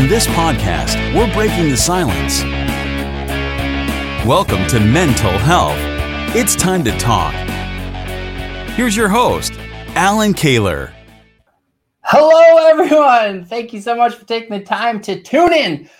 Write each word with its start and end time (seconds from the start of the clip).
On 0.00 0.08
this 0.08 0.26
podcast, 0.28 0.96
we're 1.14 1.30
breaking 1.34 1.68
the 1.68 1.76
silence. 1.76 2.42
Welcome 4.26 4.66
to 4.68 4.80
Mental 4.80 5.30
Health. 5.30 5.76
It's 6.34 6.56
time 6.56 6.82
to 6.84 6.92
talk. 6.96 7.34
Here's 8.70 8.96
your 8.96 9.10
host, 9.10 9.52
Alan 9.88 10.32
Kaler. 10.32 10.90
Hello, 12.00 12.66
everyone. 12.66 13.44
Thank 13.44 13.74
you 13.74 13.80
so 13.82 13.94
much 13.94 14.14
for 14.14 14.24
taking 14.24 14.48
the 14.48 14.64
time 14.64 15.02
to 15.02 15.22
tune 15.22 15.52
in 15.52 15.90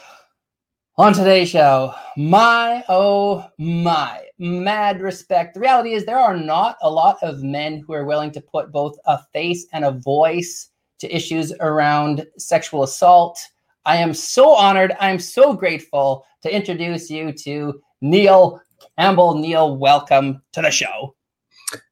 on 0.97 1.13
today's 1.13 1.51
show. 1.51 1.95
My, 2.17 2.83
oh, 2.89 3.51
my, 3.59 4.25
mad 4.39 5.03
respect. 5.03 5.53
The 5.53 5.61
reality 5.61 5.93
is, 5.93 6.07
there 6.07 6.19
are 6.19 6.39
not 6.39 6.79
a 6.81 6.91
lot 6.91 7.19
of 7.23 7.43
men 7.43 7.85
who 7.87 7.93
are 7.93 8.07
willing 8.07 8.31
to 8.31 8.41
put 8.41 8.73
both 8.73 8.97
a 9.05 9.19
face 9.35 9.67
and 9.75 9.85
a 9.85 9.93
voice 9.93 10.71
to 11.01 11.15
issues 11.15 11.53
around 11.61 12.27
sexual 12.39 12.83
assault. 12.83 13.39
I 13.91 13.97
am 13.97 14.15
so 14.15 14.55
honored. 14.55 14.95
I'm 15.01 15.19
so 15.19 15.53
grateful 15.53 16.25
to 16.43 16.55
introduce 16.55 17.11
you 17.11 17.33
to 17.33 17.83
Neil 18.01 18.63
Campbell. 18.97 19.35
Neil, 19.35 19.79
welcome 19.79 20.41
to 20.53 20.63
the 20.63 20.71
show. 20.71 21.17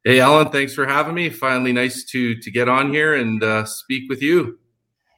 Hey, 0.04 0.20
Alan, 0.20 0.52
thanks 0.52 0.74
for 0.74 0.86
having 0.86 1.16
me. 1.16 1.28
Finally, 1.28 1.72
nice 1.72 2.04
to 2.04 2.36
to 2.36 2.50
get 2.52 2.68
on 2.68 2.92
here 2.92 3.16
and 3.16 3.42
uh, 3.42 3.64
speak 3.64 4.08
with 4.08 4.22
you. 4.22 4.60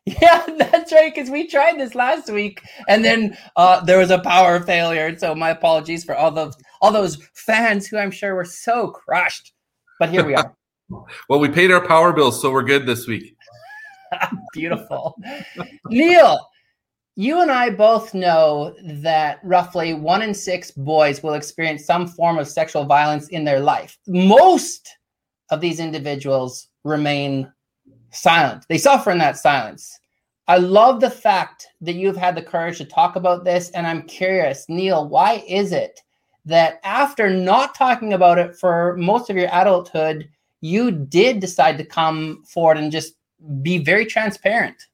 Yeah, 0.07 0.43
that's 0.59 0.91
right. 0.91 1.15
Because 1.15 1.29
we 1.29 1.47
tried 1.47 1.79
this 1.79 1.95
last 1.95 2.31
week, 2.31 2.63
and 2.89 3.05
then 3.05 3.37
uh, 3.57 3.85
there 3.85 3.99
was 3.99 4.11
a 4.11 4.19
power 4.19 4.59
failure. 4.59 5.15
So 5.19 5.35
my 5.35 5.51
apologies 5.51 6.03
for 6.03 6.17
all 6.17 6.31
those 6.31 6.57
all 6.81 6.93
those 6.93 7.19
fans 7.35 7.89
who 7.89 7.99
I'm 7.99 8.11
sure 8.11 8.35
were 8.35 8.47
so 8.47 8.89
crushed. 8.89 9.53
But 9.99 10.09
here 10.09 10.25
we 10.25 10.35
are. 10.35 10.57
well, 11.29 11.41
we 11.41 11.51
paid 11.51 11.73
our 11.73 11.87
power 11.87 12.15
bills, 12.15 12.41
so 12.41 12.51
we're 12.51 12.63
good 12.63 12.87
this 12.87 13.07
week. 13.07 13.37
Beautiful, 14.55 15.21
Neil. 15.91 16.50
You 17.17 17.43
and 17.43 17.51
I 17.51 17.71
both 17.71 18.15
know 18.15 18.75
that 18.83 19.41
roughly 19.43 19.95
one 19.95 20.23
in 20.23 20.33
six 20.33 20.71
boys 20.71 21.23
will 21.23 21.35
experience 21.35 21.85
some 21.85 22.07
form 22.07 22.39
of 22.39 22.49
sexual 22.49 22.85
violence 22.85 23.29
in 23.29 23.45
their 23.45 23.61
life. 23.61 23.99
Most 24.07 24.97
of 25.51 25.61
these 25.61 25.81
individuals 25.81 26.69
remain 26.85 27.53
silent, 28.13 28.65
they 28.69 28.79
suffer 28.79 29.11
in 29.11 29.19
that 29.19 29.37
silence. 29.37 29.99
I 30.49 30.57
love 30.57 31.01
the 31.01 31.11
fact 31.11 31.69
that 31.81 31.95
you've 31.95 32.17
had 32.17 32.35
the 32.35 32.43
courage 32.43 32.79
to 32.79 32.85
talk 32.85 33.15
about 33.15 33.45
this. 33.45 33.71
And 33.71 33.87
I'm 33.87 34.03
curious, 34.03 34.67
Neil, 34.69 35.09
why 35.09 35.45
is 35.47 35.71
it 35.71 36.01
that 36.45 36.81
after 36.83 37.31
not 37.31 37.75
talking 37.75 38.15
about 38.15 38.39
it 38.39 38.57
for 38.57 38.97
most 38.97 39.31
of 39.31 39.37
your 39.37 39.49
adulthood, 39.53 40.29
you 40.61 40.91
did 40.91 41.39
decide 41.39 41.79
to 41.79 41.85
come 41.85 42.43
forward 42.45 42.79
and 42.79 42.91
just 42.91 43.15
be 43.63 43.79
very 43.79 44.05
transparent? 44.05 44.87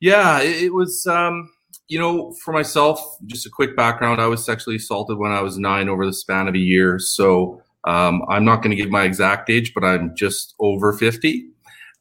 Yeah, 0.00 0.40
it, 0.40 0.72
was. 0.72 1.06
Um, 1.06 1.50
you 1.90 1.98
know, 1.98 2.32
for 2.32 2.52
myself, 2.52 3.18
just 3.26 3.46
a 3.46 3.50
quick 3.50 3.76
background. 3.76 4.20
I 4.20 4.26
was 4.26 4.44
sexually 4.44 4.76
assaulted 4.76 5.18
when 5.18 5.32
I 5.32 5.42
was 5.42 5.58
nine 5.58 5.88
over 5.88 6.06
the 6.06 6.12
span 6.12 6.46
of 6.46 6.54
a 6.54 6.58
year. 6.58 7.00
So 7.00 7.60
um, 7.84 8.22
I'm 8.28 8.44
not 8.44 8.62
going 8.62 8.70
to 8.70 8.76
give 8.76 8.90
my 8.90 9.02
exact 9.02 9.50
age, 9.50 9.74
but 9.74 9.84
I'm 9.84 10.14
just 10.14 10.54
over 10.60 10.92
50. 10.92 11.48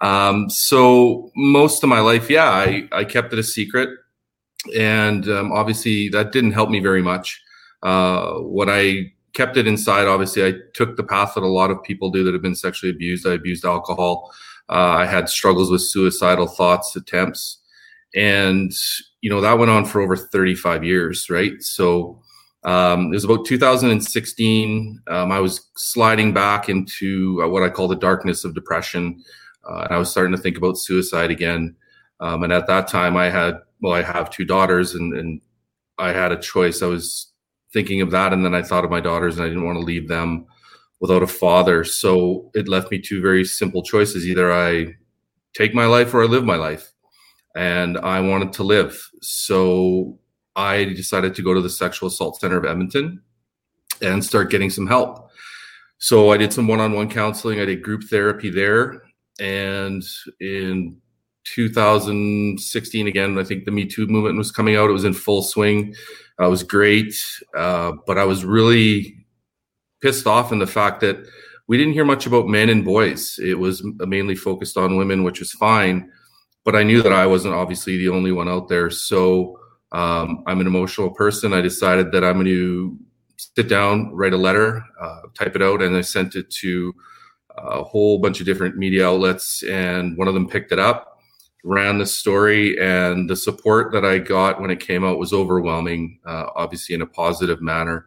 Um, 0.01 0.47
so 0.49 1.31
most 1.35 1.83
of 1.83 1.89
my 1.89 2.01
life, 2.01 2.29
yeah, 2.29 2.49
I, 2.49 2.87
I 2.91 3.03
kept 3.03 3.33
it 3.33 3.39
a 3.39 3.43
secret. 3.43 3.89
And 4.77 5.27
um, 5.27 5.51
obviously, 5.51 6.07
that 6.09 6.31
didn't 6.31 6.51
help 6.51 6.69
me 6.69 6.79
very 6.79 7.01
much. 7.01 7.41
Uh, 7.81 8.33
what 8.33 8.69
I 8.69 9.11
kept 9.33 9.57
it 9.57 9.65
inside, 9.65 10.07
obviously, 10.07 10.45
I 10.45 10.53
took 10.75 10.97
the 10.97 11.03
path 11.03 11.33
that 11.33 11.43
a 11.43 11.47
lot 11.47 11.71
of 11.71 11.81
people 11.81 12.11
do 12.11 12.23
that 12.25 12.33
have 12.33 12.43
been 12.43 12.55
sexually 12.55 12.91
abused. 12.91 13.25
I 13.25 13.33
abused 13.33 13.65
alcohol. 13.65 14.31
Uh, 14.69 14.97
I 14.99 15.07
had 15.07 15.29
struggles 15.29 15.71
with 15.71 15.81
suicidal 15.81 16.45
thoughts, 16.45 16.95
attempts 16.95 17.59
and 18.15 18.71
you 19.21 19.29
know 19.29 19.41
that 19.41 19.57
went 19.57 19.71
on 19.71 19.85
for 19.85 20.01
over 20.01 20.15
35 20.15 20.83
years 20.83 21.29
right? 21.29 21.61
So 21.61 22.21
um, 22.63 23.07
it 23.07 23.15
was 23.15 23.23
about 23.23 23.45
2016 23.45 25.01
um, 25.07 25.31
i 25.31 25.39
was 25.39 25.69
sliding 25.77 26.33
back 26.33 26.67
into 26.67 27.41
uh, 27.41 27.47
what 27.47 27.63
i 27.63 27.69
call 27.69 27.87
the 27.87 27.95
darkness 27.95 28.43
of 28.43 28.53
depression. 28.53 29.23
Uh, 29.69 29.83
and 29.83 29.93
i 29.93 29.97
was 29.97 30.09
starting 30.09 30.35
to 30.35 30.41
think 30.41 30.57
about 30.57 30.77
suicide 30.77 31.31
again. 31.31 31.75
Um, 32.19 32.43
and 32.43 32.51
at 32.51 32.67
that 32.67 32.87
time 32.87 33.15
i 33.15 33.29
had 33.29 33.59
well 33.81 33.93
i 33.93 34.01
have 34.01 34.29
two 34.29 34.45
daughters 34.45 34.95
and, 34.95 35.13
and 35.13 35.41
i 35.97 36.11
had 36.11 36.31
a 36.31 36.39
choice. 36.39 36.81
I 36.81 36.87
was 36.87 37.31
thinking 37.71 38.01
of 38.01 38.11
that 38.11 38.33
and 38.33 38.43
then 38.43 38.55
i 38.55 38.63
thought 38.63 38.85
of 38.85 38.91
my 38.91 38.99
daughters 38.99 39.37
and 39.37 39.45
i 39.45 39.47
didn't 39.47 39.65
want 39.65 39.77
to 39.77 39.85
leave 39.85 40.07
them 40.07 40.45
without 40.99 41.23
a 41.23 41.27
father. 41.27 41.85
So 41.85 42.51
it 42.53 42.67
left 42.67 42.91
me 42.91 42.99
two 42.99 43.21
very 43.21 43.45
simple 43.45 43.83
choices. 43.83 44.27
Either 44.27 44.51
i 44.51 44.95
take 45.53 45.73
my 45.73 45.85
life 45.85 46.13
or 46.13 46.23
i 46.23 46.25
live 46.25 46.43
my 46.43 46.55
life 46.55 46.91
and 47.59 47.97
I 47.97 48.21
wanted 48.21 48.53
to 48.53 48.63
live. 48.63 48.97
So 49.21 50.17
I 50.55 50.85
decided 50.85 51.35
to 51.35 51.41
go 51.41 51.53
to 51.53 51.59
the 51.59 51.69
Sexual 51.69 52.07
Assault 52.07 52.39
Center 52.39 52.55
of 52.55 52.63
Edmonton 52.63 53.21
and 54.01 54.23
start 54.23 54.49
getting 54.49 54.69
some 54.69 54.87
help. 54.87 55.29
So 55.97 56.31
I 56.31 56.37
did 56.37 56.53
some 56.53 56.69
one 56.69 56.79
on 56.79 56.93
one 56.93 57.09
counseling, 57.09 57.59
I 57.59 57.65
did 57.65 57.83
group 57.83 58.05
therapy 58.05 58.49
there. 58.49 59.01
And 59.41 60.01
in 60.39 61.01
2016, 61.53 63.07
again, 63.07 63.37
I 63.37 63.43
think 63.43 63.65
the 63.65 63.71
Me 63.71 63.85
Too 63.85 64.07
movement 64.07 64.37
was 64.37 64.53
coming 64.53 64.77
out. 64.77 64.89
It 64.89 64.93
was 64.93 65.03
in 65.03 65.13
full 65.13 65.41
swing. 65.41 65.93
Uh, 66.39 66.45
it 66.45 66.49
was 66.49 66.63
great. 66.63 67.13
Uh, 67.57 67.91
but 68.07 68.17
I 68.17 68.23
was 68.23 68.45
really 68.45 69.25
pissed 70.01 70.27
off 70.27 70.53
in 70.53 70.59
the 70.59 70.67
fact 70.67 71.01
that 71.01 71.17
we 71.67 71.77
didn't 71.77 71.93
hear 71.93 72.05
much 72.05 72.25
about 72.25 72.47
men 72.47 72.69
and 72.69 72.85
boys. 72.85 73.37
It 73.37 73.59
was 73.59 73.83
mainly 73.83 74.35
focused 74.35 74.77
on 74.77 74.95
women, 74.95 75.25
which 75.25 75.41
was 75.41 75.51
fine 75.51 76.09
but 76.65 76.75
I 76.75 76.83
knew 76.83 77.01
that 77.01 77.13
I 77.13 77.25
wasn't 77.25 77.55
obviously 77.55 77.97
the 77.97 78.09
only 78.09 78.31
one 78.31 78.49
out 78.49 78.67
there. 78.67 78.89
So 78.89 79.59
um, 79.91 80.43
I'm 80.45 80.61
an 80.61 80.67
emotional 80.67 81.09
person. 81.09 81.53
I 81.53 81.61
decided 81.61 82.11
that 82.11 82.23
I'm 82.23 82.35
going 82.35 82.45
to 82.45 82.97
sit 83.37 83.67
down, 83.67 84.13
write 84.13 84.33
a 84.33 84.37
letter, 84.37 84.83
uh, 85.01 85.21
type 85.33 85.55
it 85.55 85.61
out, 85.61 85.81
and 85.81 85.95
I 85.95 86.01
sent 86.01 86.35
it 86.35 86.49
to 86.61 86.93
a 87.57 87.83
whole 87.83 88.19
bunch 88.19 88.39
of 88.39 88.45
different 88.45 88.77
media 88.77 89.07
outlets. 89.07 89.63
And 89.63 90.17
one 90.17 90.27
of 90.27 90.33
them 90.33 90.47
picked 90.47 90.71
it 90.71 90.79
up, 90.79 91.19
ran 91.63 91.97
the 91.97 92.05
story, 92.05 92.79
and 92.79 93.29
the 93.29 93.35
support 93.35 93.91
that 93.93 94.05
I 94.05 94.19
got 94.19 94.61
when 94.61 94.69
it 94.69 94.79
came 94.79 95.03
out 95.03 95.19
was 95.19 95.33
overwhelming, 95.33 96.19
uh, 96.25 96.47
obviously 96.55 96.95
in 96.95 97.01
a 97.01 97.07
positive 97.07 97.61
manner. 97.61 98.05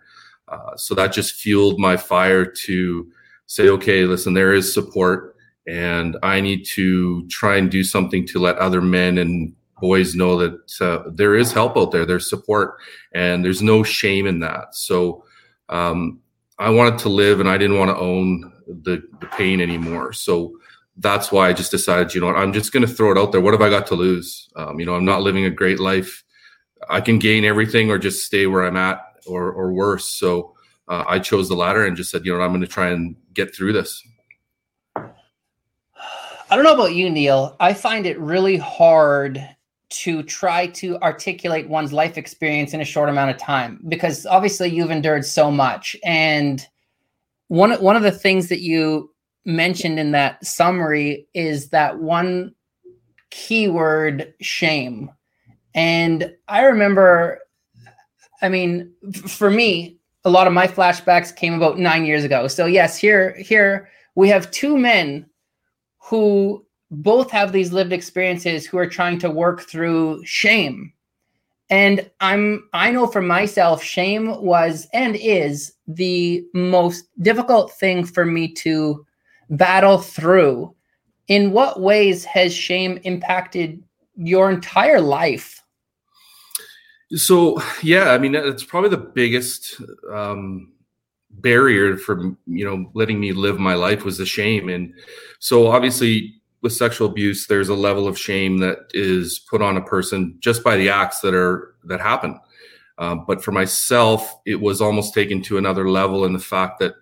Uh, 0.48 0.76
so 0.76 0.94
that 0.94 1.12
just 1.12 1.34
fueled 1.34 1.78
my 1.78 1.96
fire 1.96 2.44
to 2.44 3.10
say, 3.46 3.68
okay, 3.68 4.04
listen, 4.04 4.34
there 4.34 4.52
is 4.52 4.72
support 4.72 5.31
and 5.66 6.16
I 6.22 6.40
need 6.40 6.64
to 6.74 7.26
try 7.28 7.56
and 7.56 7.70
do 7.70 7.84
something 7.84 8.26
to 8.28 8.38
let 8.38 8.58
other 8.58 8.80
men 8.80 9.18
and 9.18 9.54
boys 9.80 10.14
know 10.14 10.38
that 10.38 10.80
uh, 10.80 11.10
there 11.12 11.34
is 11.34 11.52
help 11.52 11.76
out 11.76 11.90
there, 11.90 12.06
there's 12.06 12.28
support, 12.30 12.76
and 13.12 13.44
there's 13.44 13.62
no 13.62 13.82
shame 13.82 14.26
in 14.26 14.40
that. 14.40 14.74
So 14.74 15.24
um, 15.68 16.20
I 16.58 16.70
wanted 16.70 16.98
to 17.00 17.08
live, 17.08 17.40
and 17.40 17.48
I 17.48 17.58
didn't 17.58 17.78
want 17.78 17.90
to 17.90 17.96
own 17.96 18.52
the, 18.66 19.02
the 19.20 19.26
pain 19.26 19.60
anymore. 19.60 20.12
So 20.12 20.56
that's 20.98 21.32
why 21.32 21.48
I 21.48 21.52
just 21.52 21.70
decided, 21.70 22.14
you 22.14 22.20
know 22.20 22.28
what, 22.28 22.36
I'm 22.36 22.52
just 22.52 22.72
going 22.72 22.86
to 22.86 22.92
throw 22.92 23.10
it 23.10 23.18
out 23.18 23.32
there. 23.32 23.40
What 23.40 23.54
have 23.54 23.62
I 23.62 23.70
got 23.70 23.86
to 23.88 23.94
lose? 23.94 24.48
Um, 24.56 24.78
you 24.78 24.86
know, 24.86 24.94
I'm 24.94 25.04
not 25.04 25.22
living 25.22 25.44
a 25.44 25.50
great 25.50 25.80
life. 25.80 26.22
I 26.88 27.00
can 27.00 27.18
gain 27.18 27.44
everything 27.44 27.90
or 27.90 27.98
just 27.98 28.26
stay 28.26 28.46
where 28.46 28.64
I'm 28.64 28.76
at 28.76 29.00
or, 29.26 29.50
or 29.50 29.72
worse. 29.72 30.04
So 30.04 30.54
uh, 30.88 31.04
I 31.08 31.18
chose 31.18 31.48
the 31.48 31.54
latter 31.54 31.86
and 31.86 31.96
just 31.96 32.10
said, 32.10 32.24
you 32.24 32.36
know, 32.36 32.40
I'm 32.40 32.50
going 32.50 32.60
to 32.60 32.66
try 32.66 32.90
and 32.90 33.16
get 33.32 33.54
through 33.54 33.72
this. 33.72 34.02
I 36.52 36.54
don't 36.54 36.64
know 36.64 36.74
about 36.74 36.94
you, 36.94 37.08
Neil. 37.08 37.56
I 37.60 37.72
find 37.72 38.04
it 38.04 38.20
really 38.20 38.58
hard 38.58 39.42
to 39.88 40.22
try 40.22 40.66
to 40.66 40.98
articulate 40.98 41.66
one's 41.66 41.94
life 41.94 42.18
experience 42.18 42.74
in 42.74 42.82
a 42.82 42.84
short 42.84 43.08
amount 43.08 43.30
of 43.30 43.38
time 43.38 43.80
because 43.88 44.26
obviously 44.26 44.68
you've 44.68 44.90
endured 44.90 45.24
so 45.24 45.50
much. 45.50 45.96
And 46.04 46.68
one 47.48 47.72
one 47.82 47.96
of 47.96 48.02
the 48.02 48.12
things 48.12 48.50
that 48.50 48.60
you 48.60 49.14
mentioned 49.46 49.98
in 49.98 50.12
that 50.12 50.44
summary 50.44 51.26
is 51.32 51.70
that 51.70 52.00
one 52.00 52.54
keyword 53.30 54.34
shame. 54.42 55.10
And 55.74 56.34
I 56.48 56.64
remember 56.64 57.38
I 58.42 58.50
mean, 58.50 58.92
for 59.26 59.48
me, 59.48 59.96
a 60.26 60.28
lot 60.28 60.46
of 60.46 60.52
my 60.52 60.66
flashbacks 60.66 61.34
came 61.34 61.54
about 61.54 61.78
9 61.78 62.04
years 62.04 62.24
ago. 62.24 62.46
So 62.46 62.66
yes, 62.66 62.98
here 62.98 63.34
here 63.38 63.88
we 64.16 64.28
have 64.28 64.50
two 64.50 64.76
men 64.76 65.24
who 66.02 66.64
both 66.90 67.30
have 67.30 67.52
these 67.52 67.72
lived 67.72 67.92
experiences 67.92 68.66
who 68.66 68.76
are 68.76 68.86
trying 68.86 69.18
to 69.20 69.30
work 69.30 69.62
through 69.62 70.22
shame. 70.24 70.92
And 71.70 72.10
i'm 72.20 72.68
i 72.74 72.90
know 72.90 73.06
for 73.06 73.22
myself 73.22 73.82
shame 73.82 74.42
was 74.42 74.86
and 74.92 75.16
is 75.16 75.72
the 75.88 76.44
most 76.52 77.06
difficult 77.22 77.72
thing 77.72 78.04
for 78.04 78.26
me 78.26 78.52
to 78.54 79.06
battle 79.48 79.98
through. 79.98 80.74
In 81.28 81.52
what 81.52 81.80
ways 81.80 82.24
has 82.24 82.52
shame 82.52 82.98
impacted 83.04 83.82
your 84.16 84.50
entire 84.50 85.00
life? 85.00 85.62
So 87.14 87.62
yeah 87.82 88.10
i 88.10 88.18
mean 88.18 88.34
it's 88.34 88.64
probably 88.64 88.90
the 88.90 88.98
biggest 88.98 89.80
um 90.12 90.71
barrier 91.42 91.96
for 91.96 92.22
you 92.46 92.64
know 92.64 92.90
letting 92.94 93.20
me 93.20 93.32
live 93.32 93.58
my 93.58 93.74
life 93.74 94.04
was 94.04 94.18
the 94.18 94.26
shame 94.26 94.68
and 94.68 94.94
so 95.38 95.68
obviously 95.68 96.42
with 96.62 96.72
sexual 96.72 97.08
abuse, 97.08 97.46
there's 97.46 97.68
a 97.68 97.74
level 97.74 98.06
of 98.08 98.18
shame 98.18 98.58
that 98.58 98.78
is 98.94 99.40
put 99.50 99.60
on 99.60 99.76
a 99.76 99.82
person 99.82 100.36
just 100.38 100.62
by 100.64 100.76
the 100.76 100.88
acts 100.88 101.20
that 101.20 101.34
are 101.34 101.74
that 101.84 102.00
happen. 102.00 102.38
Um, 102.98 103.24
but 103.26 103.42
for 103.42 103.50
myself, 103.50 104.40
it 104.46 104.60
was 104.60 104.80
almost 104.80 105.12
taken 105.12 105.42
to 105.42 105.58
another 105.58 105.90
level 105.90 106.24
in 106.24 106.32
the 106.32 106.38
fact 106.38 106.78
that 106.78 106.94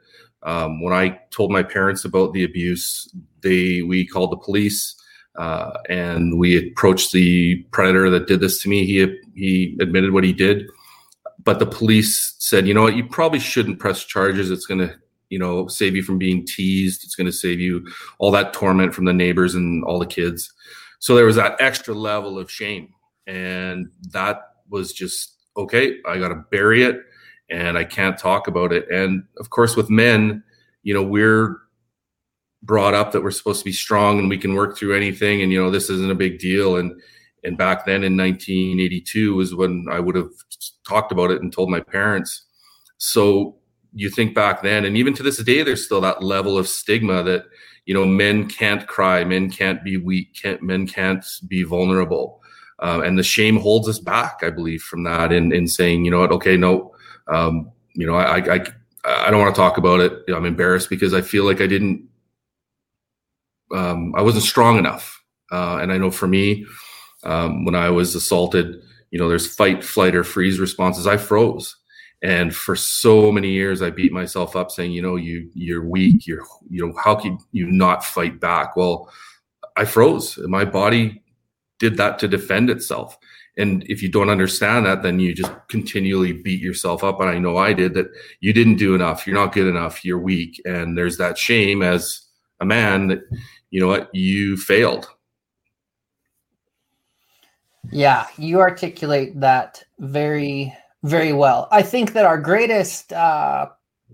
um, 0.42 0.82
when 0.82 0.94
I 0.94 1.20
told 1.30 1.52
my 1.52 1.62
parents 1.62 2.06
about 2.06 2.32
the 2.32 2.44
abuse, 2.44 3.12
they 3.42 3.82
we 3.82 4.06
called 4.06 4.32
the 4.32 4.38
police 4.38 4.96
uh, 5.36 5.72
and 5.90 6.38
we 6.38 6.70
approached 6.70 7.12
the 7.12 7.56
predator 7.70 8.08
that 8.08 8.26
did 8.26 8.40
this 8.40 8.62
to 8.62 8.68
me. 8.68 8.86
He 8.86 9.18
he 9.34 9.76
admitted 9.78 10.12
what 10.12 10.24
he 10.24 10.32
did, 10.32 10.66
but 11.44 11.58
the 11.58 11.66
police 11.66 12.34
said, 12.38 12.66
you 12.66 12.74
know 12.74 12.82
what, 12.82 12.96
you 12.96 13.04
probably 13.06 13.38
shouldn't 13.38 13.78
press 13.78 14.04
charges. 14.04 14.50
It's 14.50 14.66
going 14.66 14.80
to 14.80 14.94
you 15.28 15.38
know 15.38 15.68
save 15.68 15.94
you 15.94 16.02
from 16.02 16.18
being 16.18 16.46
teased. 16.46 17.04
It's 17.04 17.14
going 17.14 17.26
to 17.26 17.32
save 17.32 17.60
you 17.60 17.86
all 18.18 18.30
that 18.32 18.52
torment 18.52 18.94
from 18.94 19.04
the 19.04 19.12
neighbors 19.12 19.54
and 19.54 19.84
all 19.84 19.98
the 19.98 20.06
kids. 20.06 20.52
So 20.98 21.14
there 21.14 21.24
was 21.24 21.36
that 21.36 21.56
extra 21.60 21.94
level 21.94 22.38
of 22.38 22.50
shame, 22.50 22.92
and 23.26 23.90
that 24.10 24.54
was 24.68 24.92
just 24.92 25.36
okay. 25.56 25.96
I 26.06 26.18
got 26.18 26.28
to 26.28 26.44
bury 26.50 26.82
it 26.82 27.00
and 27.50 27.76
I 27.76 27.84
can't 27.84 28.16
talk 28.16 28.46
about 28.46 28.72
it. 28.72 28.88
And 28.90 29.24
of 29.38 29.50
course, 29.50 29.76
with 29.76 29.90
men, 29.90 30.42
you 30.82 30.94
know, 30.94 31.02
we're 31.02 31.58
brought 32.62 32.94
up 32.94 33.12
that 33.12 33.22
we're 33.22 33.30
supposed 33.30 33.60
to 33.60 33.64
be 33.64 33.72
strong 33.72 34.18
and 34.18 34.28
we 34.28 34.38
can 34.38 34.54
work 34.54 34.76
through 34.76 34.94
anything. 34.94 35.42
And 35.42 35.52
you 35.52 35.62
know, 35.62 35.70
this 35.70 35.90
isn't 35.90 36.10
a 36.10 36.14
big 36.14 36.38
deal. 36.38 36.76
And 36.76 37.00
and 37.44 37.56
back 37.56 37.86
then 37.86 38.04
in 38.04 38.16
1982 38.16 39.34
was 39.34 39.54
when 39.54 39.86
I 39.90 40.00
would 40.00 40.14
have 40.14 40.30
talked 40.86 41.12
about 41.12 41.30
it 41.30 41.42
and 41.42 41.52
told 41.52 41.70
my 41.70 41.80
parents. 41.80 42.44
So 42.98 43.56
you 43.92 44.10
think 44.10 44.34
back 44.34 44.62
then, 44.62 44.84
and 44.84 44.96
even 44.96 45.14
to 45.14 45.22
this 45.22 45.38
day, 45.38 45.62
there's 45.62 45.84
still 45.84 46.00
that 46.02 46.22
level 46.22 46.58
of 46.58 46.68
stigma 46.68 47.22
that 47.24 47.44
you 47.86 47.94
know 47.94 48.04
men 48.04 48.48
can't 48.48 48.86
cry, 48.86 49.24
men 49.24 49.50
can't 49.50 49.82
be 49.82 49.96
weak, 49.96 50.34
can't, 50.34 50.62
men 50.62 50.86
can't 50.86 51.24
be 51.48 51.62
vulnerable. 51.62 52.40
Uh, 52.80 53.02
and 53.04 53.18
the 53.18 53.22
shame 53.22 53.58
holds 53.58 53.88
us 53.88 53.98
back, 53.98 54.40
I 54.42 54.50
believe, 54.50 54.82
from 54.82 55.02
that 55.04 55.32
in, 55.32 55.52
in 55.52 55.68
saying, 55.68 56.04
you 56.04 56.10
know 56.10 56.20
what, 56.20 56.32
okay, 56.32 56.56
no, 56.56 56.94
um, 57.28 57.70
you 57.94 58.06
know, 58.06 58.14
I, 58.14 58.38
I, 58.54 58.64
I 59.04 59.30
don't 59.30 59.40
want 59.40 59.54
to 59.54 59.60
talk 59.60 59.76
about 59.76 60.00
it. 60.00 60.12
I'm 60.34 60.46
embarrassed 60.46 60.88
because 60.88 61.12
I 61.12 61.20
feel 61.20 61.44
like 61.44 61.60
I 61.60 61.66
didn't, 61.66 62.08
um, 63.74 64.14
I 64.16 64.22
wasn't 64.22 64.44
strong 64.44 64.78
enough. 64.78 65.22
Uh, 65.52 65.78
and 65.82 65.92
I 65.92 65.98
know 65.98 66.10
for 66.10 66.26
me, 66.26 66.64
um, 67.24 67.64
when 67.64 67.74
I 67.74 67.90
was 67.90 68.14
assaulted, 68.14 68.82
you 69.10 69.18
know, 69.18 69.28
there's 69.28 69.54
fight, 69.54 69.82
flight, 69.82 70.14
or 70.14 70.24
freeze 70.24 70.58
responses. 70.58 71.06
I 71.06 71.16
froze, 71.16 71.76
and 72.22 72.54
for 72.54 72.76
so 72.76 73.32
many 73.32 73.50
years, 73.50 73.82
I 73.82 73.90
beat 73.90 74.12
myself 74.12 74.56
up 74.56 74.70
saying, 74.70 74.92
you 74.92 75.02
know, 75.02 75.16
you 75.16 75.50
you're 75.54 75.84
weak. 75.84 76.26
You're 76.26 76.44
you 76.68 76.86
know, 76.86 76.94
how 77.02 77.14
can 77.14 77.38
you 77.52 77.66
not 77.70 78.04
fight 78.04 78.40
back? 78.40 78.76
Well, 78.76 79.10
I 79.76 79.84
froze. 79.84 80.38
My 80.38 80.64
body 80.64 81.22
did 81.78 81.96
that 81.96 82.18
to 82.20 82.28
defend 82.28 82.70
itself. 82.70 83.18
And 83.56 83.84
if 83.88 84.02
you 84.02 84.08
don't 84.08 84.30
understand 84.30 84.86
that, 84.86 85.02
then 85.02 85.18
you 85.18 85.34
just 85.34 85.52
continually 85.68 86.32
beat 86.32 86.60
yourself 86.60 87.02
up. 87.02 87.20
And 87.20 87.28
I 87.28 87.38
know 87.38 87.56
I 87.56 87.72
did 87.72 87.94
that 87.94 88.06
you 88.40 88.52
didn't 88.52 88.76
do 88.76 88.94
enough. 88.94 89.26
You're 89.26 89.36
not 89.36 89.52
good 89.52 89.66
enough. 89.66 90.04
You're 90.04 90.18
weak. 90.18 90.60
And 90.64 90.96
there's 90.96 91.16
that 91.18 91.36
shame 91.36 91.82
as 91.82 92.22
a 92.60 92.64
man 92.64 93.08
that, 93.08 93.20
you 93.70 93.80
know 93.80 93.88
what, 93.88 94.14
you 94.14 94.56
failed. 94.56 95.08
Yeah, 97.90 98.26
you 98.36 98.60
articulate 98.60 99.38
that 99.40 99.82
very, 99.98 100.76
very 101.02 101.32
well. 101.32 101.68
I 101.72 101.82
think 101.82 102.12
that 102.12 102.24
our 102.24 102.38
greatest 102.38 103.12
uh, 103.12 103.70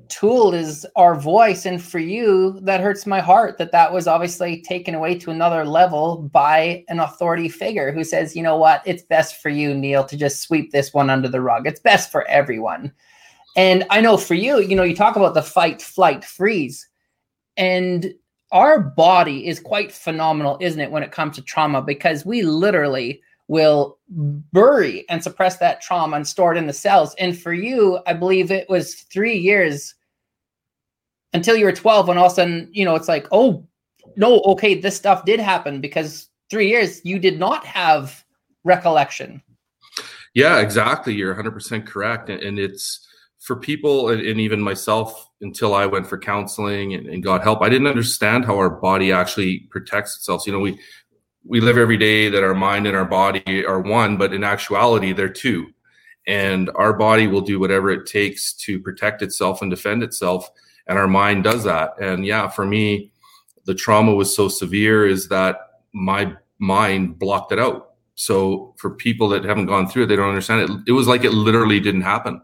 tool 0.09 0.55
is 0.55 0.87
our 0.97 1.15
voice 1.15 1.67
and 1.67 1.83
for 1.83 1.99
you 1.99 2.59
that 2.61 2.81
hurts 2.81 3.07
my 3.07 3.21
heart 3.21 3.59
that 3.59 3.73
that 3.73 3.93
was 3.93 4.07
obviously 4.07 4.63
taken 4.63 4.95
away 4.95 5.19
to 5.19 5.31
another 5.31 5.65
level 5.65 6.19
by 6.33 6.85
an 6.89 7.01
authority 7.01 7.49
figure 7.49 7.93
who 7.93 8.05
says 8.05 8.37
you 8.37 8.43
know 8.43 8.57
what? 8.57 8.83
It's 8.85 9.03
best 9.03 9.41
for 9.43 9.49
you 9.49 9.75
neil 9.75 10.05
to 10.05 10.17
just 10.17 10.43
sweep 10.43 10.71
this 10.71 10.95
one 10.95 11.11
under 11.11 11.29
the 11.29 11.41
rug. 11.41 11.67
It's 11.67 11.81
best 11.81 12.11
for 12.11 12.27
everyone. 12.29 12.93
And 13.57 13.85
i 13.91 14.01
know 14.01 14.17
for 14.17 14.35
you 14.35 14.61
you 14.61 14.77
know 14.77 14.83
you 14.83 14.95
talk 14.95 15.17
about 15.17 15.35
the 15.35 15.43
fight 15.43 15.81
flight 15.81 16.25
freeze 16.25 16.87
and 17.57 18.15
our 18.53 18.79
body 18.79 19.49
is 19.49 19.59
quite 19.59 19.91
phenomenal 19.91 20.59
isn't 20.61 20.81
it 20.81 20.91
when 20.91 21.03
it 21.03 21.11
comes 21.11 21.37
to 21.37 21.43
trauma? 21.43 21.83
Because 21.83 22.25
we 22.25 22.43
literally 22.43 23.23
will 23.49 23.99
bury 24.09 25.09
and 25.09 25.23
suppress 25.23 25.59
that 25.59 25.81
trauma 25.81 26.17
and 26.17 26.27
store 26.27 26.53
it 26.53 26.59
in 26.59 26.67
the 26.67 26.73
cells. 26.73 27.15
And 27.19 27.39
for 27.39 27.53
you, 27.53 28.01
I 28.07 28.13
believe 28.13 28.51
it 28.51 28.69
was 28.69 28.95
three 28.95 29.37
years 29.37 29.95
until 31.33 31.57
you 31.57 31.65
were 31.65 31.73
12 31.73 32.09
when 32.09 32.19
all 32.19 32.27
of 32.27 32.33
a 32.33 32.35
sudden, 32.35 32.69
you 32.73 32.85
know, 32.85 32.97
it's 32.97 33.09
like, 33.09 33.27
oh, 33.31 33.67
no, 34.17 34.41
okay, 34.41 34.75
this 34.75 34.97
stuff 34.97 35.25
did 35.25 35.39
happen 35.39 35.81
because 35.81 36.29
three 36.51 36.69
years 36.69 37.01
you 37.05 37.19
did 37.19 37.39
not 37.39 37.65
have 37.65 38.25
recollection. 38.65 39.43
Yeah, 40.35 40.59
exactly. 40.59 41.15
You're 41.15 41.35
100% 41.35 41.87
correct. 41.87 42.31
And 42.31 42.59
it's 42.59 43.07
for 43.39 43.57
people, 43.57 44.09
and 44.11 44.41
even 44.41 44.61
myself, 44.61 45.31
until 45.41 45.75
I 45.75 45.87
went 45.87 46.07
for 46.07 46.19
counseling 46.19 46.95
and, 46.95 47.07
and 47.07 47.23
got 47.23 47.43
help, 47.43 47.63
I 47.63 47.69
didn't 47.69 47.87
understand 47.87 48.45
how 48.45 48.57
our 48.57 48.71
body 48.71 49.13
actually 49.13 49.61
protects 49.71 50.17
itself. 50.17 50.43
So, 50.43 50.47
you 50.47 50.53
know, 50.53 50.61
we, 50.61 50.79
we 51.47 51.61
live 51.61 51.79
every 51.79 51.97
day 51.97 52.29
that 52.29 52.43
our 52.43 52.55
mind 52.55 52.87
and 52.87 52.97
our 52.97 53.05
body 53.05 53.65
are 53.65 53.81
one, 53.81 54.17
but 54.17 54.33
in 54.33 54.43
actuality, 54.43 55.13
they're 55.13 55.29
two. 55.29 55.69
And 56.27 56.71
our 56.75 56.93
body 56.93 57.29
will 57.29 57.41
do 57.41 57.61
whatever 57.61 57.91
it 57.91 58.07
takes 58.07 58.53
to 58.55 58.81
protect 58.81 59.23
itself 59.23 59.63
and 59.63 59.71
defend 59.71 60.03
itself. 60.03 60.51
And 60.89 60.99
our 60.99 61.07
mind 61.07 61.45
does 61.45 61.63
that. 61.65 62.01
And 62.01 62.27
yeah, 62.27 62.49
for 62.49 62.67
me, 62.67 63.13
the 63.65 63.75
trauma 63.75 64.15
was 64.15 64.35
so 64.35 64.49
severe 64.49 65.07
is 65.07 65.29
that 65.29 65.57
my 65.93 66.35
mind 66.59 67.19
blocked 67.19 67.53
it 67.53 67.59
out. 67.59 67.95
So 68.17 68.75
for 68.79 68.91
people 68.91 69.29
that 69.29 69.45
haven't 69.45 69.67
gone 69.67 69.87
through 69.89 70.05
it, 70.05 70.07
they 70.07 70.17
don't 70.17 70.29
understand 70.29 70.69
it. 70.69 70.71
It 70.89 70.93
was 70.93 71.07
like 71.07 71.25
it 71.25 71.33
literally 71.33 71.79
didn't 71.81 72.03
happen. 72.03 72.41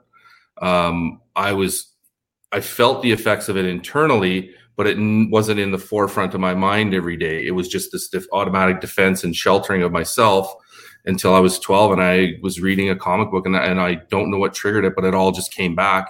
Um, 0.61 1.21
I 1.35 1.53
was, 1.53 1.89
I 2.53 2.61
felt 2.61 3.03
the 3.03 3.13
effects 3.13 3.49
of 3.49 3.57
it 3.57 3.65
internally, 3.65 4.51
but 4.77 4.87
it 4.87 4.97
wasn't 5.31 5.61
in 5.61 5.73
the 5.73 5.79
forefront 5.79 6.35
of 6.35 6.41
my 6.41 6.55
mind 6.55 6.95
every 6.95 7.17
day. 7.17 7.45
It 7.47 7.53
was 7.53 7.69
just 7.69 7.93
this 7.93 8.09
def- 8.09 8.27
automatic 8.33 8.81
defense 8.81 9.25
and 9.25 9.37
sheltering 9.37 9.83
of 9.83 9.93
myself 9.93 10.55
until 11.05 11.35
I 11.35 11.41
was 11.41 11.59
12 11.59 11.93
and 11.93 12.03
I 12.03 12.35
was 12.43 12.61
reading 12.61 12.89
a 12.89 12.97
comic 12.97 13.31
book 13.31 13.45
and, 13.47 13.57
and 13.57 13.81
I 13.81 13.97
don't 14.11 14.31
know 14.31 14.39
what 14.39 14.55
triggered 14.55 14.85
it, 14.85 14.95
but 14.95 15.05
it 15.05 15.15
all 15.15 15.33
just 15.33 15.53
came 15.53 15.75
back. 15.75 16.09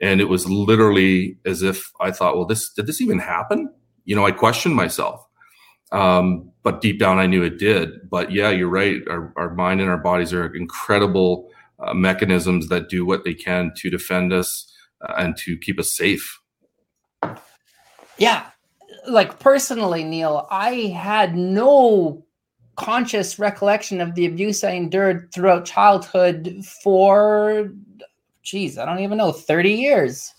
And 0.00 0.20
it 0.20 0.28
was 0.28 0.48
literally 0.48 1.38
as 1.44 1.62
if 1.62 1.92
I 2.00 2.12
thought, 2.12 2.36
well, 2.36 2.46
this, 2.46 2.72
did 2.72 2.86
this 2.86 3.00
even 3.00 3.18
happen? 3.18 3.72
You 4.04 4.14
know, 4.14 4.24
I 4.24 4.30
questioned 4.30 4.76
myself. 4.76 5.26
Um, 5.90 6.50
but 6.62 6.80
deep 6.80 6.98
down, 6.98 7.18
I 7.18 7.26
knew 7.26 7.42
it 7.42 7.58
did. 7.58 8.08
But 8.08 8.30
yeah, 8.30 8.50
you're 8.50 8.68
right. 8.68 9.02
Our, 9.08 9.32
our 9.36 9.54
mind 9.54 9.80
and 9.80 9.90
our 9.90 9.98
bodies 9.98 10.32
are 10.32 10.54
incredible 10.54 11.50
uh, 11.80 11.94
mechanisms 11.94 12.68
that 12.68 12.88
do 12.88 13.04
what 13.04 13.24
they 13.24 13.34
can 13.34 13.72
to 13.76 13.90
defend 13.90 14.32
us 14.32 14.72
uh, 15.00 15.14
and 15.16 15.36
to 15.38 15.56
keep 15.56 15.78
us 15.78 15.96
safe. 15.96 16.37
Yeah. 18.18 18.46
Like 19.06 19.38
personally, 19.38 20.04
Neil, 20.04 20.46
I 20.50 20.92
had 20.96 21.36
no 21.36 22.24
conscious 22.76 23.38
recollection 23.38 24.00
of 24.00 24.14
the 24.14 24.26
abuse 24.26 24.62
I 24.62 24.70
endured 24.72 25.32
throughout 25.32 25.64
childhood 25.64 26.64
for, 26.82 27.70
geez, 28.42 28.78
I 28.78 28.84
don't 28.84 29.00
even 29.00 29.18
know, 29.18 29.32
30 29.32 29.70
years. 29.70 30.32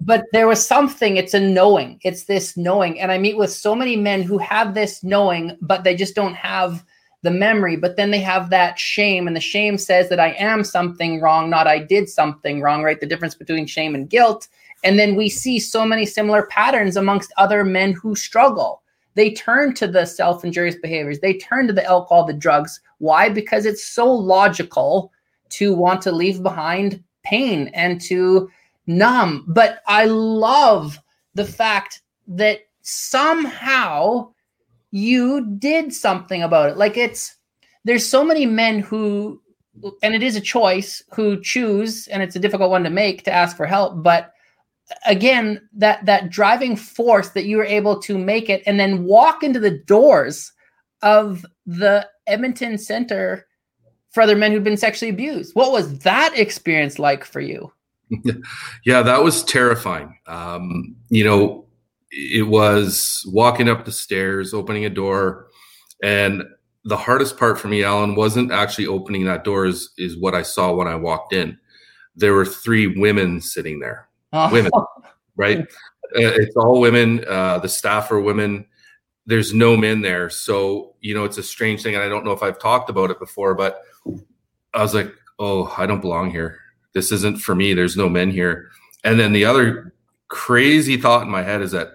But 0.00 0.24
there 0.32 0.46
was 0.46 0.66
something, 0.66 1.16
it's 1.16 1.34
a 1.34 1.40
knowing. 1.40 1.98
It's 2.02 2.24
this 2.24 2.56
knowing. 2.56 3.00
And 3.00 3.10
I 3.10 3.18
meet 3.18 3.36
with 3.36 3.52
so 3.52 3.74
many 3.74 3.96
men 3.96 4.22
who 4.22 4.38
have 4.38 4.74
this 4.74 5.02
knowing, 5.02 5.56
but 5.60 5.82
they 5.82 5.94
just 5.94 6.14
don't 6.14 6.34
have 6.34 6.84
the 7.24 7.32
memory. 7.32 7.76
But 7.76 7.96
then 7.96 8.12
they 8.12 8.20
have 8.20 8.50
that 8.50 8.78
shame, 8.78 9.26
and 9.26 9.34
the 9.34 9.40
shame 9.40 9.76
says 9.76 10.08
that 10.10 10.20
I 10.20 10.30
am 10.38 10.62
something 10.62 11.20
wrong, 11.20 11.50
not 11.50 11.66
I 11.66 11.80
did 11.80 12.08
something 12.08 12.60
wrong, 12.60 12.84
right? 12.84 13.00
The 13.00 13.06
difference 13.06 13.34
between 13.34 13.66
shame 13.66 13.96
and 13.96 14.08
guilt 14.08 14.46
and 14.84 14.98
then 14.98 15.16
we 15.16 15.30
see 15.30 15.58
so 15.58 15.84
many 15.84 16.04
similar 16.04 16.46
patterns 16.46 16.96
amongst 16.96 17.32
other 17.38 17.64
men 17.64 17.92
who 17.94 18.14
struggle. 18.14 18.82
They 19.14 19.32
turn 19.32 19.74
to 19.74 19.88
the 19.88 20.04
self 20.04 20.44
injurious 20.44 20.76
behaviors, 20.76 21.20
they 21.20 21.38
turn 21.38 21.66
to 21.66 21.72
the 21.72 21.84
alcohol, 21.84 22.26
the 22.26 22.34
drugs. 22.34 22.80
Why? 22.98 23.28
Because 23.30 23.64
it's 23.64 23.84
so 23.84 24.10
logical 24.10 25.10
to 25.50 25.74
want 25.74 26.02
to 26.02 26.12
leave 26.12 26.42
behind 26.42 27.02
pain 27.24 27.68
and 27.68 28.00
to 28.02 28.50
numb. 28.86 29.46
But 29.48 29.80
I 29.86 30.04
love 30.04 30.98
the 31.34 31.44
fact 31.44 32.02
that 32.28 32.60
somehow 32.82 34.32
you 34.94 35.44
did 35.58 35.92
something 35.92 36.44
about 36.44 36.70
it. 36.70 36.76
Like 36.76 36.96
it's, 36.96 37.34
there's 37.84 38.06
so 38.06 38.24
many 38.24 38.46
men 38.46 38.78
who, 38.78 39.42
and 40.04 40.14
it 40.14 40.22
is 40.22 40.36
a 40.36 40.40
choice, 40.40 41.02
who 41.12 41.40
choose, 41.42 42.06
and 42.06 42.22
it's 42.22 42.36
a 42.36 42.38
difficult 42.38 42.70
one 42.70 42.84
to 42.84 42.90
make 42.90 43.24
to 43.24 43.32
ask 43.32 43.56
for 43.56 43.66
help, 43.66 44.04
but 44.04 44.30
again 45.06 45.66
that 45.72 46.04
that 46.04 46.28
driving 46.28 46.76
force 46.76 47.30
that 47.30 47.46
you 47.46 47.56
were 47.56 47.64
able 47.64 47.98
to 47.98 48.18
make 48.18 48.50
it 48.50 48.62
and 48.66 48.78
then 48.78 49.04
walk 49.04 49.42
into 49.42 49.58
the 49.58 49.78
doors 49.86 50.52
of 51.02 51.44
the 51.66 52.06
Edmonton 52.26 52.78
Center 52.78 53.46
for 54.10 54.22
other 54.22 54.36
men 54.36 54.52
who've 54.52 54.62
been 54.62 54.76
sexually 54.76 55.10
abused. 55.10 55.56
What 55.56 55.72
was 55.72 55.98
that 56.00 56.38
experience 56.38 56.98
like 56.98 57.24
for 57.24 57.40
you? 57.40 57.72
yeah, 58.84 59.02
that 59.02 59.24
was 59.24 59.42
terrifying. 59.42 60.16
Um, 60.26 60.94
you 61.08 61.24
know, 61.24 61.63
it 62.16 62.46
was 62.46 63.24
walking 63.26 63.68
up 63.68 63.84
the 63.84 63.92
stairs, 63.92 64.54
opening 64.54 64.84
a 64.84 64.90
door, 64.90 65.48
and 66.02 66.44
the 66.84 66.96
hardest 66.96 67.36
part 67.36 67.58
for 67.58 67.68
me, 67.68 67.82
Alan, 67.82 68.14
wasn't 68.14 68.52
actually 68.52 68.86
opening 68.86 69.24
that 69.24 69.42
door. 69.44 69.66
Is 69.66 69.90
is 69.98 70.16
what 70.16 70.34
I 70.34 70.42
saw 70.42 70.72
when 70.72 70.86
I 70.86 70.94
walked 70.94 71.32
in. 71.32 71.58
There 72.14 72.34
were 72.34 72.46
three 72.46 72.86
women 72.86 73.40
sitting 73.40 73.80
there. 73.80 74.08
Oh. 74.32 74.50
Women, 74.52 74.70
right? 75.36 75.58
Uh, 75.58 75.64
it's 76.12 76.54
all 76.56 76.80
women. 76.80 77.24
Uh, 77.26 77.58
the 77.58 77.68
staff 77.68 78.10
are 78.12 78.20
women. 78.20 78.66
There's 79.26 79.52
no 79.52 79.76
men 79.76 80.02
there, 80.02 80.30
so 80.30 80.94
you 81.00 81.14
know 81.14 81.24
it's 81.24 81.38
a 81.38 81.42
strange 81.42 81.82
thing, 81.82 81.94
and 81.94 82.04
I 82.04 82.08
don't 82.08 82.24
know 82.24 82.32
if 82.32 82.42
I've 82.42 82.58
talked 82.58 82.90
about 82.90 83.10
it 83.10 83.18
before, 83.18 83.54
but 83.54 83.80
I 84.72 84.82
was 84.82 84.94
like, 84.94 85.12
"Oh, 85.38 85.74
I 85.76 85.86
don't 85.86 86.02
belong 86.02 86.30
here. 86.30 86.60
This 86.92 87.10
isn't 87.10 87.40
for 87.40 87.54
me. 87.54 87.74
There's 87.74 87.96
no 87.96 88.08
men 88.08 88.30
here." 88.30 88.70
And 89.02 89.18
then 89.18 89.32
the 89.32 89.46
other 89.46 89.94
crazy 90.28 90.96
thought 90.96 91.22
in 91.22 91.30
my 91.30 91.42
head 91.42 91.62
is 91.62 91.72
that 91.72 91.94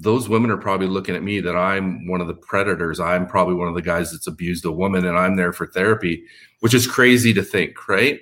those 0.00 0.30
women 0.30 0.50
are 0.50 0.56
probably 0.56 0.86
looking 0.86 1.14
at 1.14 1.22
me 1.22 1.40
that 1.40 1.54
I'm 1.54 2.06
one 2.08 2.22
of 2.22 2.26
the 2.26 2.34
predators. 2.34 3.00
I'm 3.00 3.26
probably 3.26 3.54
one 3.54 3.68
of 3.68 3.74
the 3.74 3.82
guys 3.82 4.10
that's 4.10 4.26
abused 4.26 4.64
a 4.64 4.72
woman 4.72 5.04
and 5.04 5.18
I'm 5.18 5.36
there 5.36 5.52
for 5.52 5.66
therapy, 5.66 6.24
which 6.60 6.72
is 6.72 6.86
crazy 6.86 7.34
to 7.34 7.42
think, 7.42 7.86
right? 7.86 8.20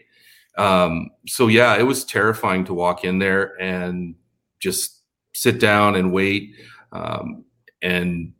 Um, 0.56 1.11
so 1.28 1.47
yeah, 1.47 1.76
it 1.78 1.85
was 1.85 2.04
terrifying 2.04 2.64
to 2.64 2.75
walk 2.75 3.04
in 3.04 3.20
there 3.20 3.54
and 3.61 4.16
just 4.58 5.02
sit 5.35 5.61
down 5.61 5.94
and 5.94 6.12
wait 6.12 6.56
um, 6.90 7.44
and 7.80 8.32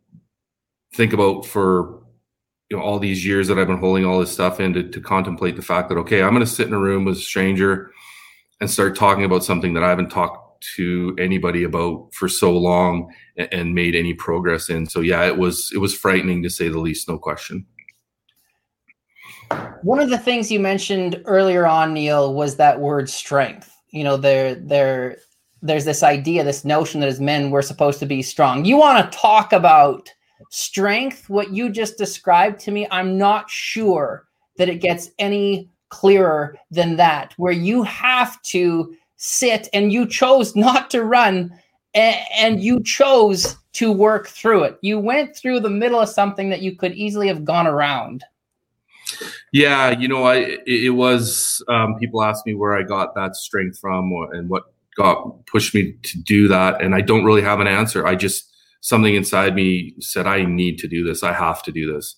think 0.93 1.13
about 1.13 1.45
for 1.45 2.03
you 2.69 2.75
know 2.75 2.83
all 2.83 2.99
these 2.99 3.25
years 3.25 3.47
that 3.47 3.57
I've 3.57 3.67
been 3.67 3.77
holding 3.77 4.05
all 4.05 4.19
this 4.19 4.33
stuff 4.33 4.59
in 4.59 4.73
to, 4.73 4.83
to 4.83 4.99
contemplate 4.99 5.55
the 5.55 5.61
fact 5.61 5.87
that 5.89 5.97
okay, 5.99 6.21
I'm 6.21 6.31
going 6.33 6.45
to 6.45 6.51
sit 6.51 6.67
in 6.67 6.73
a 6.73 6.79
room 6.79 7.05
with 7.05 7.17
a 7.17 7.21
stranger 7.21 7.91
and 8.59 8.69
start 8.69 8.97
talking 8.97 9.23
about 9.23 9.45
something 9.45 9.73
that 9.75 9.83
I 9.83 9.89
haven't 9.89 10.09
talked 10.09 10.48
to 10.75 11.15
anybody 11.19 11.63
about 11.63 12.09
for 12.13 12.27
so 12.27 12.55
long 12.55 13.13
and, 13.37 13.73
made 13.73 13.95
any 13.95 14.13
progress 14.13 14.69
in. 14.69 14.85
So 14.85 14.99
yeah, 15.01 15.25
it 15.25 15.37
was 15.37 15.71
it 15.73 15.77
was 15.77 15.93
frightening 15.93 16.43
to 16.43 16.49
say 16.49 16.67
the 16.67 16.79
least, 16.79 17.07
no 17.07 17.17
question. 17.17 17.65
One 19.81 19.99
of 19.99 20.09
the 20.09 20.17
things 20.17 20.51
you 20.51 20.59
mentioned 20.59 21.21
earlier 21.25 21.65
on, 21.65 21.93
Neil, 21.93 22.33
was 22.33 22.57
that 22.57 22.79
word 22.79 23.09
strength. 23.09 23.73
You 23.91 24.03
know, 24.03 24.17
there 24.17 24.55
there 24.55 25.17
there's 25.61 25.85
this 25.85 26.03
idea, 26.03 26.43
this 26.43 26.65
notion 26.65 27.01
that 27.01 27.09
as 27.09 27.19
men 27.19 27.51
we're 27.51 27.61
supposed 27.61 27.99
to 27.99 28.05
be 28.05 28.21
strong. 28.21 28.65
You 28.65 28.77
want 28.77 29.11
to 29.11 29.17
talk 29.17 29.53
about 29.53 30.09
strength, 30.49 31.29
what 31.29 31.51
you 31.51 31.69
just 31.69 31.97
described 31.97 32.59
to 32.61 32.71
me, 32.71 32.87
I'm 32.91 33.17
not 33.17 33.49
sure 33.49 34.25
that 34.57 34.69
it 34.69 34.81
gets 34.81 35.09
any 35.19 35.69
clearer 35.89 36.57
than 36.71 36.95
that, 36.97 37.33
where 37.37 37.53
you 37.53 37.83
have 37.83 38.41
to 38.43 38.95
sit 39.19 39.67
and 39.73 39.91
you 39.91 40.07
chose 40.07 40.55
not 40.55 40.89
to 40.89 41.03
run 41.03 41.51
and 41.93 42.61
you 42.61 42.81
chose 42.83 43.57
to 43.73 43.91
work 43.91 44.27
through 44.27 44.63
it. 44.63 44.77
You 44.81 44.97
went 44.99 45.35
through 45.35 45.59
the 45.59 45.69
middle 45.69 45.99
of 45.99 46.09
something 46.09 46.49
that 46.49 46.61
you 46.61 46.75
could 46.75 46.93
easily 46.93 47.27
have 47.27 47.43
gone 47.43 47.67
around. 47.67 48.23
Yeah, 49.51 49.89
you 49.89 50.07
know, 50.07 50.23
I 50.23 50.57
it 50.65 50.93
was 50.95 51.63
um, 51.67 51.95
people 51.99 52.23
ask 52.23 52.45
me 52.45 52.53
where 52.53 52.77
I 52.77 52.83
got 52.83 53.15
that 53.15 53.35
strength 53.35 53.79
from 53.79 54.11
and 54.31 54.49
what 54.49 54.63
got 54.95 55.45
pushed 55.47 55.73
me 55.73 55.93
to 56.03 56.21
do 56.21 56.47
that, 56.47 56.81
and 56.81 56.93
I 56.93 57.01
don't 57.01 57.25
really 57.25 57.41
have 57.41 57.59
an 57.59 57.67
answer. 57.67 58.05
I 58.05 58.15
just 58.15 58.55
something 58.81 59.15
inside 59.15 59.55
me 59.55 59.95
said 59.99 60.27
I 60.27 60.43
need 60.43 60.77
to 60.79 60.87
do 60.87 61.03
this. 61.03 61.23
I 61.23 61.33
have 61.33 61.63
to 61.63 61.71
do 61.71 61.91
this, 61.91 62.15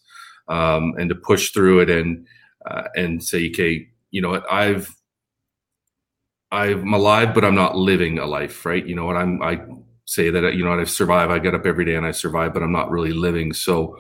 um, 0.50 0.93
and 1.00 1.10
to 1.10 1.15
push 1.15 1.51
through 1.51 1.79
it 1.79 1.89
and 1.89 2.27
uh, 2.70 2.89
and 2.96 3.24
say, 3.24 3.50
okay, 3.50 3.88
you 4.12 4.22
know 4.22 4.43
I've 4.51 4.93
I'm 6.51 6.93
alive, 6.93 7.34
but 7.34 7.46
I'm 7.46 7.55
not 7.55 7.77
living 7.77 8.20
a 8.20 8.25
life, 8.25 8.65
right? 8.65 8.86
You 8.86 8.96
know 8.96 9.05
what 9.05 9.15
I'm, 9.15 9.41
I 9.41 9.62
say 10.05 10.29
that, 10.29 10.53
you 10.55 10.65
know, 10.65 10.77
I 10.77 10.84
survive, 10.84 11.29
I 11.29 11.39
get 11.39 11.55
up 11.55 11.65
every 11.65 11.86
day 11.86 11.96
and 11.96 12.05
I 12.05 12.12
survive, 12.12 12.53
but 12.53 12.62
I'm 12.62 12.74
not 12.74 12.91
really 12.91 13.13
living. 13.13 13.53
So, 13.53 13.98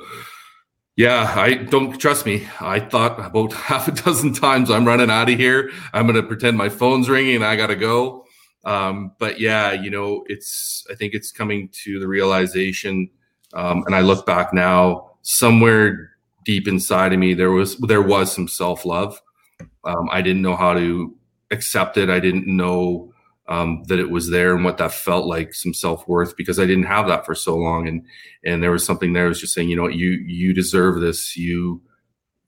yeah, 0.97 1.33
I 1.37 1.53
don't 1.53 1.97
trust 1.97 2.25
me. 2.25 2.47
I 2.59 2.79
thought 2.79 3.17
about 3.17 3.53
half 3.69 3.87
a 3.87 3.91
dozen 3.91 4.33
times 4.33 4.69
I'm 4.69 4.85
running 4.85 5.09
out 5.09 5.29
of 5.29 5.39
here. 5.39 5.71
I'm 5.93 6.05
going 6.05 6.21
to 6.21 6.27
pretend 6.27 6.57
my 6.57 6.67
phone's 6.67 7.07
ringing 7.07 7.35
and 7.35 7.45
I 7.45 7.55
got 7.55 7.67
to 7.67 7.75
go. 7.77 8.25
Um, 8.65 9.13
but 9.17 9.39
yeah, 9.39 9.71
you 9.71 9.89
know, 9.89 10.23
it's, 10.27 10.85
I 10.91 10.95
think 10.95 11.13
it's 11.13 11.31
coming 11.31 11.69
to 11.83 11.99
the 11.99 12.07
realization. 12.07 13.09
Um, 13.53 13.83
and 13.85 13.95
I 13.95 14.01
look 14.01 14.25
back 14.25 14.53
now, 14.53 15.11
somewhere 15.21 16.11
deep 16.43 16.67
inside 16.67 17.13
of 17.13 17.19
me, 17.19 17.33
there 17.33 17.51
was, 17.51 17.77
there 17.77 18.01
was 18.01 18.31
some 18.31 18.47
self 18.47 18.85
love. 18.85 19.19
Um, 19.85 20.09
I 20.11 20.21
didn't 20.21 20.41
know 20.41 20.55
how 20.55 20.73
to 20.73 21.15
accept 21.51 21.97
it. 21.97 22.09
I 22.09 22.19
didn't 22.19 22.47
know 22.47 23.13
um, 23.47 23.83
that 23.87 23.99
it 23.99 24.09
was 24.09 24.29
there 24.29 24.55
and 24.55 24.63
what 24.63 24.77
that 24.77 24.93
felt 24.93 25.25
like, 25.25 25.53
some 25.53 25.73
self 25.73 26.07
worth, 26.07 26.37
because 26.37 26.59
I 26.59 26.65
didn't 26.65 26.85
have 26.85 27.07
that 27.07 27.25
for 27.25 27.35
so 27.35 27.57
long. 27.57 27.87
And 27.87 28.05
and 28.45 28.63
there 28.63 28.71
was 28.71 28.85
something 28.85 29.13
there. 29.13 29.25
I 29.25 29.29
was 29.29 29.41
just 29.41 29.53
saying, 29.53 29.69
you 29.69 29.75
know 29.75 29.87
you 29.87 30.11
you 30.25 30.53
deserve 30.53 31.01
this. 31.01 31.35
You 31.35 31.81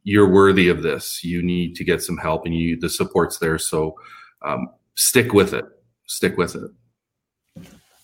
you're 0.04 0.30
worthy 0.30 0.70
of 0.70 0.84
this. 0.84 1.24
You 1.24 1.42
need 1.42 1.76
to 1.76 1.84
get 1.84 2.02
some 2.02 2.18
help, 2.18 2.46
and 2.46 2.56
you 2.56 2.80
the 2.80 2.90
support's 2.90 3.40
there. 3.40 3.58
So 3.58 3.96
um, 4.44 4.70
stick 4.96 5.34
with 5.34 5.54
it. 5.54 5.66
Stick 6.08 6.38
with 6.38 6.56
it. 6.56 6.72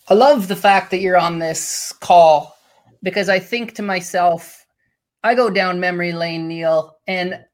I 0.09 0.13
love 0.15 0.47
the 0.47 0.55
fact 0.55 0.91
that 0.91 1.01
you're 1.01 1.17
on 1.17 1.39
this 1.39 1.93
call 1.99 2.57
because 3.03 3.29
I 3.29 3.39
think 3.39 3.75
to 3.75 3.83
myself, 3.83 4.65
I 5.23 5.35
go 5.35 5.49
down 5.49 5.79
memory 5.79 6.13
lane, 6.13 6.47
Neil, 6.47 6.97
and 7.07 7.45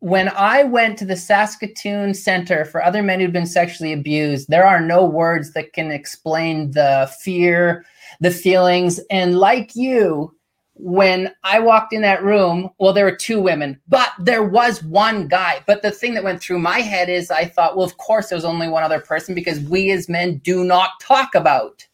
when 0.00 0.30
I 0.30 0.64
went 0.64 0.98
to 0.98 1.04
the 1.04 1.16
Saskatoon 1.16 2.14
Center 2.14 2.64
for 2.64 2.82
Other 2.82 3.02
Men 3.02 3.20
Who'd 3.20 3.34
Been 3.34 3.46
Sexually 3.46 3.92
Abused, 3.92 4.48
there 4.48 4.66
are 4.66 4.80
no 4.80 5.04
words 5.04 5.52
that 5.52 5.74
can 5.74 5.90
explain 5.90 6.70
the 6.70 7.10
fear, 7.20 7.84
the 8.18 8.30
feelings. 8.30 8.98
And 9.10 9.38
like 9.38 9.76
you, 9.76 10.34
when 10.72 11.30
I 11.44 11.60
walked 11.60 11.92
in 11.92 12.00
that 12.00 12.24
room, 12.24 12.70
well, 12.78 12.94
there 12.94 13.04
were 13.04 13.14
two 13.14 13.42
women, 13.42 13.78
but 13.88 14.10
there 14.18 14.42
was 14.42 14.82
one 14.82 15.28
guy. 15.28 15.62
But 15.66 15.82
the 15.82 15.90
thing 15.90 16.14
that 16.14 16.24
went 16.24 16.40
through 16.40 16.60
my 16.60 16.80
head 16.80 17.10
is 17.10 17.30
I 17.30 17.44
thought, 17.44 17.76
well, 17.76 17.84
of 17.84 17.98
course, 17.98 18.30
there's 18.30 18.44
only 18.44 18.68
one 18.68 18.82
other 18.82 19.00
person 19.00 19.34
because 19.34 19.60
we 19.60 19.90
as 19.90 20.08
men 20.08 20.38
do 20.38 20.64
not 20.64 20.92
talk 21.02 21.34
about 21.34 21.86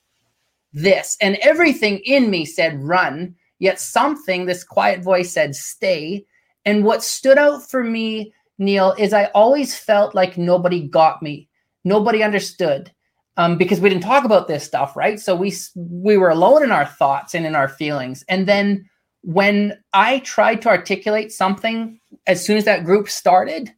this. 0.73 1.17
And 1.21 1.37
everything 1.43 1.99
in 2.05 2.31
me 2.31 2.45
said 2.45 2.81
run, 2.81 3.35
yet 3.59 3.81
something, 3.81 4.47
this 4.47 4.63
quiet 4.63 5.03
voice 5.03 5.33
said 5.33 5.57
stay 5.57 6.25
and 6.67 6.85
what 6.85 7.03
stood 7.03 7.39
out 7.39 7.71
for 7.71 7.83
me, 7.83 8.35
Neil, 8.59 8.95
is 8.99 9.13
I 9.13 9.27
always 9.27 9.79
felt 9.79 10.15
like 10.15 10.37
nobody 10.37 10.87
got 10.87 11.23
me, 11.23 11.49
nobody 11.85 12.23
understood, 12.25 12.93
um, 13.37 13.57
because 13.57 13.81
we 13.81 13.89
didn't 13.89 14.03
talk 14.03 14.25
about 14.25 14.49
this 14.49 14.65
stuff, 14.65 14.97
right? 14.97 15.21
So 15.21 15.35
we 15.37 15.55
we 15.77 16.17
were 16.17 16.31
alone 16.31 16.65
in 16.65 16.73
our 16.73 16.85
thoughts 16.87 17.35
and 17.35 17.47
in 17.47 17.55
our 17.55 17.69
feelings. 17.69 18.25
And 18.29 18.49
then 18.49 18.85
when 19.23 19.79
I 19.93 20.19
tried 20.21 20.61
to 20.63 20.69
articulate 20.69 21.33
something, 21.33 22.01
as 22.27 22.45
soon 22.45 22.57
as 22.57 22.65
that 22.65 22.85
group 22.85 23.09
started, 23.09 23.73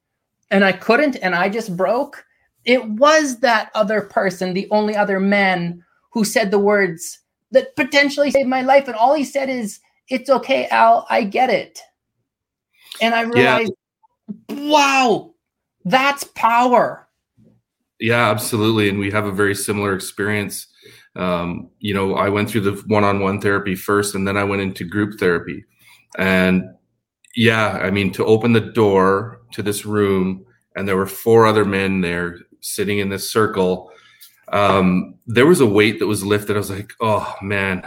and 0.50 0.64
I 0.64 0.72
couldn't, 0.72 1.16
and 1.16 1.34
I 1.34 1.50
just 1.50 1.76
broke, 1.76 2.24
it 2.64 2.88
was 2.88 3.40
that 3.40 3.70
other 3.74 4.00
person, 4.00 4.54
the 4.54 4.68
only 4.70 4.96
other 4.96 5.20
man, 5.20 5.84
who 6.12 6.24
said 6.24 6.50
the 6.50 6.58
words 6.58 7.18
that 7.50 7.76
potentially 7.76 8.30
saved 8.30 8.48
my 8.48 8.62
life. 8.62 8.88
And 8.88 8.96
all 8.96 9.14
he 9.14 9.24
said 9.24 9.50
is, 9.50 9.80
"It's 10.08 10.30
okay, 10.30 10.68
Al. 10.68 11.06
I 11.10 11.24
get 11.24 11.50
it." 11.50 11.80
And 13.00 13.14
I 13.14 13.22
realized, 13.22 13.72
yeah. 14.48 14.70
wow, 14.70 15.34
that's 15.84 16.24
power. 16.24 17.08
Yeah, 18.00 18.30
absolutely. 18.30 18.88
And 18.88 18.98
we 18.98 19.10
have 19.10 19.26
a 19.26 19.32
very 19.32 19.54
similar 19.54 19.94
experience. 19.94 20.66
Um, 21.16 21.70
you 21.80 21.94
know, 21.94 22.14
I 22.14 22.28
went 22.28 22.48
through 22.48 22.60
the 22.60 22.82
one 22.86 23.04
on 23.04 23.20
one 23.20 23.40
therapy 23.40 23.74
first, 23.74 24.14
and 24.14 24.26
then 24.26 24.36
I 24.36 24.44
went 24.44 24.62
into 24.62 24.84
group 24.84 25.18
therapy. 25.18 25.64
And 26.16 26.64
yeah, 27.34 27.70
I 27.70 27.90
mean, 27.90 28.12
to 28.12 28.24
open 28.24 28.52
the 28.52 28.60
door 28.60 29.42
to 29.52 29.62
this 29.62 29.84
room, 29.84 30.44
and 30.76 30.86
there 30.86 30.96
were 30.96 31.06
four 31.06 31.46
other 31.46 31.64
men 31.64 32.00
there 32.00 32.38
sitting 32.60 32.98
in 32.98 33.08
this 33.08 33.30
circle. 33.30 33.90
Um, 34.48 35.16
there 35.26 35.46
was 35.46 35.60
a 35.60 35.66
weight 35.66 35.98
that 35.98 36.06
was 36.06 36.24
lifted. 36.24 36.56
I 36.56 36.58
was 36.58 36.70
like, 36.70 36.92
oh 37.00 37.34
man, 37.42 37.82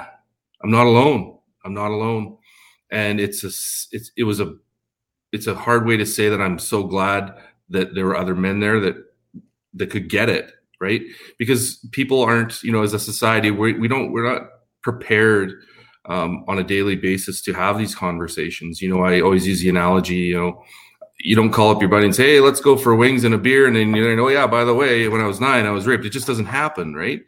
I'm 0.64 0.72
not 0.72 0.86
alone. 0.86 1.38
I'm 1.64 1.74
not 1.74 1.92
alone. 1.92 2.38
And 2.92 3.20
it's 3.20 3.44
a, 3.44 3.48
it's, 3.96 4.12
it 4.18 4.24
was 4.24 4.40
a 4.40 4.56
it's 5.32 5.48
a 5.48 5.56
hard 5.56 5.86
way 5.86 5.98
to 5.98 6.06
say 6.06 6.30
that 6.30 6.42
I'm 6.42 6.60
so 6.60 6.84
glad 6.84 7.34
that 7.70 7.96
there 7.96 8.06
were 8.06 8.18
other 8.18 8.36
men 8.36 8.60
there 8.60 8.80
that 8.80 8.96
that 9.74 9.90
could 9.90 10.10
get 10.10 10.30
it 10.30 10.52
right? 10.82 11.04
Because 11.38 11.78
people 11.92 12.22
aren't 12.22 12.62
you 12.64 12.72
know 12.74 12.82
as 12.82 12.94
a 12.94 13.00
society 13.00 13.52
we, 13.52 13.74
we 13.74 13.88
don't 13.88 14.12
we're 14.12 14.28
not 14.28 14.50
prepared 14.82 15.54
um, 16.10 16.44
on 16.48 16.58
a 16.58 16.64
daily 16.64 16.96
basis 16.96 17.42
to 17.44 17.54
have 17.54 17.78
these 17.78 17.96
conversations. 17.96 18.82
You 18.82 18.90
know 18.90 19.04
i 19.04 19.22
always 19.22 19.48
use 19.48 19.62
the 19.62 19.70
analogy 19.70 20.16
you 20.16 20.38
know 20.38 20.64
you 21.20 21.36
don't 21.36 21.52
call 21.52 21.70
up 21.70 21.80
your 21.80 21.90
buddy 21.90 22.06
and 22.06 22.16
say 22.16 22.34
hey 22.34 22.40
let's 22.40 22.60
go 22.60 22.76
for 22.76 22.96
wings 22.96 23.24
and 23.24 23.36
a 23.36 23.38
beer 23.38 23.68
and 23.68 23.76
then 23.76 23.94
you 23.94 24.16
know 24.16 24.26
oh 24.26 24.28
yeah 24.30 24.48
by 24.48 24.64
the 24.64 24.74
way 24.74 25.08
when 25.08 25.22
i 25.22 25.28
was 25.28 25.40
nine 25.40 25.68
i 25.68 25.72
was 25.72 25.86
raped. 25.86 26.04
It 26.04 26.10
just 26.10 26.28
doesn't 26.28 26.48
happen 26.48 26.96
right? 26.96 27.22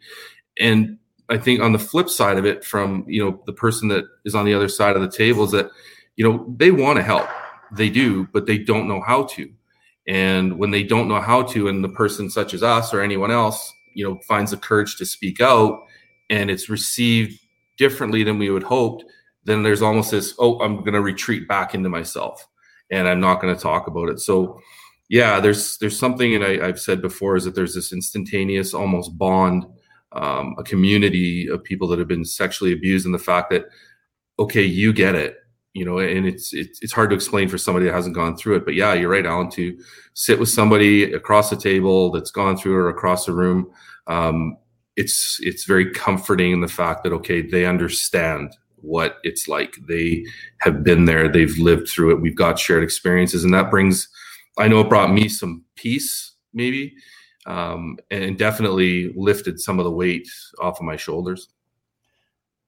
And 0.58 0.98
i 1.30 1.38
think 1.38 1.60
on 1.60 1.72
the 1.72 1.78
flip 1.78 2.08
side 2.10 2.36
of 2.36 2.44
it 2.44 2.64
from 2.64 3.04
you 3.08 3.24
know 3.24 3.40
the 3.46 3.52
person 3.52 3.88
that 3.88 4.04
is 4.24 4.34
on 4.34 4.44
the 4.44 4.54
other 4.54 4.68
side 4.68 4.96
of 4.96 5.02
the 5.02 5.16
table 5.16 5.44
is 5.44 5.52
that 5.52 5.70
you 6.16 6.28
know 6.28 6.44
they 6.58 6.72
want 6.72 6.96
to 6.96 7.02
help 7.02 7.28
they 7.76 7.90
do, 7.90 8.28
but 8.32 8.46
they 8.46 8.58
don't 8.58 8.88
know 8.88 9.00
how 9.00 9.24
to. 9.24 9.50
And 10.06 10.58
when 10.58 10.70
they 10.70 10.82
don't 10.82 11.08
know 11.08 11.20
how 11.20 11.42
to, 11.42 11.68
and 11.68 11.82
the 11.82 11.88
person 11.88 12.28
such 12.30 12.54
as 12.54 12.62
us 12.62 12.92
or 12.92 13.00
anyone 13.00 13.30
else, 13.30 13.72
you 13.94 14.06
know, 14.06 14.18
finds 14.28 14.50
the 14.50 14.56
courage 14.56 14.96
to 14.96 15.06
speak 15.06 15.40
out 15.40 15.80
and 16.30 16.50
it's 16.50 16.68
received 16.68 17.40
differently 17.78 18.22
than 18.22 18.38
we 18.38 18.50
would 18.50 18.62
hoped, 18.62 19.04
then 19.44 19.62
there's 19.62 19.82
almost 19.82 20.10
this, 20.10 20.34
oh, 20.38 20.58
I'm 20.60 20.78
going 20.78 20.94
to 20.94 21.00
retreat 21.00 21.48
back 21.48 21.74
into 21.74 21.88
myself 21.88 22.46
and 22.90 23.08
I'm 23.08 23.20
not 23.20 23.40
going 23.40 23.54
to 23.54 23.60
talk 23.60 23.86
about 23.86 24.08
it. 24.08 24.20
So, 24.20 24.60
yeah, 25.08 25.38
there's 25.38 25.76
there's 25.78 25.98
something, 25.98 26.34
and 26.34 26.44
I, 26.44 26.66
have 26.66 26.80
said 26.80 27.02
before, 27.02 27.36
is 27.36 27.44
that 27.44 27.54
there's 27.54 27.74
this 27.74 27.92
instantaneous, 27.92 28.72
almost 28.72 29.18
bond, 29.18 29.66
um, 30.12 30.54
a 30.58 30.64
community 30.64 31.46
of 31.48 31.62
people 31.62 31.88
that 31.88 31.98
have 31.98 32.08
been 32.08 32.24
sexually 32.24 32.72
abused, 32.72 33.04
and 33.04 33.14
the 33.14 33.18
fact 33.18 33.50
that, 33.50 33.66
okay, 34.38 34.64
you 34.64 34.92
get 34.92 35.14
it, 35.14 35.36
you 35.74 35.84
know, 35.84 35.98
and 35.98 36.24
it's 36.24 36.54
it's 36.54 36.80
it's 36.82 36.92
hard 36.92 37.10
to 37.10 37.16
explain 37.16 37.48
for 37.48 37.58
somebody 37.58 37.86
that 37.86 37.92
hasn't 37.92 38.14
gone 38.14 38.36
through 38.36 38.56
it. 38.56 38.64
But 38.64 38.74
yeah, 38.74 38.94
you're 38.94 39.10
right, 39.10 39.26
Alan. 39.26 39.50
To 39.50 39.76
sit 40.14 40.38
with 40.38 40.48
somebody 40.48 41.12
across 41.12 41.50
the 41.50 41.56
table 41.56 42.12
that's 42.12 42.30
gone 42.30 42.56
through 42.56 42.76
or 42.76 42.88
across 42.88 43.26
the 43.26 43.32
room, 43.32 43.70
um, 44.06 44.56
it's 44.96 45.38
it's 45.40 45.64
very 45.64 45.90
comforting 45.90 46.52
in 46.52 46.60
the 46.60 46.68
fact 46.68 47.02
that 47.02 47.12
okay, 47.12 47.42
they 47.42 47.66
understand 47.66 48.54
what 48.76 49.16
it's 49.24 49.48
like. 49.48 49.74
They 49.88 50.24
have 50.60 50.84
been 50.84 51.06
there, 51.06 51.28
they've 51.28 51.58
lived 51.58 51.88
through 51.88 52.12
it. 52.12 52.20
We've 52.20 52.36
got 52.36 52.58
shared 52.58 52.84
experiences, 52.84 53.42
and 53.42 53.52
that 53.52 53.70
brings. 53.70 54.08
I 54.56 54.68
know 54.68 54.80
it 54.80 54.88
brought 54.88 55.12
me 55.12 55.28
some 55.28 55.64
peace, 55.74 56.34
maybe, 56.52 56.94
um, 57.46 57.98
and 58.12 58.38
definitely 58.38 59.12
lifted 59.16 59.58
some 59.58 59.80
of 59.80 59.84
the 59.84 59.90
weight 59.90 60.28
off 60.60 60.78
of 60.78 60.86
my 60.86 60.94
shoulders. 60.94 61.48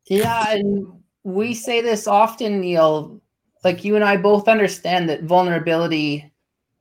Yeah, 0.09 0.51
and 0.51 0.96
we 1.27 1.55
say 1.55 1.81
this 1.81 2.07
often, 2.07 2.61
Neil. 2.61 3.21
Like 3.65 3.83
you 3.83 3.97
and 3.97 4.05
I 4.05 4.17
both 4.17 4.47
understand 4.47 5.09
that 5.09 5.25
vulnerability 5.25 6.33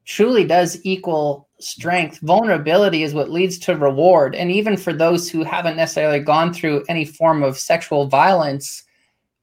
truly 0.05 0.45
does 0.45 0.79
equal 0.85 1.49
strength. 1.59 2.19
Vulnerability 2.19 3.01
is 3.01 3.15
what 3.15 3.31
leads 3.31 3.57
to 3.57 3.75
reward. 3.75 4.35
And 4.35 4.51
even 4.51 4.77
for 4.77 4.93
those 4.93 5.27
who 5.27 5.43
haven't 5.43 5.77
necessarily 5.77 6.19
gone 6.19 6.53
through 6.53 6.85
any 6.87 7.05
form 7.05 7.41
of 7.41 7.57
sexual 7.57 8.05
violence, 8.05 8.83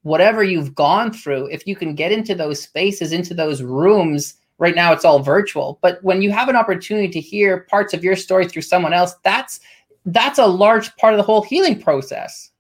whatever 0.03 0.45
you've 0.45 0.77
gone 0.77 1.13
through, 1.13 1.47
if 1.47 1.67
you 1.67 1.75
can 1.75 1.97
get 1.97 2.13
into 2.13 2.37
those 2.37 2.63
spaces, 2.63 3.11
into 3.11 3.35
those 3.35 3.61
rooms, 3.61 4.35
right 4.59 4.77
now 4.77 4.93
it's 4.93 5.05
all 5.05 5.19
virtual, 5.19 5.81
but 5.83 5.99
when 6.05 6.23
you 6.23 6.31
have 6.31 6.49
an 6.49 6.55
opportunity 6.55 7.09
to 7.09 7.21
hear 7.21 7.67
parts 7.69 7.93
of 7.93 8.05
your 8.05 8.15
story 8.15 8.47
through 8.47 8.63
someone 8.63 8.93
else, 8.93 9.17
that's 9.25 9.59
that's 10.07 10.39
a 10.39 10.47
large 10.47 10.95
part 10.97 11.13
of 11.13 11.17
the 11.17 11.25
whole 11.25 11.43
healing 11.43 11.83
process. 11.83 12.52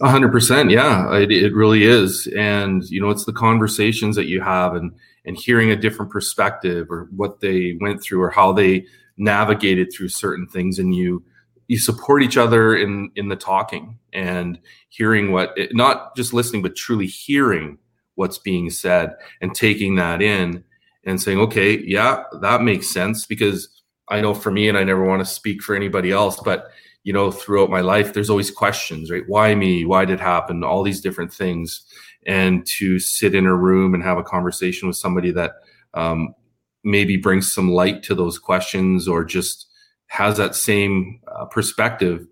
Hundred 0.00 0.32
percent, 0.32 0.70
yeah, 0.70 1.14
it, 1.16 1.30
it 1.30 1.54
really 1.54 1.84
is, 1.84 2.26
and 2.36 2.82
you 2.84 3.00
know, 3.00 3.10
it's 3.10 3.24
the 3.24 3.32
conversations 3.32 4.16
that 4.16 4.26
you 4.26 4.40
have, 4.40 4.74
and 4.74 4.92
and 5.24 5.36
hearing 5.36 5.70
a 5.70 5.76
different 5.76 6.10
perspective, 6.10 6.90
or 6.90 7.08
what 7.14 7.40
they 7.40 7.78
went 7.80 8.02
through, 8.02 8.20
or 8.20 8.30
how 8.30 8.52
they 8.52 8.86
navigated 9.16 9.92
through 9.92 10.08
certain 10.08 10.46
things, 10.46 10.78
and 10.78 10.94
you 10.94 11.22
you 11.68 11.78
support 11.78 12.22
each 12.22 12.36
other 12.36 12.76
in 12.76 13.10
in 13.16 13.28
the 13.28 13.36
talking 13.36 13.98
and 14.12 14.58
hearing 14.88 15.32
what 15.32 15.56
not 15.72 16.14
just 16.16 16.32
listening 16.32 16.62
but 16.62 16.76
truly 16.76 17.06
hearing 17.06 17.78
what's 18.16 18.38
being 18.38 18.70
said 18.70 19.14
and 19.40 19.54
taking 19.54 19.94
that 19.96 20.20
in 20.20 20.62
and 21.04 21.20
saying 21.20 21.38
okay 21.38 21.78
yeah 21.84 22.22
that 22.40 22.62
makes 22.62 22.88
sense. 22.88 23.26
Because 23.26 23.82
i 24.08 24.20
know 24.20 24.34
for 24.34 24.50
me 24.50 24.68
and 24.68 24.76
i 24.76 24.84
never 24.84 25.04
want 25.04 25.20
to 25.20 25.32
speak 25.32 25.62
for 25.62 25.74
anybody 25.74 26.12
else 26.12 26.38
but 26.44 26.68
you 27.04 27.12
know 27.12 27.30
throughout 27.30 27.70
my 27.70 27.80
life 27.80 28.12
there's 28.12 28.30
always 28.30 28.50
questions 28.50 29.10
right? 29.10 29.22
Why 29.28 29.54
me? 29.54 29.84
Why 29.84 30.04
did 30.04 30.14
it 30.14 30.20
happen? 30.20 30.64
All 30.64 30.82
these 30.82 31.00
different 31.00 31.32
things. 31.32 31.82
And 32.26 32.66
to 32.78 32.98
sit 32.98 33.34
in 33.34 33.46
a 33.46 33.54
room 33.54 33.94
and 33.94 34.02
have 34.02 34.18
a 34.18 34.22
conversation 34.22 34.88
with 34.88 34.96
somebody 34.96 35.30
that 35.32 35.52
um, 35.92 36.34
maybe 36.82 37.16
brings 37.16 37.52
some 37.52 37.70
light 37.70 38.02
to 38.04 38.14
those 38.14 38.38
questions 38.38 39.06
or 39.06 39.24
just 39.24 39.66
has 40.06 40.36
that 40.36 40.54
same 40.54 41.20
uh, 41.28 41.44
perspective 41.46 42.26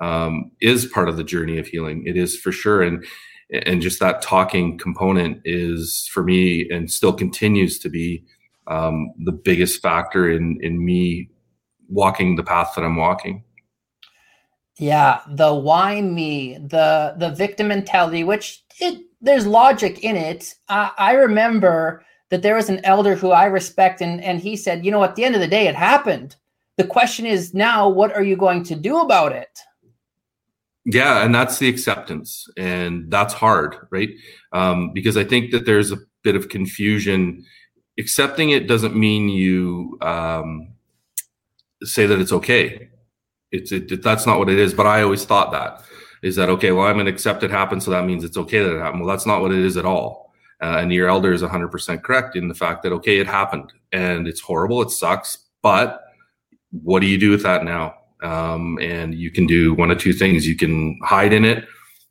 um, 0.00 0.50
is 0.60 0.86
part 0.86 1.08
of 1.08 1.16
the 1.16 1.24
journey 1.24 1.58
of 1.58 1.66
healing. 1.66 2.06
It 2.06 2.16
is 2.16 2.36
for 2.36 2.52
sure, 2.52 2.82
and 2.82 3.04
and 3.50 3.80
just 3.80 4.00
that 4.00 4.22
talking 4.22 4.76
component 4.78 5.40
is 5.44 6.08
for 6.12 6.24
me 6.24 6.68
and 6.68 6.90
still 6.90 7.12
continues 7.12 7.78
to 7.78 7.88
be 7.88 8.24
um, 8.66 9.12
the 9.24 9.32
biggest 9.32 9.80
factor 9.80 10.30
in 10.30 10.58
in 10.60 10.84
me 10.84 11.30
walking 11.88 12.36
the 12.36 12.42
path 12.42 12.72
that 12.74 12.84
I'm 12.84 12.96
walking. 12.96 13.44
Yeah, 14.78 15.20
the 15.28 15.54
why 15.54 16.00
me, 16.00 16.58
the 16.58 17.14
the 17.16 17.30
victim 17.30 17.68
mentality, 17.68 18.24
which 18.24 18.62
it, 18.78 19.02
there's 19.20 19.46
logic 19.46 20.04
in 20.04 20.16
it. 20.16 20.54
I, 20.68 20.90
I 20.98 21.12
remember 21.14 22.04
that 22.28 22.42
there 22.42 22.56
was 22.56 22.68
an 22.68 22.84
elder 22.84 23.14
who 23.14 23.30
I 23.30 23.46
respect, 23.46 24.00
and 24.00 24.22
and 24.22 24.38
he 24.38 24.56
said, 24.56 24.84
you 24.84 24.90
know, 24.90 25.02
at 25.02 25.16
the 25.16 25.24
end 25.24 25.34
of 25.34 25.40
the 25.40 25.48
day, 25.48 25.66
it 25.66 25.74
happened 25.74 26.36
the 26.76 26.84
question 26.84 27.26
is 27.26 27.54
now, 27.54 27.88
what 27.88 28.14
are 28.14 28.22
you 28.22 28.36
going 28.36 28.62
to 28.64 28.74
do 28.74 28.98
about 28.98 29.32
it? 29.32 29.58
Yeah, 30.84 31.24
and 31.24 31.34
that's 31.34 31.58
the 31.58 31.68
acceptance, 31.68 32.46
and 32.56 33.10
that's 33.10 33.34
hard, 33.34 33.76
right? 33.90 34.10
Um, 34.52 34.92
because 34.92 35.16
I 35.16 35.24
think 35.24 35.50
that 35.50 35.66
there's 35.66 35.90
a 35.90 35.98
bit 36.22 36.36
of 36.36 36.48
confusion. 36.48 37.44
Accepting 37.98 38.50
it 38.50 38.68
doesn't 38.68 38.94
mean 38.94 39.28
you 39.28 39.98
um, 40.00 40.68
say 41.82 42.06
that 42.06 42.20
it's 42.20 42.32
okay. 42.32 42.88
It's 43.52 43.72
it, 43.72 44.02
that's 44.02 44.26
not 44.26 44.38
what 44.38 44.48
it 44.48 44.58
is. 44.58 44.74
But 44.74 44.86
I 44.86 45.02
always 45.02 45.24
thought 45.24 45.52
that 45.52 45.82
is 46.22 46.36
that 46.36 46.48
okay. 46.50 46.72
Well, 46.72 46.86
I'm 46.86 46.96
going 46.96 47.06
to 47.06 47.12
accept 47.12 47.42
it 47.42 47.50
happened, 47.50 47.82
so 47.82 47.90
that 47.90 48.04
means 48.04 48.24
it's 48.24 48.36
okay 48.36 48.62
that 48.62 48.76
it 48.76 48.80
happened. 48.80 49.02
Well, 49.04 49.14
that's 49.14 49.26
not 49.26 49.40
what 49.40 49.52
it 49.52 49.58
is 49.58 49.76
at 49.76 49.84
all. 49.84 50.32
Uh, 50.62 50.78
and 50.78 50.92
your 50.92 51.08
elder 51.08 51.32
is 51.34 51.42
100% 51.42 52.02
correct 52.02 52.34
in 52.34 52.48
the 52.48 52.54
fact 52.54 52.82
that 52.82 52.92
okay, 52.92 53.18
it 53.18 53.26
happened, 53.26 53.72
and 53.92 54.26
it's 54.26 54.40
horrible, 54.40 54.80
it 54.80 54.90
sucks, 54.90 55.38
but 55.62 56.02
what 56.70 57.00
do 57.00 57.06
you 57.06 57.18
do 57.18 57.30
with 57.30 57.42
that 57.42 57.64
now? 57.64 57.94
Um, 58.22 58.78
and 58.80 59.14
you 59.14 59.30
can 59.30 59.46
do 59.46 59.74
one 59.74 59.90
of 59.90 59.98
two 59.98 60.12
things. 60.12 60.46
You 60.46 60.56
can 60.56 60.98
hide 61.02 61.32
in 61.32 61.44
it, 61.44 61.66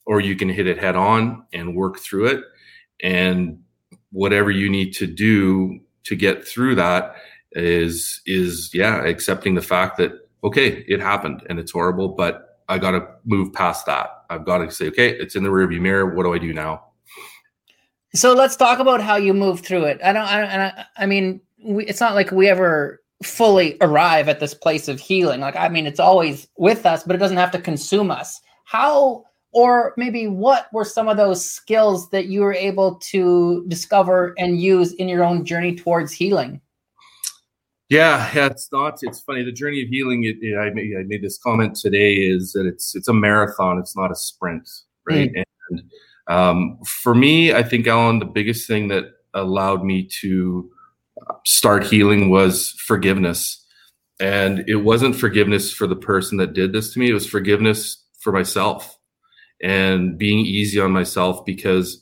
or 0.06 0.20
you 0.20 0.36
can 0.36 0.50
hit 0.50 0.68
it 0.68 0.78
head 0.78 0.96
on 0.96 1.46
and 1.54 1.76
work 1.76 2.00
through 2.00 2.28
it. 2.28 2.44
And 3.02 3.60
whatever 4.12 4.52
you 4.52 4.70
need 4.70 4.94
to 4.94 5.08
do 5.08 5.80
to 6.04 6.16
get 6.16 6.48
through 6.48 6.76
that 6.76 7.16
is 7.52 8.22
is 8.26 8.70
yeah, 8.74 9.04
accepting 9.04 9.56
the 9.56 9.62
fact 9.62 9.98
that 9.98 10.25
okay, 10.46 10.86
it 10.88 11.02
happened 11.02 11.44
and 11.50 11.60
it's 11.60 11.72
horrible, 11.72 12.10
but 12.10 12.62
I 12.70 12.78
got 12.78 12.92
to 12.92 13.08
move 13.26 13.52
past 13.52 13.86
that. 13.88 14.10
I've 14.30 14.46
got 14.46 14.60
to 14.60 14.72
say, 14.72 14.88
okay, 14.88 15.10
it's 15.10 15.36
in 15.36 15.44
the 15.44 15.50
rearview 15.50 15.82
mirror. 15.82 16.16
What 16.16 16.24
do 16.24 16.34
I 16.34 16.38
do 16.38 16.54
now? 16.54 16.86
So 18.14 18.34
let's 18.34 18.56
talk 18.56 18.80
about 18.80 19.02
how 19.02 19.18
you 19.18 19.34
move 19.34 19.60
through 19.60 19.84
it. 19.86 20.00
I 20.04 20.14
don't. 20.14 20.24
I, 20.24 20.40
don't, 20.40 20.50
I, 20.50 20.86
I 20.98 21.06
mean, 21.06 21.42
we, 21.64 21.86
it's 21.86 22.00
not 22.00 22.16
like 22.16 22.32
we 22.32 22.48
ever 22.48 23.02
fully 23.24 23.78
arrive 23.82 24.30
at 24.30 24.40
this 24.40 24.54
place 24.54 24.88
of 24.88 25.00
healing. 25.00 25.42
Like, 25.42 25.56
I 25.56 25.68
mean, 25.68 25.86
it's 25.86 26.00
always 26.00 26.48
with 26.58 26.86
us, 26.86 27.04
but 27.04 27.16
it 27.16 27.20
doesn't 27.20 27.38
have 27.38 27.52
to 27.52 27.60
consume 27.60 28.12
us. 28.12 28.40
How, 28.66 29.26
or 29.52 29.94
maybe 29.98 30.28
what 30.28 30.68
were 30.72 30.86
some 30.86 31.08
of 31.08 31.18
those 31.18 31.44
skills 31.44 32.10
that 32.12 32.28
you 32.28 32.42
were 32.42 32.54
able 32.54 32.96
to 32.96 33.66
discover 33.68 34.34
and 34.38 34.62
use 34.62 34.94
in 34.94 35.10
your 35.10 35.24
own 35.24 35.44
journey 35.44 35.76
towards 35.76 36.14
healing? 36.14 36.62
Yeah, 37.90 38.32
yeah, 38.34 38.48
it's 38.48 38.70
not. 38.72 38.98
It's 39.02 39.22
funny. 39.22 39.44
The 39.44 39.52
journey 39.52 39.84
of 39.84 39.90
healing. 39.90 40.24
It, 40.24 40.38
it, 40.42 40.58
I, 40.58 40.72
made, 40.72 40.96
I 40.98 41.04
made 41.04 41.22
this 41.22 41.38
comment 41.38 41.76
today. 41.76 42.16
Is 42.16 42.54
that 42.54 42.66
it's 42.66 42.96
it's 42.96 43.08
a 43.08 43.14
marathon. 43.14 43.78
It's 43.78 43.96
not 43.96 44.12
a 44.12 44.16
sprint, 44.16 44.68
right? 45.08 45.32
Mm. 45.32 45.44
And 45.70 45.84
um, 46.28 46.80
for 47.04 47.14
me, 47.14 47.54
I 47.54 47.62
think 47.64 47.86
Alan, 47.88 48.20
the 48.20 48.26
biggest 48.26 48.68
thing 48.68 48.88
that 48.88 49.06
allowed 49.34 49.84
me 49.84 50.10
to 50.22 50.70
start 51.46 51.86
healing 51.86 52.30
was 52.30 52.72
forgiveness. 52.86 53.64
And 54.20 54.64
it 54.68 54.78
wasn't 54.78 55.16
forgiveness 55.16 55.72
for 55.74 55.88
the 55.88 55.96
person 55.96 56.38
that 56.38 56.54
did 56.54 56.74
this 56.74 56.94
to 56.94 57.00
me, 57.00 57.10
it 57.10 57.14
was 57.14 57.28
forgiveness 57.28 58.04
for 58.20 58.32
myself 58.32 58.98
and 59.62 60.18
being 60.18 60.46
easy 60.46 60.80
on 60.80 60.92
myself 60.92 61.46
because 61.46 62.02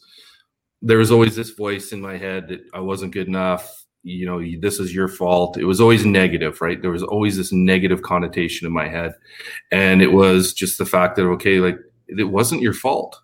there 0.82 0.98
was 0.98 1.12
always 1.12 1.36
this 1.36 1.52
voice 1.52 1.92
in 1.92 2.02
my 2.02 2.18
head 2.18 2.50
that 2.50 2.62
I 2.74 2.80
wasn't 2.80 3.14
good 3.14 3.28
enough. 3.28 3.83
You 4.04 4.26
know, 4.26 4.42
this 4.60 4.80
is 4.80 4.94
your 4.94 5.08
fault. 5.08 5.58
It 5.58 5.66
was 5.66 5.80
always 5.80 6.06
negative, 6.06 6.62
right? 6.62 6.82
There 6.82 6.92
was 6.92 7.04
always 7.04 7.38
this 7.38 7.54
negative 7.54 8.02
connotation 8.02 8.68
in 8.68 8.74
my 8.74 8.88
head. 8.88 9.14
And 9.72 10.02
it 10.02 10.12
was 10.12 10.54
just 10.54 10.78
the 10.78 10.86
fact 10.86 11.16
that, 11.16 11.24
okay, 11.24 11.60
like 11.60 11.78
it 12.08 12.26
wasn't 12.26 12.62
your 12.62 12.74
fault. 12.74 13.18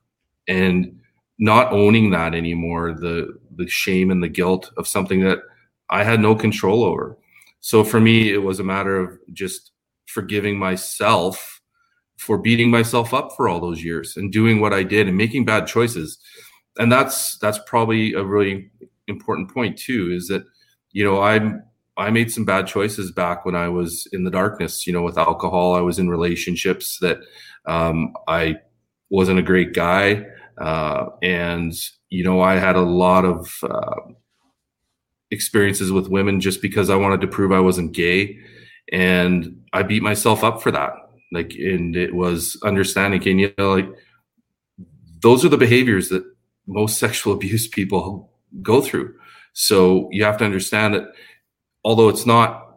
And 0.48 1.00
not 1.38 1.72
owning 1.72 2.12
that 2.12 2.34
anymore, 2.34 2.94
the 2.94 3.38
the 3.56 3.68
shame 3.68 4.10
and 4.10 4.24
the 4.24 4.30
guilt 4.30 4.72
of 4.78 4.88
something 4.88 5.22
that 5.22 5.40
I 5.90 6.04
had 6.04 6.20
no 6.20 6.36
control 6.36 6.84
over. 6.84 7.18
So 7.60 7.84
for 7.84 8.00
me, 8.00 8.32
it 8.32 8.38
was 8.38 8.60
a 8.60 8.64
matter 8.64 8.98
of 8.98 9.20
just 9.34 9.72
forgiving 10.08 10.58
myself 10.58 11.62
for 12.18 12.38
beating 12.38 12.70
myself 12.70 13.14
up 13.14 13.32
for 13.36 13.48
all 13.48 13.62
those 13.62 13.84
years 13.84 14.18
and 14.18 14.32
doing 14.32 14.60
what 14.60 14.74
I 14.74 14.84
did 14.84 15.08
and 15.08 15.18
making 15.18 15.46
bad 15.46 15.68
choices. 15.68 16.20
And 16.78 16.92
that's 16.92 17.38
that's 17.40 17.60
probably 17.66 18.14
a 18.14 18.24
really 18.24 18.70
important 19.08 19.52
point 19.54 19.78
too 19.78 20.12
is 20.12 20.28
that 20.28 20.44
you 20.92 21.04
know 21.04 21.22
I 21.22 21.60
I 22.00 22.12
made 22.12 22.32
some 22.32 22.46
bad 22.46 22.66
choices 22.66 23.12
back 23.12 23.46
when 23.46 23.56
I 23.56 23.68
was 23.68 24.08
in 24.14 24.24
the 24.24 24.32
darkness, 24.32 24.88
you 24.88 24.94
know, 24.94 25.02
with 25.02 25.18
alcohol. 25.18 25.76
I 25.76 25.82
was 25.82 26.00
in 26.00 26.10
relationships 26.10 26.98
that 27.02 27.20
um, 27.66 28.14
I 28.28 28.56
wasn't 29.10 29.40
a 29.40 29.44
great 29.44 29.74
guy. 29.74 30.26
Uh, 30.58 31.08
and, 31.22 31.74
you 32.10 32.24
know, 32.24 32.42
I 32.42 32.56
had 32.56 32.78
a 32.78 32.82
lot 32.82 33.26
of 33.26 33.54
uh, 33.64 34.14
experiences 35.30 35.92
with 35.92 36.08
women 36.08 36.40
just 36.40 36.62
because 36.62 36.90
I 36.90 36.96
wanted 36.96 37.20
to 37.22 37.28
prove 37.28 37.52
I 37.52 37.60
wasn't 37.60 37.92
gay. 37.92 38.40
And 38.94 39.62
I 39.74 39.84
beat 39.84 40.02
myself 40.02 40.42
up 40.42 40.62
for 40.62 40.72
that. 40.72 40.94
Like, 41.34 41.54
and 41.56 41.98
it 41.98 42.16
was 42.16 42.58
understanding, 42.64 43.20
can 43.20 43.40
you 43.40 43.54
know, 43.58 43.74
like, 43.74 43.90
those 45.22 45.44
are 45.44 45.50
the 45.50 45.58
behaviors 45.58 46.08
that 46.10 46.24
most 46.66 46.98
sexual 47.00 47.34
abuse 47.34 47.68
people 47.68 48.32
go 48.62 48.82
through. 48.82 49.14
So 49.54 50.10
you 50.12 50.24
have 50.24 50.38
to 50.38 50.46
understand 50.46 50.94
that 50.94 51.12
although 51.84 52.10
it's 52.10 52.26
not 52.26 52.70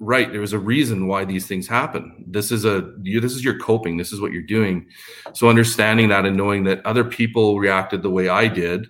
right, 0.00 0.30
there 0.30 0.40
was 0.40 0.52
a 0.52 0.58
reason 0.58 1.08
why 1.08 1.24
these 1.24 1.46
things 1.46 1.66
happen. 1.66 2.24
This 2.26 2.52
is 2.52 2.64
a 2.64 2.94
you, 3.02 3.20
this 3.20 3.34
is 3.34 3.44
your 3.44 3.58
coping. 3.58 3.96
This 3.96 4.12
is 4.12 4.20
what 4.20 4.32
you're 4.32 4.42
doing. 4.42 4.86
So 5.32 5.48
understanding 5.48 6.08
that 6.08 6.24
and 6.24 6.36
knowing 6.36 6.64
that 6.64 6.84
other 6.86 7.04
people 7.04 7.58
reacted 7.58 8.02
the 8.02 8.10
way 8.10 8.28
I 8.28 8.48
did 8.48 8.86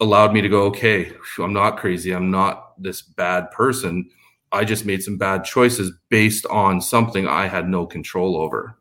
allowed 0.00 0.32
me 0.32 0.40
to 0.40 0.48
go, 0.48 0.64
okay, 0.64 1.12
I'm 1.38 1.52
not 1.52 1.78
crazy. 1.78 2.12
I'm 2.12 2.30
not 2.30 2.80
this 2.80 3.02
bad 3.02 3.50
person. 3.50 4.08
I 4.50 4.64
just 4.64 4.84
made 4.84 5.02
some 5.02 5.16
bad 5.16 5.44
choices 5.44 5.92
based 6.10 6.44
on 6.46 6.80
something 6.80 7.26
I 7.26 7.46
had 7.46 7.68
no 7.68 7.86
control 7.86 8.36
over 8.36 8.76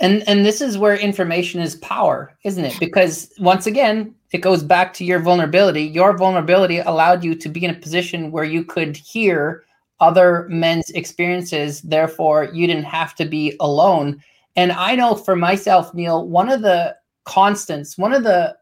and 0.00 0.26
and 0.28 0.44
this 0.44 0.60
is 0.60 0.76
where 0.76 0.96
information 0.96 1.60
is 1.60 1.76
power 1.76 2.36
isn't 2.44 2.64
it 2.64 2.78
because 2.78 3.32
once 3.38 3.66
again 3.66 4.14
it 4.34 4.40
goes 4.40 4.64
back 4.64 4.92
to 4.94 5.04
your 5.04 5.20
vulnerability. 5.20 5.84
Your 5.84 6.16
vulnerability 6.16 6.80
allowed 6.80 7.22
you 7.22 7.36
to 7.36 7.48
be 7.48 7.64
in 7.64 7.70
a 7.70 7.78
position 7.78 8.32
where 8.32 8.42
you 8.42 8.64
could 8.64 8.96
hear 8.96 9.62
other 10.00 10.48
men's 10.50 10.90
experiences. 10.90 11.80
Therefore 11.82 12.50
you 12.52 12.66
didn't 12.66 12.82
have 12.82 13.14
to 13.14 13.26
be 13.26 13.56
alone. 13.60 14.20
And 14.56 14.72
i 14.72 14.96
know 14.96 15.14
for 15.14 15.36
myself 15.36 15.94
neil 15.94 16.28
one 16.28 16.48
of 16.48 16.62
the 16.62 16.96
constants 17.24 17.96
one 17.96 18.12
of 18.12 18.24
the 18.24 18.56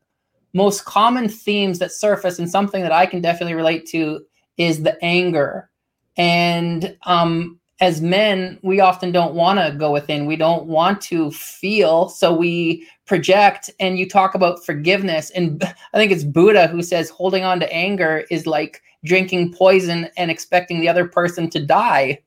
most 0.52 0.84
common 0.84 1.28
themes 1.28 1.78
that 1.78 1.92
surface 1.92 2.38
and 2.38 2.50
something 2.50 2.82
that 2.82 2.92
i 2.92 3.04
can 3.06 3.20
definitely 3.22 3.54
relate 3.54 3.86
to 3.86 4.20
is 4.58 4.82
the 4.82 5.02
anger. 5.02 5.70
And 6.18 6.98
um 7.04 7.58
as 7.80 8.00
men, 8.00 8.58
we 8.62 8.80
often 8.80 9.10
don't 9.10 9.34
want 9.34 9.58
to 9.58 9.76
go 9.76 9.90
within. 9.90 10.26
We 10.26 10.36
don't 10.36 10.66
want 10.66 11.00
to 11.02 11.30
feel. 11.32 12.08
So 12.08 12.32
we 12.32 12.86
project. 13.06 13.70
And 13.80 13.98
you 13.98 14.08
talk 14.08 14.34
about 14.34 14.64
forgiveness. 14.64 15.30
And 15.30 15.62
I 15.92 15.98
think 15.98 16.12
it's 16.12 16.24
Buddha 16.24 16.68
who 16.68 16.82
says 16.82 17.10
holding 17.10 17.44
on 17.44 17.60
to 17.60 17.72
anger 17.72 18.24
is 18.30 18.46
like 18.46 18.82
drinking 19.04 19.52
poison 19.52 20.08
and 20.16 20.30
expecting 20.30 20.80
the 20.80 20.88
other 20.88 21.06
person 21.06 21.50
to 21.50 21.64
die. 21.64 22.20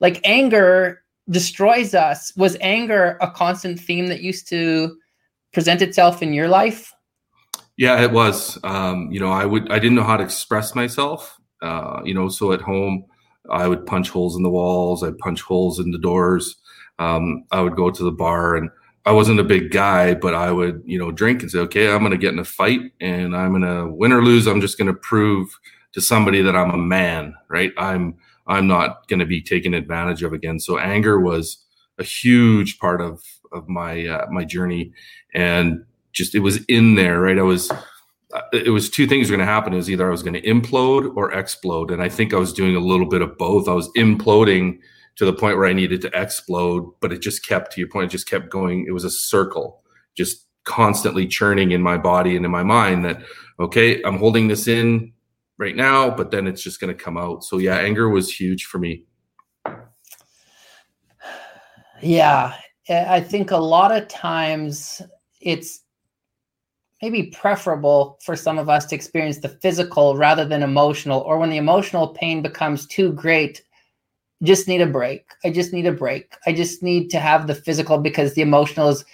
Like 0.00 0.20
anger 0.24 1.02
destroys 1.28 1.94
us. 1.94 2.32
Was 2.36 2.56
anger 2.60 3.16
a 3.20 3.30
constant 3.30 3.78
theme 3.78 4.08
that 4.08 4.22
used 4.22 4.48
to 4.48 4.96
present 5.52 5.82
itself 5.82 6.22
in 6.22 6.32
your 6.32 6.48
life? 6.48 6.92
Yeah, 7.76 8.02
it 8.02 8.10
was. 8.10 8.58
Um, 8.64 9.10
you 9.10 9.20
know, 9.20 9.30
I 9.30 9.46
would 9.46 9.70
I 9.70 9.78
didn't 9.78 9.94
know 9.94 10.02
how 10.02 10.16
to 10.16 10.24
express 10.24 10.74
myself. 10.74 11.38
Uh, 11.62 12.00
you 12.04 12.14
know, 12.14 12.28
so 12.28 12.52
at 12.52 12.60
home, 12.60 13.04
I 13.50 13.66
would 13.68 13.86
punch 13.86 14.10
holes 14.10 14.36
in 14.36 14.42
the 14.42 14.50
walls. 14.50 15.02
I'd 15.02 15.18
punch 15.18 15.42
holes 15.42 15.78
in 15.78 15.90
the 15.90 15.98
doors. 15.98 16.56
Um, 16.98 17.44
I 17.50 17.60
would 17.60 17.76
go 17.76 17.90
to 17.90 18.02
the 18.02 18.12
bar 18.12 18.56
and 18.56 18.70
I 19.06 19.12
wasn't 19.12 19.40
a 19.40 19.44
big 19.44 19.70
guy, 19.70 20.14
but 20.14 20.34
I 20.34 20.52
would, 20.52 20.82
you 20.84 20.98
know, 20.98 21.10
drink 21.10 21.42
and 21.42 21.50
say, 21.50 21.58
okay, 21.60 21.90
I'm 21.90 22.00
going 22.00 22.12
to 22.12 22.18
get 22.18 22.32
in 22.32 22.38
a 22.38 22.44
fight 22.44 22.92
and 23.00 23.34
I'm 23.34 23.50
going 23.50 23.62
to 23.62 23.90
win 23.92 24.12
or 24.12 24.22
lose. 24.22 24.46
I'm 24.46 24.60
just 24.60 24.76
going 24.76 24.92
to 24.92 24.94
prove 24.94 25.48
to 25.92 26.00
somebody 26.00 26.42
that 26.42 26.54
I'm 26.54 26.70
a 26.70 26.78
man, 26.78 27.34
right? 27.48 27.72
I'm, 27.78 28.16
I'm 28.46 28.66
not 28.66 29.08
going 29.08 29.20
to 29.20 29.26
be 29.26 29.40
taken 29.40 29.74
advantage 29.74 30.22
of 30.22 30.32
again. 30.32 30.60
So 30.60 30.78
anger 30.78 31.18
was 31.18 31.64
a 31.98 32.04
huge 32.04 32.78
part 32.78 33.00
of, 33.00 33.22
of 33.52 33.68
my, 33.68 34.06
uh, 34.06 34.26
my 34.30 34.44
journey 34.44 34.92
and 35.34 35.84
just, 36.12 36.34
it 36.34 36.40
was 36.40 36.64
in 36.66 36.94
there, 36.94 37.20
right? 37.20 37.38
I 37.38 37.42
was, 37.42 37.72
Uh, 38.32 38.42
it 38.52 38.70
was 38.70 38.88
two 38.88 39.06
things 39.06 39.30
were 39.30 39.36
going 39.36 39.46
to 39.46 39.52
happen. 39.52 39.74
Was 39.74 39.90
either 39.90 40.06
I 40.06 40.10
was 40.10 40.22
going 40.22 40.34
to 40.34 40.42
implode 40.42 41.16
or 41.16 41.32
explode, 41.32 41.90
and 41.90 42.02
I 42.02 42.08
think 42.08 42.32
I 42.32 42.38
was 42.38 42.52
doing 42.52 42.76
a 42.76 42.80
little 42.80 43.06
bit 43.06 43.22
of 43.22 43.36
both. 43.38 43.68
I 43.68 43.74
was 43.74 43.90
imploding 43.96 44.78
to 45.16 45.24
the 45.24 45.32
point 45.32 45.56
where 45.56 45.66
I 45.66 45.72
needed 45.72 46.00
to 46.02 46.20
explode, 46.20 46.92
but 47.00 47.12
it 47.12 47.20
just 47.20 47.46
kept 47.46 47.72
to 47.72 47.80
your 47.80 47.88
point. 47.88 48.06
It 48.06 48.16
just 48.16 48.28
kept 48.28 48.48
going. 48.48 48.86
It 48.86 48.92
was 48.92 49.04
a 49.04 49.10
circle, 49.10 49.82
just 50.16 50.46
constantly 50.64 51.26
churning 51.26 51.72
in 51.72 51.82
my 51.82 51.98
body 51.98 52.36
and 52.36 52.44
in 52.44 52.50
my 52.50 52.62
mind. 52.62 53.04
That 53.04 53.22
okay, 53.58 54.02
I'm 54.02 54.18
holding 54.18 54.48
this 54.48 54.68
in 54.68 55.12
right 55.58 55.76
now, 55.76 56.10
but 56.10 56.30
then 56.30 56.46
it's 56.46 56.62
just 56.62 56.80
going 56.80 56.96
to 56.96 57.04
come 57.04 57.18
out. 57.18 57.44
So 57.44 57.58
yeah, 57.58 57.76
anger 57.76 58.08
was 58.08 58.32
huge 58.32 58.64
for 58.64 58.78
me. 58.78 59.04
Yeah, 62.02 62.54
I 62.88 63.20
think 63.20 63.50
a 63.50 63.58
lot 63.58 63.92
of 63.92 64.08
times 64.08 65.02
it's 65.40 65.80
maybe 67.02 67.24
preferable 67.24 68.18
for 68.22 68.36
some 68.36 68.58
of 68.58 68.68
us 68.68 68.86
to 68.86 68.94
experience 68.94 69.38
the 69.38 69.48
physical 69.48 70.16
rather 70.16 70.44
than 70.44 70.62
emotional, 70.62 71.20
or 71.20 71.38
when 71.38 71.50
the 71.50 71.56
emotional 71.56 72.08
pain 72.08 72.42
becomes 72.42 72.86
too 72.86 73.12
great, 73.12 73.62
just 74.42 74.68
need 74.68 74.80
a 74.80 74.86
break. 74.86 75.32
I 75.44 75.50
just 75.50 75.72
need 75.72 75.86
a 75.86 75.92
break. 75.92 76.34
I 76.46 76.52
just 76.52 76.82
need 76.82 77.10
to 77.10 77.20
have 77.20 77.46
the 77.46 77.54
physical 77.54 77.98
because 77.98 78.34
the 78.34 78.42
emotional 78.42 78.88
is 78.88 79.04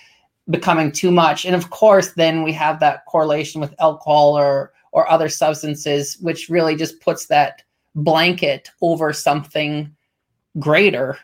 becoming 0.50 0.92
too 0.92 1.10
much. 1.10 1.44
And 1.44 1.54
of 1.54 1.70
course, 1.70 2.12
then 2.12 2.42
we 2.42 2.52
have 2.52 2.80
that 2.80 3.04
correlation 3.06 3.60
with 3.60 3.74
alcohol 3.80 4.36
or 4.38 4.72
or 4.92 5.10
other 5.10 5.28
substances, 5.28 6.16
which 6.20 6.48
really 6.48 6.74
just 6.74 7.00
puts 7.00 7.26
that 7.26 7.62
blanket 7.94 8.70
over 8.80 9.12
something 9.12 9.94
greater 10.58 11.18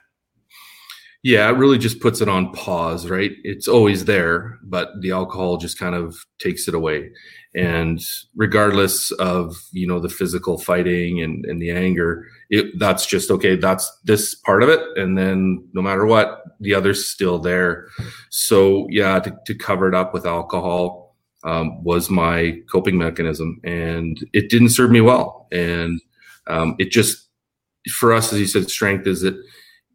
yeah, 1.22 1.48
it 1.48 1.56
really 1.56 1.78
just 1.78 2.00
puts 2.00 2.20
it 2.20 2.28
on 2.28 2.52
pause, 2.52 3.08
right? 3.08 3.30
It's 3.44 3.68
always 3.68 4.06
there, 4.06 4.58
but 4.64 4.88
the 5.00 5.12
alcohol 5.12 5.56
just 5.56 5.78
kind 5.78 5.94
of 5.94 6.16
takes 6.40 6.66
it 6.66 6.74
away. 6.74 7.10
And 7.54 8.00
regardless 8.34 9.12
of, 9.12 9.54
you 9.72 9.86
know, 9.86 10.00
the 10.00 10.08
physical 10.08 10.58
fighting 10.58 11.22
and, 11.22 11.44
and 11.44 11.62
the 11.62 11.70
anger, 11.70 12.26
it 12.50 12.76
that's 12.78 13.06
just 13.06 13.30
okay, 13.30 13.54
that's 13.54 13.90
this 14.04 14.34
part 14.34 14.64
of 14.64 14.68
it. 14.68 14.80
And 14.96 15.16
then 15.16 15.68
no 15.74 15.82
matter 15.82 16.06
what, 16.06 16.42
the 16.60 16.74
other's 16.74 17.08
still 17.08 17.38
there. 17.38 17.88
So 18.30 18.88
yeah, 18.90 19.20
to, 19.20 19.36
to 19.46 19.54
cover 19.54 19.88
it 19.88 19.94
up 19.94 20.12
with 20.12 20.26
alcohol 20.26 21.14
um, 21.44 21.84
was 21.84 22.10
my 22.10 22.58
coping 22.70 22.98
mechanism. 22.98 23.60
And 23.62 24.18
it 24.32 24.50
didn't 24.50 24.70
serve 24.70 24.90
me 24.90 25.02
well. 25.02 25.46
And 25.52 26.00
um, 26.48 26.74
it 26.80 26.90
just 26.90 27.28
for 27.90 28.12
us, 28.12 28.32
as 28.32 28.40
you 28.40 28.46
said, 28.46 28.70
strength 28.70 29.06
is 29.06 29.20
that, 29.20 29.36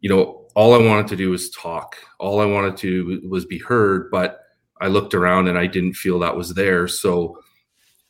you 0.00 0.08
know, 0.08 0.47
all 0.54 0.74
I 0.74 0.78
wanted 0.78 1.08
to 1.08 1.16
do 1.16 1.30
was 1.30 1.50
talk. 1.50 1.96
All 2.18 2.40
I 2.40 2.44
wanted 2.44 2.76
to 2.78 3.22
was 3.28 3.44
be 3.44 3.58
heard, 3.58 4.10
but 4.10 4.40
I 4.80 4.88
looked 4.88 5.14
around 5.14 5.48
and 5.48 5.58
I 5.58 5.66
didn't 5.66 5.94
feel 5.94 6.18
that 6.20 6.36
was 6.36 6.54
there. 6.54 6.88
So, 6.88 7.38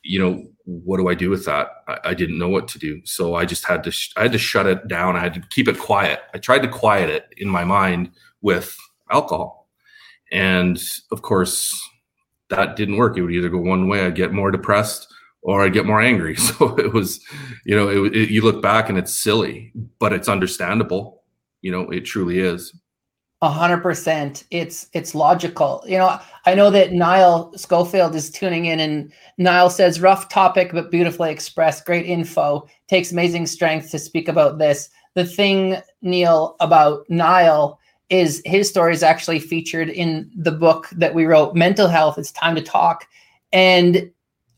you 0.03 0.19
know, 0.19 0.47
what 0.65 0.97
do 0.97 1.09
I 1.09 1.15
do 1.15 1.29
with 1.29 1.45
that? 1.45 1.69
I, 1.87 1.97
I 2.05 2.13
didn't 2.13 2.37
know 2.37 2.49
what 2.49 2.67
to 2.69 2.79
do. 2.79 3.01
So 3.05 3.35
I 3.35 3.45
just 3.45 3.65
had 3.65 3.83
to, 3.83 3.91
sh- 3.91 4.13
I 4.15 4.23
had 4.23 4.31
to 4.33 4.37
shut 4.37 4.67
it 4.67 4.87
down. 4.87 5.15
I 5.15 5.21
had 5.21 5.33
to 5.35 5.43
keep 5.49 5.67
it 5.67 5.79
quiet. 5.79 6.21
I 6.33 6.37
tried 6.37 6.61
to 6.63 6.67
quiet 6.67 7.09
it 7.09 7.33
in 7.37 7.49
my 7.49 7.63
mind 7.63 8.11
with 8.41 8.75
alcohol. 9.09 9.69
And 10.31 10.81
of 11.11 11.21
course, 11.21 11.73
that 12.49 12.75
didn't 12.75 12.97
work. 12.97 13.17
It 13.17 13.23
would 13.23 13.33
either 13.33 13.49
go 13.49 13.59
one 13.59 13.87
way, 13.87 14.05
I'd 14.05 14.15
get 14.15 14.31
more 14.31 14.51
depressed 14.51 15.07
or 15.41 15.63
I'd 15.63 15.73
get 15.73 15.85
more 15.85 16.01
angry. 16.01 16.35
So 16.59 16.77
it 16.77 16.93
was, 16.93 17.19
you 17.65 17.75
know, 17.75 17.89
it, 17.89 18.15
it, 18.15 18.29
you 18.29 18.41
look 18.41 18.61
back 18.61 18.89
and 18.89 18.97
it's 18.97 19.13
silly, 19.13 19.71
but 19.99 20.13
it's 20.13 20.29
understandable 20.29 21.18
you 21.61 21.71
know 21.71 21.89
it 21.89 22.01
truly 22.01 22.39
is. 22.39 22.73
A 23.41 23.49
hundred 23.49 23.81
percent. 23.81 24.43
It's 24.51 24.87
it's 24.93 25.15
logical. 25.15 25.83
You 25.87 25.97
know 25.97 26.19
i 26.45 26.53
know 26.55 26.69
that 26.71 26.93
niall 26.93 27.53
schofield 27.57 28.15
is 28.15 28.31
tuning 28.31 28.65
in 28.65 28.79
and 28.79 29.11
niall 29.37 29.69
says 29.69 30.01
rough 30.01 30.29
topic 30.29 30.71
but 30.73 30.91
beautifully 30.91 31.31
expressed. 31.31 31.85
Great 31.85 32.05
info. 32.05 32.67
Takes 32.87 33.11
amazing 33.11 33.45
strength 33.47 33.91
to 33.91 33.99
speak 33.99 34.27
about 34.27 34.57
this. 34.57 34.89
The 35.15 35.25
thing 35.25 35.77
neil 36.01 36.55
about 36.59 37.09
niall 37.09 37.79
is 38.09 38.41
his 38.45 38.67
story 38.67 38.93
is 38.93 39.03
actually 39.03 39.39
featured 39.39 39.89
in 39.89 40.29
the 40.35 40.51
book 40.51 40.89
that 40.91 41.13
we 41.13 41.25
wrote 41.25 41.55
mental 41.55 41.87
health 41.87 42.17
it's 42.17 42.31
time 42.31 42.55
to 42.55 42.61
talk. 42.61 43.05
And 43.53 44.11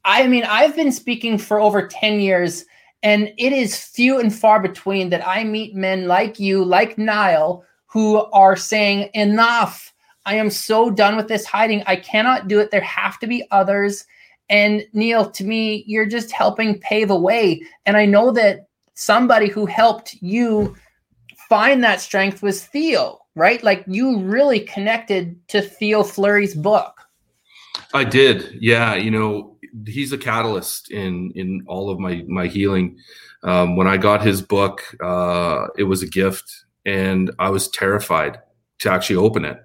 i 0.05 0.25
mean 0.25 0.43
i've 0.45 0.75
been 0.75 0.91
speaking 0.91 1.37
for 1.37 1.59
over 1.59 1.87
10 1.87 2.19
years 2.19 2.65
and 3.03 3.33
it 3.37 3.53
is 3.53 3.77
few 3.77 4.19
and 4.19 4.33
far 4.33 4.61
between 4.61 5.09
that 5.09 5.27
I 5.27 5.43
meet 5.43 5.75
men 5.75 6.07
like 6.07 6.39
you, 6.39 6.63
like 6.63 6.97
Niall, 6.97 7.63
who 7.87 8.17
are 8.31 8.55
saying, 8.55 9.09
Enough. 9.13 9.93
I 10.25 10.35
am 10.35 10.51
so 10.51 10.91
done 10.91 11.15
with 11.15 11.27
this 11.27 11.45
hiding. 11.45 11.83
I 11.87 11.95
cannot 11.95 12.47
do 12.47 12.59
it. 12.59 12.69
There 12.69 12.79
have 12.81 13.17
to 13.19 13.27
be 13.27 13.47
others. 13.49 14.05
And 14.49 14.85
Neil, 14.93 15.31
to 15.31 15.43
me, 15.43 15.83
you're 15.87 16.05
just 16.05 16.31
helping 16.31 16.79
pave 16.79 17.09
a 17.09 17.15
way. 17.15 17.63
And 17.87 17.97
I 17.97 18.05
know 18.05 18.31
that 18.31 18.67
somebody 18.93 19.47
who 19.47 19.65
helped 19.65 20.13
you 20.21 20.75
find 21.49 21.83
that 21.83 22.01
strength 22.01 22.43
was 22.43 22.63
Theo, 22.63 23.19
right? 23.35 23.63
Like 23.63 23.83
you 23.87 24.19
really 24.19 24.59
connected 24.59 25.35
to 25.47 25.61
Theo 25.61 26.03
Fleury's 26.03 26.53
book. 26.53 27.01
I 27.93 28.03
did. 28.03 28.57
Yeah. 28.61 28.93
You 28.93 29.09
know, 29.09 29.50
he's 29.85 30.11
a 30.11 30.17
catalyst 30.17 30.91
in 30.91 31.31
in 31.35 31.63
all 31.67 31.89
of 31.89 31.99
my 31.99 32.23
my 32.27 32.47
healing. 32.47 32.97
Um, 33.43 33.75
when 33.75 33.87
I 33.87 33.97
got 33.97 34.21
his 34.21 34.41
book, 34.41 34.83
uh, 35.03 35.67
it 35.77 35.83
was 35.83 36.03
a 36.03 36.07
gift, 36.07 36.65
and 36.85 37.31
I 37.39 37.49
was 37.49 37.67
terrified 37.69 38.39
to 38.79 38.91
actually 38.91 39.15
open 39.15 39.45
it 39.45 39.57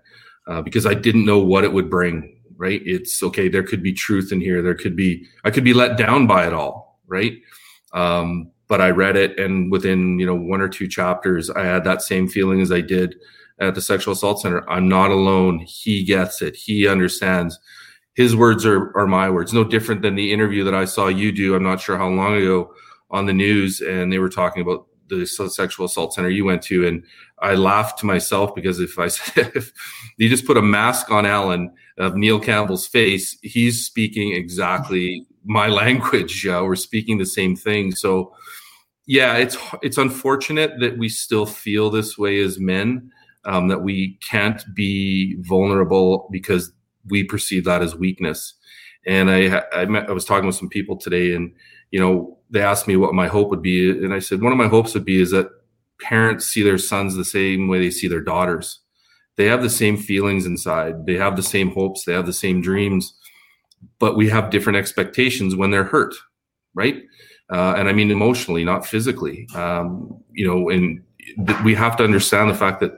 uh, 0.46 0.62
because 0.62 0.86
I 0.86 0.94
didn't 0.94 1.26
know 1.26 1.38
what 1.38 1.64
it 1.64 1.72
would 1.72 1.90
bring. 1.90 2.32
Right? 2.58 2.80
It's 2.86 3.22
okay. 3.22 3.48
There 3.48 3.62
could 3.62 3.82
be 3.82 3.92
truth 3.92 4.32
in 4.32 4.40
here. 4.40 4.62
There 4.62 4.74
could 4.74 4.96
be 4.96 5.26
I 5.44 5.50
could 5.50 5.64
be 5.64 5.74
let 5.74 5.98
down 5.98 6.26
by 6.26 6.46
it 6.46 6.54
all. 6.54 7.00
Right? 7.06 7.34
Um, 7.92 8.50
but 8.68 8.80
I 8.80 8.90
read 8.90 9.16
it, 9.16 9.38
and 9.38 9.70
within 9.70 10.18
you 10.18 10.26
know 10.26 10.34
one 10.34 10.60
or 10.60 10.68
two 10.68 10.88
chapters, 10.88 11.50
I 11.50 11.64
had 11.64 11.84
that 11.84 12.02
same 12.02 12.28
feeling 12.28 12.60
as 12.60 12.72
I 12.72 12.80
did 12.80 13.14
at 13.58 13.74
the 13.74 13.80
sexual 13.80 14.12
assault 14.12 14.40
center, 14.40 14.68
I'm 14.68 14.88
not 14.88 15.10
alone. 15.10 15.60
He 15.60 16.04
gets 16.04 16.42
it. 16.42 16.56
He 16.56 16.86
understands. 16.86 17.58
His 18.16 18.35
words 18.35 18.64
are, 18.64 18.96
are 18.96 19.07
my 19.07 19.29
words. 19.29 19.52
No 19.52 19.62
different 19.62 20.00
than 20.00 20.14
the 20.14 20.33
interview 20.33 20.64
that 20.64 20.74
I 20.74 20.87
saw 20.87 21.09
you 21.09 21.33
do. 21.33 21.55
I'm 21.55 21.62
not 21.62 21.81
sure 21.81 21.98
how 21.98 22.09
long 22.09 22.35
ago 22.35 22.72
on 23.11 23.26
the 23.26 23.33
news, 23.33 23.81
and 23.81 24.11
they 24.12 24.18
were 24.18 24.31
talking 24.31 24.62
about 24.62 24.87
the 25.09 25.26
sexual 25.26 25.87
assault 25.87 26.14
center 26.14 26.31
you 26.31 26.44
went 26.44 26.62
to, 26.62 26.87
and 26.87 27.05
I 27.40 27.55
laughed 27.55 27.98
to 28.00 28.07
myself 28.07 28.55
because 28.55 28.81
if 28.81 28.98
I 28.98 29.09
said 29.09 29.52
if 29.55 29.70
you 30.16 30.29
just 30.29 30.46
put 30.46 30.57
a 30.57 30.62
mask 30.62 31.11
on 31.11 31.26
Alan 31.26 31.72
of 31.98 32.16
Neil 32.16 32.40
Campbell's 32.40 32.87
face, 32.87 33.38
he's 33.42 33.85
speaking 33.85 34.33
exactly 34.33 35.26
my 35.44 35.68
language. 35.83 36.46
Uh, 36.46 36.62
we're 36.64 36.74
speaking 36.74 37.18
the 37.18 37.26
same 37.26 37.55
thing. 37.55 37.92
So, 37.92 38.35
yeah, 39.07 39.37
it's 39.37 39.57
it's 39.83 39.98
unfortunate 39.98 40.81
that 40.81 40.98
we 40.98 41.09
still 41.09 41.46
feel 41.46 41.90
this 41.90 42.16
way 42.16 42.40
as 42.40 42.59
men. 42.59 43.11
Um, 43.44 43.68
that 43.68 43.83
we 43.83 44.18
can't 44.29 44.64
be 44.74 45.37
vulnerable 45.42 46.29
because 46.33 46.72
we 47.08 47.24
perceive 47.24 47.64
that 47.64 47.82
as 47.82 47.96
weakness. 47.96 48.54
And 49.06 49.30
I 49.30 49.62
I, 49.72 49.84
met, 49.86 50.08
I 50.08 50.12
was 50.12 50.24
talking 50.24 50.46
with 50.46 50.56
some 50.56 50.68
people 50.68 50.96
today, 50.96 51.34
and 51.34 51.52
you 51.90 52.00
know 52.00 52.38
they 52.50 52.62
asked 52.62 52.88
me 52.88 52.96
what 52.96 53.14
my 53.14 53.26
hope 53.26 53.50
would 53.50 53.62
be, 53.62 53.90
and 53.90 54.12
I 54.12 54.18
said 54.18 54.42
one 54.42 54.52
of 54.52 54.58
my 54.58 54.68
hopes 54.68 54.94
would 54.94 55.04
be 55.04 55.20
is 55.20 55.30
that 55.30 55.48
parents 56.00 56.46
see 56.46 56.62
their 56.62 56.78
sons 56.78 57.14
the 57.14 57.24
same 57.24 57.68
way 57.68 57.78
they 57.78 57.90
see 57.90 58.08
their 58.08 58.20
daughters. 58.20 58.80
They 59.36 59.46
have 59.46 59.62
the 59.62 59.70
same 59.70 59.96
feelings 59.96 60.46
inside. 60.46 61.06
They 61.06 61.16
have 61.16 61.36
the 61.36 61.42
same 61.42 61.70
hopes. 61.70 62.04
They 62.04 62.12
have 62.12 62.26
the 62.26 62.32
same 62.32 62.62
dreams, 62.62 63.14
but 63.98 64.16
we 64.16 64.28
have 64.28 64.50
different 64.50 64.78
expectations 64.78 65.54
when 65.54 65.70
they're 65.70 65.84
hurt, 65.84 66.14
right? 66.74 67.02
Uh, 67.50 67.74
and 67.76 67.88
I 67.88 67.92
mean 67.92 68.10
emotionally, 68.10 68.64
not 68.64 68.86
physically. 68.86 69.46
Um, 69.54 70.22
you 70.32 70.46
know, 70.46 70.68
and 70.70 71.02
th- 71.46 71.60
we 71.62 71.74
have 71.74 71.96
to 71.98 72.04
understand 72.04 72.50
the 72.50 72.54
fact 72.54 72.80
that 72.80 72.92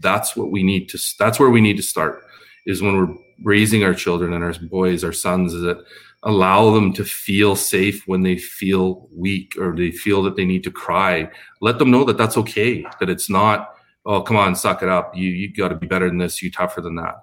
that's 0.00 0.36
what 0.36 0.50
we 0.50 0.62
need 0.62 0.88
to. 0.90 0.98
That's 1.18 1.38
where 1.38 1.50
we 1.50 1.60
need 1.60 1.76
to 1.76 1.82
start. 1.82 2.22
Is 2.64 2.80
when 2.80 2.96
we're 2.96 3.14
raising 3.42 3.84
our 3.84 3.94
children 3.94 4.32
and 4.32 4.42
our 4.42 4.54
boys, 4.68 5.04
our 5.04 5.12
sons. 5.12 5.54
Is 5.54 5.62
that 5.62 5.84
allow 6.26 6.72
them 6.72 6.92
to 6.92 7.04
feel 7.04 7.54
safe 7.54 8.02
when 8.06 8.22
they 8.22 8.36
feel 8.36 9.08
weak 9.14 9.54
or 9.58 9.74
they 9.74 9.92
feel 9.92 10.22
that 10.24 10.36
they 10.36 10.44
need 10.44 10.64
to 10.64 10.70
cry. 10.70 11.30
Let 11.60 11.78
them 11.78 11.90
know 11.90 12.04
that 12.04 12.18
that's 12.18 12.36
okay 12.38 12.84
that 13.00 13.08
it's 13.08 13.30
not 13.30 13.74
oh 14.04 14.22
come 14.22 14.36
on 14.36 14.54
suck 14.54 14.82
it 14.82 14.88
up. 14.88 15.16
You 15.16 15.30
you 15.30 15.52
got 15.52 15.68
to 15.68 15.76
be 15.76 15.86
better 15.86 16.08
than 16.08 16.18
this. 16.18 16.42
You 16.42 16.50
tougher 16.50 16.80
than 16.80 16.96
that. 16.96 17.14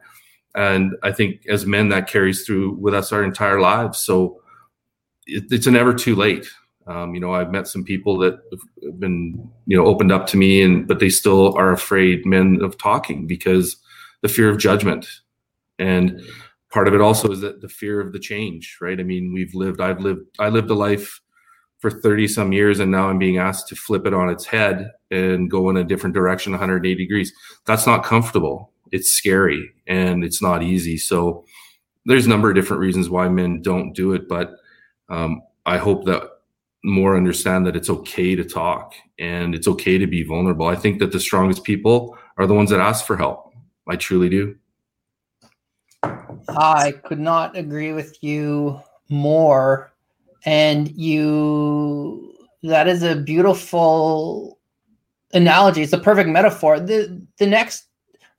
And 0.56 0.96
i 1.04 1.12
think 1.12 1.46
as 1.48 1.66
men 1.66 1.90
that 1.90 2.08
carries 2.08 2.46
through 2.46 2.76
with 2.76 2.94
us 2.94 3.12
our 3.12 3.24
entire 3.24 3.60
lives. 3.60 4.00
So 4.00 4.42
it, 5.26 5.46
it's 5.52 5.68
never 5.68 5.94
too 5.94 6.16
late. 6.16 6.48
Um, 6.86 7.16
you 7.16 7.22
know 7.22 7.34
i've 7.34 7.50
met 7.50 7.70
some 7.70 7.86
people 7.86 8.18
that 8.18 8.42
have 8.84 9.00
been 9.00 9.50
you 9.68 9.78
know 9.78 9.86
opened 9.86 10.12
up 10.12 10.28
to 10.28 10.38
me 10.38 10.62
and 10.62 10.86
but 10.86 11.00
they 11.00 11.08
still 11.08 11.54
are 11.54 11.72
afraid 11.72 12.26
men 12.26 12.60
of 12.62 12.78
talking 12.78 13.26
because 13.26 13.78
the 14.22 14.28
fear 14.28 14.50
of 14.50 14.58
judgment 14.58 15.08
and 15.80 16.22
part 16.70 16.88
of 16.88 16.94
it 16.94 17.02
also 17.02 17.32
is 17.32 17.42
that 17.42 17.62
the 17.62 17.70
fear 17.70 18.00
of 18.00 18.14
the 18.14 18.20
change 18.20 18.78
right? 18.82 19.00
I 19.00 19.04
mean 19.04 19.34
we've 19.34 19.54
lived 19.54 19.82
i've 19.82 20.00
lived 20.00 20.22
i 20.40 20.50
lived 20.50 20.70
a 20.70 20.76
life 20.76 21.20
for 21.80 21.90
30 21.92 22.28
some 22.28 22.54
years 22.54 22.80
and 22.80 22.92
now 22.92 23.10
i'm 23.10 23.20
being 23.20 23.38
asked 23.38 23.68
to 23.68 23.76
flip 23.76 24.08
it 24.08 24.14
on 24.14 24.30
its 24.30 24.46
head 24.46 24.92
and 25.12 25.50
go 25.52 25.70
in 25.70 25.78
a 25.78 25.84
different 25.84 26.16
direction 26.16 26.54
180 26.54 26.96
degrees. 26.96 27.32
That's 27.66 27.86
not 27.86 28.04
comfortable. 28.04 28.72
It's 28.92 29.12
scary 29.12 29.70
and 29.88 30.24
it's 30.24 30.42
not 30.42 30.64
easy. 30.64 30.98
So 30.98 31.44
there's 32.06 32.26
a 32.26 32.30
number 32.30 32.50
of 32.50 32.56
different 32.56 32.82
reasons 32.82 33.10
why 33.10 33.30
men 33.30 33.62
don't 33.62 33.94
do 33.94 34.14
it 34.14 34.28
but 34.28 34.52
um, 35.10 35.42
i 35.66 35.78
hope 35.78 36.06
that 36.06 36.24
more 36.84 37.16
understand 37.16 37.66
that 37.66 37.76
it's 37.76 37.90
okay 37.90 38.36
to 38.36 38.44
talk 38.44 38.94
and 39.18 39.56
it's 39.56 39.68
okay 39.68 39.98
to 39.98 40.08
be 40.08 40.24
vulnerable. 40.24 40.68
I 40.68 40.76
think 40.76 41.00
that 41.00 41.12
the 41.12 41.20
strongest 41.20 41.64
people 41.64 42.18
are 42.38 42.46
the 42.46 42.54
ones 42.54 42.70
that 42.72 42.80
ask 42.80 43.06
for 43.06 43.16
help. 43.16 43.54
I 43.88 43.96
truly 43.96 44.30
do 44.30 44.56
I 46.50 46.92
could 47.04 47.20
not 47.20 47.56
agree 47.58 47.94
with 47.94 48.24
you 48.24 48.82
more. 49.10 49.92
And 50.46 50.90
you, 50.92 52.34
that 52.64 52.88
is 52.88 53.04
a 53.04 53.16
beautiful 53.16 54.60
analogy. 55.34 55.82
It's 55.82 55.94
a 55.94 55.98
perfect 55.98 56.30
metaphor. 56.30 56.80
The 56.80 57.22
the 57.38 57.48
next, 57.48 57.86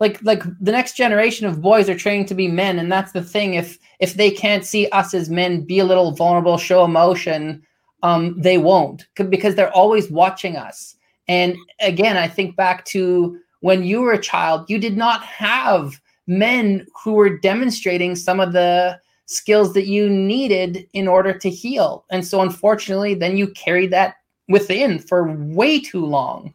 like 0.00 0.22
like 0.22 0.42
the 0.60 0.72
next 0.72 0.96
generation 0.96 1.46
of 1.46 1.62
boys 1.62 1.88
are 1.88 1.96
training 1.96 2.26
to 2.26 2.34
be 2.34 2.48
men, 2.48 2.78
and 2.78 2.90
that's 2.90 3.12
the 3.12 3.22
thing. 3.22 3.54
If 3.54 3.78
if 4.00 4.14
they 4.14 4.30
can't 4.30 4.64
see 4.64 4.88
us 4.88 5.14
as 5.14 5.30
men 5.30 5.62
be 5.62 5.78
a 5.78 5.84
little 5.84 6.12
vulnerable, 6.12 6.58
show 6.58 6.84
emotion, 6.84 7.62
um, 8.02 8.38
they 8.40 8.58
won't 8.58 9.06
because 9.28 9.54
they're 9.54 9.72
always 9.72 10.10
watching 10.10 10.56
us. 10.56 10.96
And 11.26 11.56
again, 11.80 12.16
I 12.16 12.28
think 12.28 12.56
back 12.56 12.84
to 12.86 13.38
when 13.60 13.82
you 13.82 14.02
were 14.02 14.12
a 14.12 14.20
child, 14.20 14.68
you 14.68 14.78
did 14.78 14.96
not 14.96 15.24
have 15.24 16.00
men 16.26 16.86
who 17.02 17.12
were 17.12 17.38
demonstrating 17.38 18.16
some 18.16 18.40
of 18.40 18.52
the 18.52 18.98
skills 19.26 19.72
that 19.74 19.86
you 19.86 20.08
needed 20.08 20.86
in 20.92 21.08
order 21.08 21.32
to 21.32 21.50
heal. 21.50 22.04
And 22.10 22.26
so, 22.26 22.40
unfortunately, 22.40 23.14
then 23.14 23.36
you 23.36 23.48
carried 23.48 23.92
that 23.92 24.16
within 24.48 24.98
for 24.98 25.32
way 25.32 25.80
too 25.80 26.04
long. 26.04 26.54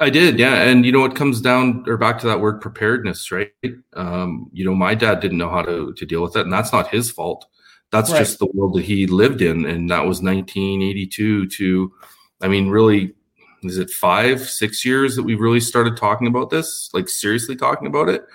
I 0.00 0.10
did, 0.10 0.38
yeah. 0.38 0.62
And 0.62 0.86
you 0.86 0.92
know, 0.92 1.04
it 1.04 1.16
comes 1.16 1.40
down 1.40 1.84
or 1.86 1.96
back 1.96 2.18
to 2.20 2.26
that 2.28 2.40
word 2.40 2.60
preparedness, 2.60 3.32
right? 3.32 3.52
Um, 3.94 4.48
you 4.52 4.64
know, 4.64 4.74
my 4.74 4.94
dad 4.94 5.20
didn't 5.20 5.38
know 5.38 5.50
how 5.50 5.62
to 5.62 5.92
to 5.92 6.06
deal 6.06 6.22
with 6.22 6.36
it, 6.36 6.42
and 6.42 6.52
that's 6.52 6.72
not 6.72 6.88
his 6.88 7.10
fault. 7.10 7.46
That's 7.90 8.10
right. 8.10 8.18
just 8.18 8.38
the 8.38 8.46
world 8.46 8.76
that 8.76 8.84
he 8.84 9.06
lived 9.06 9.42
in, 9.42 9.64
and 9.64 9.90
that 9.90 10.04
was 10.06 10.20
1982 10.22 11.48
to, 11.48 11.92
I 12.42 12.48
mean, 12.48 12.68
really, 12.68 13.14
is 13.62 13.78
it 13.78 13.90
five, 13.90 14.42
six 14.42 14.84
years 14.84 15.16
that 15.16 15.22
we 15.22 15.34
really 15.34 15.60
started 15.60 15.96
talking 15.96 16.26
about 16.26 16.50
this, 16.50 16.90
like 16.92 17.08
seriously 17.08 17.56
talking 17.56 17.86
about 17.86 18.10
it? 18.10 18.26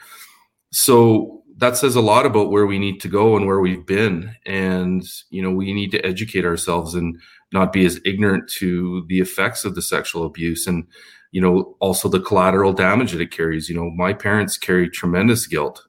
So 0.73 1.43
that 1.57 1.77
says 1.77 1.95
a 1.95 2.01
lot 2.01 2.25
about 2.25 2.49
where 2.49 2.65
we 2.65 2.79
need 2.79 2.99
to 2.99 3.07
go 3.07 3.37
and 3.37 3.45
where 3.45 3.59
we've 3.59 3.85
been. 3.85 4.35
And 4.45 5.03
you 5.29 5.41
know 5.41 5.51
we 5.51 5.71
need 5.73 5.91
to 5.91 6.05
educate 6.05 6.45
ourselves 6.45 6.95
and 6.95 7.19
not 7.51 7.71
be 7.71 7.85
as 7.85 8.01
ignorant 8.03 8.49
to 8.49 9.05
the 9.07 9.19
effects 9.19 9.63
of 9.63 9.75
the 9.75 9.81
sexual 9.81 10.25
abuse 10.25 10.65
and 10.65 10.87
you 11.31 11.39
know 11.39 11.77
also 11.79 12.09
the 12.09 12.19
collateral 12.19 12.73
damage 12.73 13.11
that 13.11 13.21
it 13.21 13.31
carries. 13.31 13.69
You 13.69 13.75
know 13.75 13.91
my 13.91 14.13
parents 14.13 14.57
carry 14.57 14.89
tremendous 14.89 15.45
guilt 15.45 15.87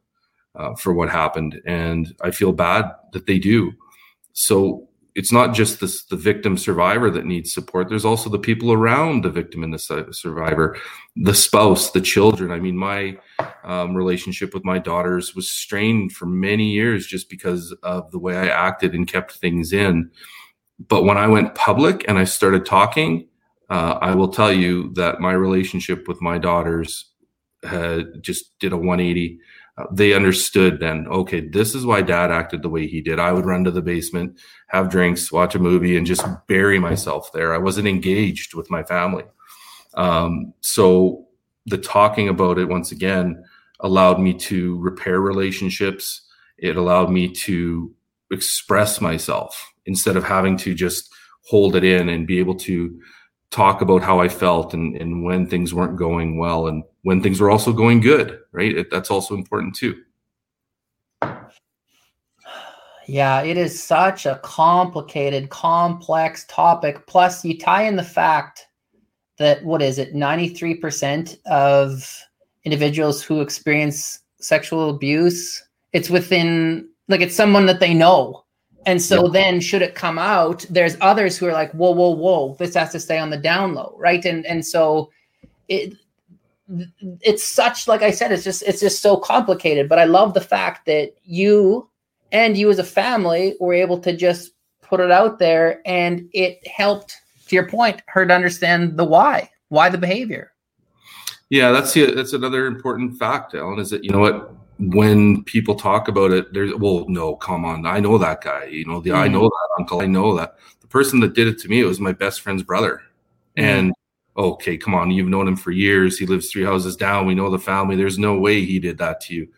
uh, 0.55 0.75
for 0.75 0.92
what 0.92 1.09
happened 1.09 1.61
and 1.66 2.14
i 2.20 2.31
feel 2.31 2.53
bad 2.53 2.85
that 3.12 3.27
they 3.27 3.38
do. 3.38 3.73
So 4.35 4.88
it's 5.14 5.31
not 5.31 5.55
just 5.55 5.81
this, 5.81 6.05
the 6.05 6.16
victim 6.16 6.59
survivor 6.59 7.09
that 7.11 7.24
needs 7.24 7.55
support. 7.55 7.88
There's 7.88 8.05
also 8.05 8.29
the 8.29 8.38
people 8.38 8.72
around 8.72 9.22
the 9.22 9.31
victim 9.31 9.62
and 9.62 9.72
the 9.72 10.09
survivor, 10.11 10.77
the 11.14 11.35
spouse, 11.35 11.92
the 11.92 12.00
children. 12.00 12.50
I 12.50 12.59
mean, 12.59 12.77
my 12.77 13.16
um, 13.62 13.94
relationship 13.94 14.53
with 14.53 14.64
my 14.64 14.79
daughters 14.79 15.35
was 15.37 15.48
strained 15.48 16.12
for 16.12 16.27
many 16.27 16.70
years 16.70 17.07
just 17.07 17.31
because 17.31 17.72
of 17.85 18.11
the 18.11 18.18
way 18.18 18.37
I 18.37 18.48
acted 18.48 18.92
and 18.92 19.07
kept 19.07 19.33
things 19.33 19.72
in. 19.72 20.11
But 20.88 21.05
when 21.05 21.16
I 21.16 21.29
went 21.29 21.55
public 21.55 22.05
and 22.09 22.18
I 22.18 22.24
started 22.24 22.66
talking, 22.66 23.29
uh, 23.70 23.98
I 24.03 24.14
will 24.16 24.29
tell 24.29 24.53
you 24.53 24.92
that 24.94 25.20
my 25.20 25.33
relationship 25.33 26.09
with 26.09 26.20
my 26.20 26.38
daughters 26.38 27.12
had 27.62 28.20
just 28.20 28.59
did 28.59 28.72
a 28.72 28.77
180 28.77 29.38
they 29.93 30.13
understood 30.13 30.79
then, 30.79 31.07
okay, 31.09 31.41
this 31.41 31.75
is 31.75 31.85
why 31.85 32.01
dad 32.01 32.31
acted 32.31 32.63
the 32.63 32.69
way 32.69 32.87
he 32.87 33.01
did. 33.01 33.19
I 33.19 33.33
would 33.33 33.45
run 33.45 33.65
to 33.65 33.73
the 33.73 33.83
basement, 33.83 34.39
have 34.69 34.89
drinks, 34.89 35.33
watch 35.33 35.55
a 35.55 35.59
movie, 35.59 35.97
and 35.97 36.07
just 36.07 36.25
bury 36.47 36.79
myself 36.79 37.33
there. 37.33 37.53
I 37.53 37.59
wasn't 37.59 37.89
engaged 37.89 38.55
with 38.55 38.71
my 38.71 38.85
family. 38.85 39.25
Um, 39.95 40.55
so 40.61 41.27
the 41.67 41.79
talking 41.79 42.29
about 42.29 42.59
it 42.59 42.69
once 42.69 42.93
again 42.93 43.43
allowed 43.81 44.21
me 44.21 44.35
to 44.35 44.79
repair 44.81 45.21
relationships. 45.21 46.23
It 46.59 46.77
allowed 46.77 47.11
me 47.11 47.29
to 47.29 47.93
express 48.31 49.01
myself 49.01 49.73
instead 49.87 50.17
of 50.17 50.25
having 50.25 50.57
to 50.59 50.75
just 50.75 51.13
hold 51.47 51.75
it 51.75 51.85
in 51.85 52.09
and 52.09 52.27
be 52.27 52.39
able 52.39 52.55
to 52.57 53.01
talk 53.51 53.81
about 53.81 54.03
how 54.03 54.21
I 54.21 54.29
felt 54.29 54.73
and, 54.73 54.97
and 54.97 55.25
when 55.25 55.47
things 55.47 55.75
weren't 55.75 55.99
going 55.99 56.39
well 56.39 56.69
and 56.69 56.85
when 57.05 57.23
things 57.23 57.40
were 57.40 57.51
also 57.51 57.73
going 57.73 58.01
good, 58.01 58.40
right? 58.53 58.77
It, 58.77 58.90
that's 58.90 59.11
also 59.11 59.35
important 59.35 59.75
too. 59.75 60.03
Yeah, 63.07 63.43
it 63.43 63.57
is 63.57 63.83
such 63.83 64.27
a 64.27 64.40
complicated, 64.43 65.51
complex 65.51 66.45
topic. 66.49 67.07
Plus, 67.07 67.45
you 67.45 67.59
tie 67.59 67.85
in 67.85 67.97
the 67.97 68.03
fact 68.03 68.67
that 69.38 69.62
what 69.64 69.83
is 69.83 69.99
it, 69.99 70.14
93% 70.14 71.37
of 71.47 72.21
individuals 72.64 73.23
who 73.23 73.40
experience 73.40 74.21
sexual 74.40 74.90
abuse, 74.90 75.62
it's 75.93 76.11
within 76.11 76.88
like 77.09 77.21
it's 77.21 77.37
someone 77.37 77.67
that 77.67 77.81
they 77.81 77.93
know 77.93 78.45
and 78.87 79.01
so 79.01 79.29
then 79.29 79.61
should 79.61 79.83
it 79.83 79.95
come 79.95 80.19
out, 80.19 80.64
there's 80.69 80.97
others 81.01 81.37
who 81.37 81.47
are 81.47 81.53
like, 81.53 81.73
whoa, 81.73 81.90
whoa, 81.90 82.11
whoa, 82.11 82.57
this 82.59 82.75
has 82.75 82.93
to 82.93 83.01
stay 83.01 83.19
on 83.19 83.31
the 83.31 83.37
down 83.37 83.75
low, 83.75 83.95
right? 83.99 84.25
And 84.25 84.45
and 84.47 84.64
so 84.64 85.11
it 85.69 85.95
it's 87.20 87.44
such 87.44 87.87
like 87.87 88.03
I 88.03 88.11
said, 88.11 88.33
it's 88.33 88.44
just 88.44 88.62
it's 88.62 88.81
just 88.81 89.03
so 89.03 89.16
complicated. 89.16 89.88
But 89.88 89.98
I 89.98 90.05
love 90.05 90.35
the 90.35 90.40
fact 90.40 90.87
that 90.87 91.14
you 91.24 91.88
and 92.33 92.57
you 92.57 92.70
as 92.70 92.79
a 92.79 92.85
family 92.85 93.57
were 93.61 93.74
able 93.74 93.98
to 94.00 94.16
just 94.16 94.53
put 94.83 95.00
it 95.00 95.11
out 95.11 95.38
there 95.38 95.81
and 95.87 96.29
it 96.33 96.66
helped, 96.66 97.16
to 97.48 97.55
your 97.55 97.68
point, 97.68 98.03
her 98.07 98.27
to 98.27 98.35
understand 98.35 98.96
the 98.96 99.05
why, 99.05 99.50
why 99.68 99.88
the 99.88 99.98
behavior. 99.98 100.53
Yeah, 101.50 101.72
that's 101.72 101.92
the, 101.92 102.12
that's 102.12 102.33
another 102.33 102.66
important 102.66 103.18
fact, 103.18 103.55
Alan. 103.55 103.79
Is 103.79 103.90
that 103.90 104.03
you 104.03 104.11
know 104.11 104.18
what 104.18 104.53
when 104.79 105.44
people 105.44 105.74
talk 105.74 106.09
about 106.09 106.33
it, 106.33 106.53
there's 106.53 106.74
well, 106.74 107.05
no, 107.09 107.37
come 107.37 107.64
on, 107.64 107.87
I 107.87 108.00
know 108.00 108.18
that 108.18 108.42
guy. 108.42 108.64
You 108.64 108.87
know, 108.87 109.00
the 109.00 109.11
mm-hmm. 109.11 109.20
I 109.20 109.29
know 109.29 109.42
that 109.42 109.68
uncle. 109.79 110.00
I 110.00 110.07
know 110.07 110.37
that 110.37 110.57
the 110.81 110.88
person 110.88 111.20
that 111.20 111.35
did 111.35 111.46
it 111.46 111.59
to 111.61 111.68
me. 111.68 111.81
It 111.81 111.85
was 111.85 112.00
my 112.00 112.12
best 112.12 112.40
friend's 112.40 112.62
brother, 112.62 113.03
mm-hmm. 113.57 113.68
and 113.68 113.92
okay, 114.37 114.77
come 114.77 114.94
on, 114.94 115.11
you've 115.11 115.29
known 115.29 115.49
him 115.49 115.57
for 115.57 115.70
years. 115.70 116.18
He 116.18 116.27
lives 116.27 116.51
three 116.51 116.64
houses 116.64 116.97
down. 116.97 117.27
We 117.27 117.35
know 117.35 117.51
the 117.51 117.59
family. 117.59 117.97
There's 117.97 118.18
no 118.18 118.38
way 118.38 118.64
he 118.64 118.79
did 118.79 118.99
that 118.99 119.20
to 119.23 119.35
you. 119.35 119.49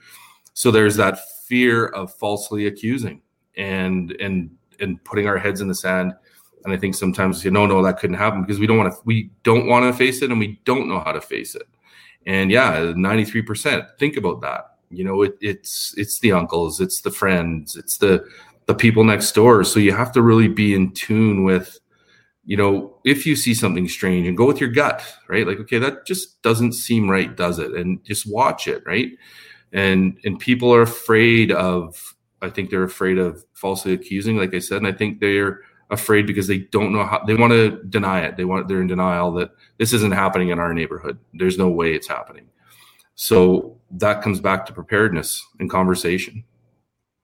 So 0.55 0.71
there's 0.71 0.97
that 0.97 1.19
fear 1.47 1.87
of 1.87 2.13
falsely 2.15 2.67
accusing 2.67 3.23
and 3.57 4.13
and 4.21 4.51
and 4.81 5.03
putting 5.05 5.27
our 5.27 5.39
heads 5.39 5.61
in 5.61 5.69
the 5.69 5.75
sand. 5.75 6.15
And 6.65 6.73
I 6.73 6.77
think 6.77 6.95
sometimes 6.95 7.45
you 7.45 7.51
know, 7.51 7.67
no, 7.67 7.83
that 7.83 7.99
couldn't 7.99 8.17
happen 8.17 8.43
because 8.43 8.59
we 8.59 8.67
don't 8.67 8.79
want 8.79 8.93
to 8.93 9.01
we 9.05 9.31
don't 9.43 9.67
want 9.67 9.85
to 9.85 9.97
face 9.97 10.23
it 10.23 10.31
and 10.31 10.39
we 10.39 10.61
don't 10.65 10.89
know 10.89 11.01
how 11.01 11.13
to 11.13 11.21
face 11.21 11.55
it. 11.55 11.69
And 12.27 12.51
yeah, 12.51 12.79
93%. 12.79 13.87
Think 13.99 14.17
about 14.17 14.41
that. 14.41 14.79
You 14.91 15.05
know, 15.05 15.23
it, 15.23 15.37
it's 15.41 15.95
it's 15.97 16.19
the 16.19 16.33
uncles, 16.33 16.81
it's 16.81 17.01
the 17.01 17.11
friends, 17.11 17.77
it's 17.77 17.99
the 17.99 18.25
the 18.67 18.75
people 18.75 19.05
next 19.05 19.33
door. 19.33 19.65
So 19.65 19.81
you 19.81 19.93
have 19.93 20.13
to 20.13 20.23
really 20.23 20.49
be 20.49 20.75
in 20.75 20.93
tune 20.93 21.45
with 21.45 21.79
you 22.47 22.57
know, 22.57 22.97
if 23.05 23.27
you 23.27 23.35
see 23.35 23.55
something 23.55 23.89
strange 23.89 24.27
and 24.27 24.37
go 24.37 24.47
with 24.47 24.61
your 24.61 24.71
gut, 24.71 25.03
right? 25.29 25.47
Like, 25.47 25.59
okay, 25.59 25.79
that 25.79 26.07
just 26.07 26.41
doesn't 26.43 26.73
seem 26.73 27.11
right, 27.11 27.37
does 27.37 27.59
it? 27.59 27.73
And 27.73 28.03
just 28.05 28.31
watch 28.31 28.69
it, 28.69 28.83
right? 28.87 29.11
And 29.73 30.17
and 30.25 30.39
people 30.39 30.73
are 30.73 30.83
afraid 30.83 31.51
of, 31.51 32.15
I 32.41 32.49
think 32.51 32.71
they're 32.71 32.85
afraid 32.85 33.19
of 33.19 33.45
falsely 33.53 33.93
accusing, 33.93 34.37
like 34.37 34.55
I 34.55 34.61
said, 34.61 34.79
and 34.79 34.87
I 34.87 34.93
think 34.93 35.21
they're 35.21 35.61
afraid 35.91 36.27
because 36.27 36.47
they 36.47 36.59
don't 36.59 36.93
know 36.93 37.05
how 37.05 37.23
they 37.27 37.35
want 37.35 37.53
to 37.53 37.83
deny 37.85 38.21
it. 38.21 38.37
They 38.37 38.45
want 38.45 38.69
they're 38.69 38.81
in 38.81 38.87
denial 38.87 39.33
that 39.33 39.51
this 39.79 39.93
isn't 39.93 40.13
happening 40.13 40.51
in 40.51 40.61
our 40.61 40.73
neighborhood. 40.73 41.19
There's 41.35 41.59
no 41.59 41.69
way 41.69 41.95
it's 41.95 42.09
happening. 42.09 42.49
So 43.17 43.77
that 43.91 44.23
comes 44.23 44.41
back 44.41 44.67
to 44.67 44.73
preparedness 44.73 45.45
and 45.59 45.69
conversation. 45.69 46.45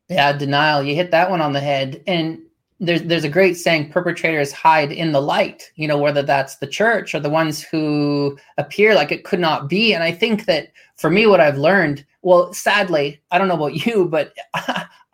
Yeah, 0.09 0.33
denial. 0.33 0.83
You 0.83 0.95
hit 0.95 1.11
that 1.13 1.31
one 1.31 1.41
on 1.41 1.53
the 1.53 1.61
head. 1.61 2.03
And 2.07 2.41
there's 2.83 3.03
there's 3.03 3.25
a 3.25 3.29
great 3.29 3.57
saying 3.57 3.89
perpetrators 3.91 4.51
hide 4.51 4.91
in 4.91 5.13
the 5.13 5.23
light 5.23 5.71
you 5.77 5.87
know 5.87 5.97
whether 5.97 6.23
that's 6.23 6.57
the 6.57 6.67
church 6.67 7.15
or 7.15 7.21
the 7.21 7.31
ones 7.31 7.63
who 7.63 8.37
appear 8.59 8.95
like 8.95 9.13
it 9.13 9.25
could 9.25 9.41
not 9.41 9.69
be. 9.69 9.95
And 9.95 10.03
i 10.03 10.11
think 10.11 10.45
that 10.47 10.73
for 10.97 11.09
me 11.09 11.27
what 11.27 11.41
i've 11.41 11.57
learned 11.57 12.05
well 12.23 12.53
sadly 12.53 13.23
i 13.31 13.39
don't 13.39 13.49
know 13.49 13.55
about 13.55 13.87
you 13.87 14.07
but 14.07 14.35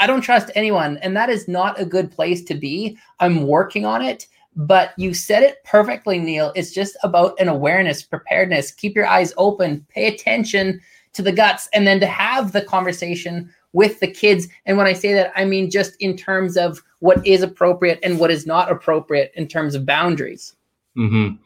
i 0.00 0.06
don't 0.06 0.22
trust 0.22 0.50
anyone. 0.54 0.96
And 0.98 1.16
that 1.16 1.28
is 1.28 1.46
not 1.46 1.80
a 1.80 1.84
good 1.84 2.10
place 2.10 2.42
to 2.44 2.54
be. 2.54 2.98
I'm 3.20 3.46
working 3.46 3.84
on 3.84 4.02
it. 4.02 4.26
But 4.56 4.92
you 4.96 5.14
said 5.14 5.44
it 5.44 5.62
perfectly 5.64 6.18
neil. 6.18 6.52
It's 6.56 6.72
just 6.72 6.96
about 7.04 7.38
an 7.38 7.48
awareness 7.48 8.02
preparedness. 8.02 8.72
Keep 8.72 8.96
your 8.96 9.06
eyes 9.06 9.32
open 9.36 9.86
pay 9.88 10.08
attention 10.08 10.80
to 11.12 11.22
the 11.22 11.32
guts 11.32 11.68
and 11.72 11.86
then 11.86 12.00
to 12.00 12.06
have 12.06 12.52
the 12.52 12.62
conversation 12.62 13.52
with 13.72 14.00
the 14.00 14.10
kids. 14.10 14.48
And 14.66 14.76
when 14.76 14.86
I 14.86 14.92
say 14.92 15.12
that, 15.14 15.32
I 15.36 15.44
mean 15.44 15.70
just 15.70 15.94
in 16.00 16.16
terms 16.16 16.56
of 16.56 16.82
what 17.00 17.24
is 17.26 17.42
appropriate 17.42 17.98
and 18.02 18.18
what 18.18 18.30
is 18.30 18.46
not 18.46 18.70
appropriate 18.70 19.32
in 19.34 19.46
terms 19.46 19.74
of 19.74 19.86
boundaries. 19.86 20.54
Mm-hmm. 20.96 21.36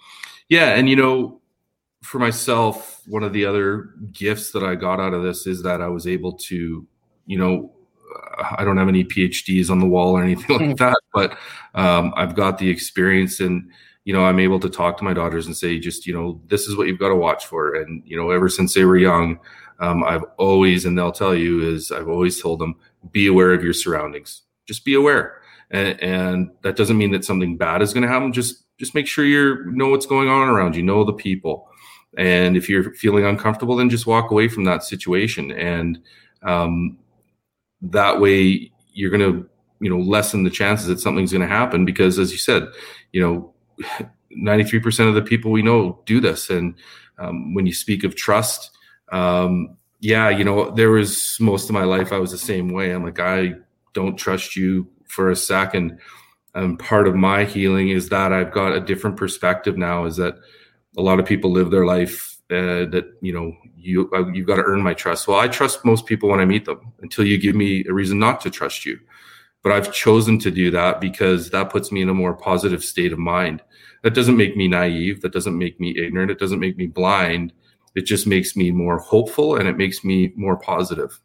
Yeah. 0.48 0.74
And, 0.74 0.88
you 0.88 0.96
know, 0.96 1.40
for 2.02 2.18
myself, 2.18 3.02
one 3.06 3.22
of 3.22 3.32
the 3.32 3.44
other 3.44 3.90
gifts 4.12 4.50
that 4.52 4.62
I 4.62 4.74
got 4.74 5.00
out 5.00 5.14
of 5.14 5.22
this 5.22 5.46
is 5.46 5.62
that 5.62 5.80
I 5.80 5.88
was 5.88 6.06
able 6.06 6.32
to, 6.34 6.86
you 7.26 7.38
know, 7.38 7.72
uh, 8.38 8.56
I 8.58 8.64
don't 8.64 8.76
have 8.76 8.88
any 8.88 9.04
PhDs 9.04 9.70
on 9.70 9.78
the 9.78 9.86
wall 9.86 10.12
or 10.12 10.22
anything 10.22 10.58
like 10.58 10.76
that, 10.78 10.98
but 11.14 11.38
um, 11.74 12.12
I've 12.16 12.34
got 12.34 12.58
the 12.58 12.68
experience 12.68 13.40
and, 13.40 13.70
you 14.04 14.12
know, 14.12 14.24
I'm 14.24 14.40
able 14.40 14.58
to 14.60 14.68
talk 14.68 14.96
to 14.98 15.04
my 15.04 15.12
daughters 15.12 15.46
and 15.46 15.56
say, 15.56 15.78
just, 15.78 16.06
you 16.06 16.12
know, 16.12 16.40
this 16.48 16.66
is 16.66 16.76
what 16.76 16.88
you've 16.88 16.98
got 16.98 17.10
to 17.10 17.16
watch 17.16 17.46
for. 17.46 17.76
And, 17.76 18.02
you 18.04 18.16
know, 18.16 18.30
ever 18.30 18.48
since 18.48 18.74
they 18.74 18.84
were 18.84 18.96
young, 18.96 19.38
um, 19.82 20.04
I've 20.04 20.24
always, 20.38 20.84
and 20.84 20.96
they'll 20.96 21.10
tell 21.10 21.34
you, 21.34 21.68
is 21.68 21.90
I've 21.90 22.08
always 22.08 22.40
told 22.40 22.60
them, 22.60 22.76
be 23.10 23.26
aware 23.26 23.52
of 23.52 23.64
your 23.64 23.72
surroundings. 23.72 24.42
Just 24.64 24.84
be 24.84 24.94
aware, 24.94 25.42
and, 25.72 26.00
and 26.00 26.50
that 26.62 26.76
doesn't 26.76 26.96
mean 26.96 27.10
that 27.10 27.24
something 27.24 27.56
bad 27.56 27.82
is 27.82 27.92
going 27.92 28.04
to 28.04 28.08
happen. 28.08 28.32
Just 28.32 28.62
just 28.78 28.94
make 28.94 29.08
sure 29.08 29.24
you 29.24 29.64
know 29.72 29.88
what's 29.88 30.06
going 30.06 30.28
on 30.28 30.48
around 30.48 30.76
you, 30.76 30.84
know 30.84 31.02
the 31.02 31.12
people, 31.12 31.68
and 32.16 32.56
if 32.56 32.68
you're 32.68 32.94
feeling 32.94 33.24
uncomfortable, 33.24 33.74
then 33.74 33.90
just 33.90 34.06
walk 34.06 34.30
away 34.30 34.46
from 34.46 34.62
that 34.64 34.84
situation, 34.84 35.50
and 35.50 35.98
um, 36.44 36.96
that 37.80 38.20
way 38.20 38.70
you're 38.92 39.10
going 39.10 39.32
to 39.32 39.48
you 39.80 39.90
know 39.90 39.98
lessen 39.98 40.44
the 40.44 40.50
chances 40.50 40.86
that 40.86 41.00
something's 41.00 41.32
going 41.32 41.42
to 41.42 41.48
happen 41.48 41.84
because, 41.84 42.20
as 42.20 42.30
you 42.30 42.38
said, 42.38 42.68
you 43.12 43.20
know. 43.20 43.52
93% 44.34 45.06
of 45.10 45.14
the 45.14 45.20
people 45.20 45.50
we 45.50 45.60
know 45.60 46.00
do 46.06 46.18
this 46.18 46.48
and 46.48 46.74
um, 47.18 47.52
when 47.52 47.66
you 47.66 47.74
speak 47.74 48.02
of 48.02 48.16
trust 48.16 48.71
um, 49.12 49.76
yeah, 50.00 50.30
you 50.30 50.42
know, 50.42 50.70
there 50.72 50.90
was 50.90 51.36
most 51.38 51.68
of 51.68 51.74
my 51.74 51.84
life 51.84 52.12
I 52.12 52.18
was 52.18 52.32
the 52.32 52.38
same 52.38 52.70
way. 52.70 52.90
I'm 52.90 53.04
like, 53.04 53.20
I 53.20 53.52
don't 53.92 54.16
trust 54.16 54.56
you 54.56 54.88
for 55.06 55.30
a 55.30 55.36
second. 55.36 55.98
And 56.54 56.78
part 56.78 57.06
of 57.06 57.14
my 57.14 57.44
healing 57.44 57.90
is 57.90 58.08
that 58.08 58.32
I've 58.32 58.52
got 58.52 58.72
a 58.72 58.80
different 58.80 59.16
perspective 59.16 59.76
now. 59.76 60.06
Is 60.06 60.16
that 60.16 60.34
a 60.98 61.02
lot 61.02 61.20
of 61.20 61.26
people 61.26 61.52
live 61.52 61.70
their 61.70 61.86
life 61.86 62.36
uh, 62.50 62.84
that 62.90 63.16
you 63.20 63.32
know 63.32 63.56
you 63.76 64.10
uh, 64.12 64.28
you've 64.32 64.46
got 64.46 64.56
to 64.56 64.64
earn 64.64 64.82
my 64.82 64.92
trust. 64.92 65.28
Well, 65.28 65.38
I 65.38 65.48
trust 65.48 65.84
most 65.84 66.06
people 66.06 66.28
when 66.28 66.40
I 66.40 66.44
meet 66.44 66.64
them 66.64 66.92
until 67.00 67.24
you 67.24 67.38
give 67.38 67.54
me 67.54 67.84
a 67.88 67.92
reason 67.92 68.18
not 68.18 68.40
to 68.42 68.50
trust 68.50 68.84
you. 68.84 68.98
But 69.62 69.72
I've 69.72 69.92
chosen 69.92 70.40
to 70.40 70.50
do 70.50 70.72
that 70.72 71.00
because 71.00 71.50
that 71.50 71.70
puts 71.70 71.92
me 71.92 72.02
in 72.02 72.08
a 72.08 72.14
more 72.14 72.34
positive 72.34 72.82
state 72.82 73.12
of 73.12 73.18
mind. 73.18 73.62
That 74.02 74.14
doesn't 74.14 74.36
make 74.36 74.56
me 74.56 74.66
naive. 74.66 75.22
That 75.22 75.32
doesn't 75.32 75.56
make 75.56 75.78
me 75.78 75.96
ignorant. 75.96 76.32
It 76.32 76.40
doesn't 76.40 76.58
make 76.58 76.76
me 76.76 76.88
blind 76.88 77.52
it 77.94 78.06
just 78.06 78.26
makes 78.26 78.56
me 78.56 78.70
more 78.70 78.98
hopeful 78.98 79.56
and 79.56 79.68
it 79.68 79.76
makes 79.76 80.04
me 80.04 80.32
more 80.36 80.56
positive. 80.56 81.18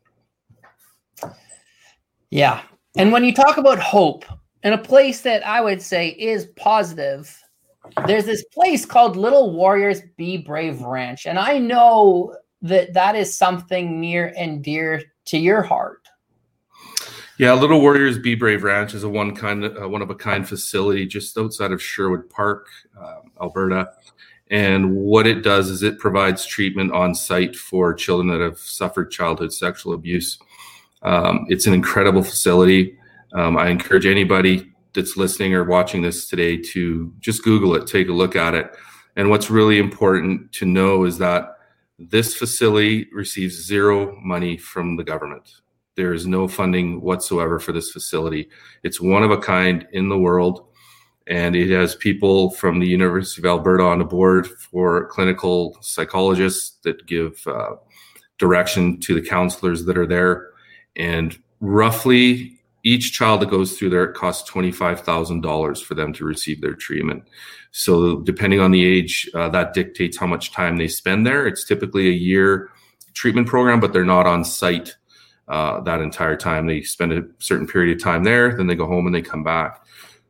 Yeah. 2.30 2.62
And 2.98 3.12
when 3.12 3.24
you 3.24 3.34
talk 3.34 3.58
about 3.58 3.80
hope, 3.80 4.26
in 4.64 4.74
a 4.74 4.78
place 4.78 5.22
that 5.22 5.46
I 5.46 5.62
would 5.62 5.82
say 5.82 6.10
is 6.10 6.48
positive, 6.58 7.42
there's 8.06 8.26
this 8.26 8.44
place 8.54 8.86
called 8.86 9.16
Little 9.16 9.54
Warriors 9.54 10.02
Be 10.18 10.38
Brave 10.38 10.82
Ranch. 10.82 11.26
And 11.26 11.40
I 11.40 11.58
know 11.58 12.36
that 12.62 12.94
that 12.94 13.16
is 13.16 13.34
something 13.34 14.02
near 14.02 14.34
and 14.36 14.64
dear 14.64 15.04
to 15.26 15.38
your 15.38 15.62
heart. 15.62 16.08
Yeah, 17.38 17.54
Little 17.54 17.80
Warriors 17.80 18.18
Be 18.18 18.34
Brave 18.34 18.64
Ranch 18.64 18.96
is 18.96 19.04
a 19.04 19.10
one 19.10 19.36
kind, 19.36 19.64
uh, 19.64 19.88
one 19.88 20.02
of 20.02 20.10
a 20.10 20.16
kind 20.16 20.48
facility 20.48 21.06
just 21.06 21.38
outside 21.38 21.72
of 21.72 21.82
Sherwood 21.82 22.30
Park, 22.30 22.68
uh, 23.00 23.18
Alberta. 23.40 23.92
And 24.50 24.96
what 24.96 25.28
it 25.28 25.44
does 25.44 25.70
is 25.70 25.84
it 25.84 26.00
provides 26.00 26.46
treatment 26.46 26.94
on 26.94 27.16
site 27.16 27.56
for 27.56 27.94
children 27.94 28.30
that 28.30 28.44
have 28.44 28.58
suffered 28.58 29.12
childhood 29.12 29.52
sexual 29.54 29.94
abuse. 29.94 30.40
Um, 31.02 31.46
it's 31.50 31.68
an 31.68 31.74
incredible 31.74 32.24
facility. 32.24 32.98
Um, 33.34 33.58
I 33.58 33.70
encourage 33.70 34.06
anybody 34.06 34.72
that's 34.94 35.18
listening 35.18 35.54
or 35.54 35.64
watching 35.64 36.02
this 36.02 36.28
today 36.28 36.58
to 36.58 37.14
just 37.20 37.44
Google 37.44 37.76
it, 37.76 37.88
take 37.88 38.08
a 38.08 38.14
look 38.14 38.36
at 38.36 38.56
it. 38.56 38.72
And 39.16 39.30
what's 39.30 39.50
really 39.50 39.80
important 39.80 40.52
to 40.54 40.66
know 40.66 41.04
is 41.04 41.18
that 41.18 41.58
this 42.00 42.36
facility 42.36 43.08
receives 43.12 43.66
zero 43.66 44.16
money 44.22 44.58
from 44.58 44.96
the 44.96 45.04
government. 45.04 45.62
There 45.96 46.14
is 46.14 46.28
no 46.28 46.48
funding 46.48 47.02
whatsoever 47.02 47.60
for 47.60 47.72
this 47.72 47.92
facility. 47.92 48.50
It's 48.84 49.02
one 49.02 49.24
of 49.24 49.32
a 49.32 49.38
kind 49.38 49.88
in 49.92 50.10
the 50.10 50.18
world 50.18 50.67
and 51.30 51.56
it 51.56 51.70
has 51.70 51.96
people 51.96 52.52
from 52.52 52.80
the 52.80 52.88
University 52.88 53.42
of 53.42 53.46
Alberta 53.46 53.84
on 53.84 54.00
the 54.00 54.06
board 54.06 54.48
for 54.48 55.08
clinical 55.08 55.78
psychologists 55.82 56.78
that 56.84 57.06
give 57.06 57.46
uh, 57.48 57.76
direction 58.38 59.00
to 59.02 59.14
the 59.14 59.22
counselors 59.22 59.86
that 59.86 59.98
are 59.98 60.08
there. 60.08 60.52
And 60.96 61.38
roughly 61.60 62.58
each 62.84 63.12
child 63.12 63.42
that 63.42 63.50
goes 63.50 63.78
through 63.78 63.90
there, 63.90 64.06
it 64.06 64.16
costs 64.16 64.50
$25,000 64.50 65.84
for 65.84 65.96
them 65.96 66.14
to 66.14 66.24
receive 66.24 66.62
their 66.62 66.74
treatment. 66.74 67.24
So, 67.72 68.22
depending 68.22 68.62
on 68.62 68.72
the 68.72 68.86
age, 68.86 69.30
uh, 69.34 69.50
that 69.50 69.74
dictates 69.74 70.18
how 70.18 70.28
much 70.28 70.54
time 70.54 70.78
they 70.78 70.88
spend 70.88 71.28
there. 71.28 71.46
It's 71.46 71.66
typically 71.66 72.08
a 72.08 72.14
year 72.14 72.70
treatment 73.14 73.48
program, 73.48 73.82
but 73.82 73.92
they're 73.92 74.06
not 74.06 74.26
on 74.26 74.46
site 74.46 74.96
uh, 75.50 75.82
that 75.82 76.00
entire 76.00 76.38
time. 76.38 76.68
They 76.68 76.82
spend 76.82 77.12
a 77.12 77.24
certain 77.40 77.68
period 77.68 77.98
of 77.98 78.04
time 78.04 78.24
there, 78.24 78.56
then 78.56 78.68
they 78.68 78.76
go 78.76 78.88
home 78.88 79.06
and 79.06 79.14
they 79.14 79.22
come 79.22 79.44
back. 79.44 79.86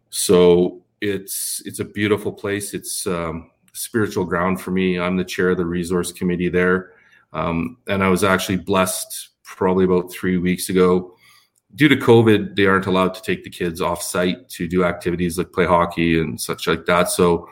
So 0.09 0.81
it's 1.01 1.61
it's 1.65 1.79
a 1.79 1.85
beautiful 1.85 2.31
place. 2.31 2.73
It's 2.73 3.05
um, 3.07 3.51
spiritual 3.73 4.25
ground 4.25 4.61
for 4.61 4.71
me. 4.71 4.99
I'm 4.99 5.17
the 5.17 5.23
chair 5.23 5.51
of 5.51 5.57
the 5.57 5.65
resource 5.65 6.11
committee 6.11 6.49
there, 6.49 6.93
um, 7.33 7.77
and 7.87 8.03
I 8.03 8.09
was 8.09 8.23
actually 8.23 8.57
blessed 8.57 9.29
probably 9.43 9.85
about 9.85 10.11
three 10.11 10.37
weeks 10.37 10.69
ago. 10.69 11.13
Due 11.75 11.89
to 11.89 11.95
COVID, 11.97 12.55
they 12.55 12.65
aren't 12.65 12.85
allowed 12.85 13.13
to 13.13 13.21
take 13.21 13.43
the 13.43 13.49
kids 13.49 13.81
off 13.81 14.01
site 14.01 14.47
to 14.49 14.67
do 14.67 14.83
activities 14.83 15.37
like 15.37 15.51
play 15.51 15.65
hockey 15.65 16.19
and 16.19 16.39
such 16.39 16.67
like 16.67 16.85
that. 16.85 17.09
So 17.09 17.49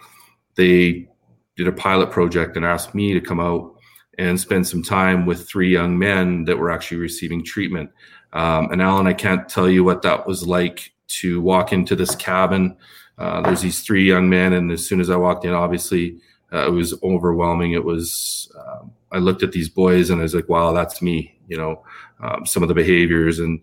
they 0.55 1.09
did 1.55 1.67
a 1.67 1.71
pilot 1.71 2.11
project 2.11 2.55
and 2.55 2.65
asked 2.65 2.95
me 2.95 3.13
to 3.13 3.21
come 3.21 3.39
out 3.39 3.75
and 4.17 4.39
spend 4.39 4.65
some 4.67 4.81
time 4.81 5.25
with 5.25 5.47
three 5.47 5.71
young 5.71 5.99
men 5.99 6.45
that 6.45 6.57
were 6.57 6.71
actually 6.71 6.97
receiving 6.97 7.43
treatment. 7.43 7.89
Um, 8.33 8.71
and 8.71 8.81
Alan, 8.81 9.07
I 9.07 9.13
can't 9.13 9.47
tell 9.47 9.69
you 9.69 9.83
what 9.83 10.01
that 10.03 10.25
was 10.25 10.47
like 10.47 10.93
to 11.07 11.41
walk 11.41 11.73
into 11.73 11.95
this 11.95 12.15
cabin 12.15 12.77
uh, 13.17 13.41
there's 13.41 13.61
these 13.61 13.81
three 13.81 14.05
young 14.05 14.29
men, 14.29 14.53
and 14.53 14.71
as 14.71 14.85
soon 14.85 14.99
as 14.99 15.09
I 15.09 15.15
walked 15.15 15.45
in, 15.45 15.53
obviously 15.53 16.19
uh, 16.53 16.67
it 16.67 16.71
was 16.71 16.93
overwhelming. 17.03 17.71
It 17.71 17.83
was 17.83 18.51
um, 18.57 18.91
I 19.11 19.17
looked 19.19 19.43
at 19.43 19.51
these 19.51 19.69
boys 19.69 20.09
and 20.09 20.19
I 20.19 20.23
was 20.23 20.35
like, 20.35 20.49
wow, 20.49 20.73
that's 20.73 21.01
me. 21.01 21.37
You 21.47 21.57
know, 21.57 21.83
um, 22.19 22.45
some 22.45 22.63
of 22.63 22.69
the 22.69 22.75
behaviors 22.75 23.39
and 23.39 23.61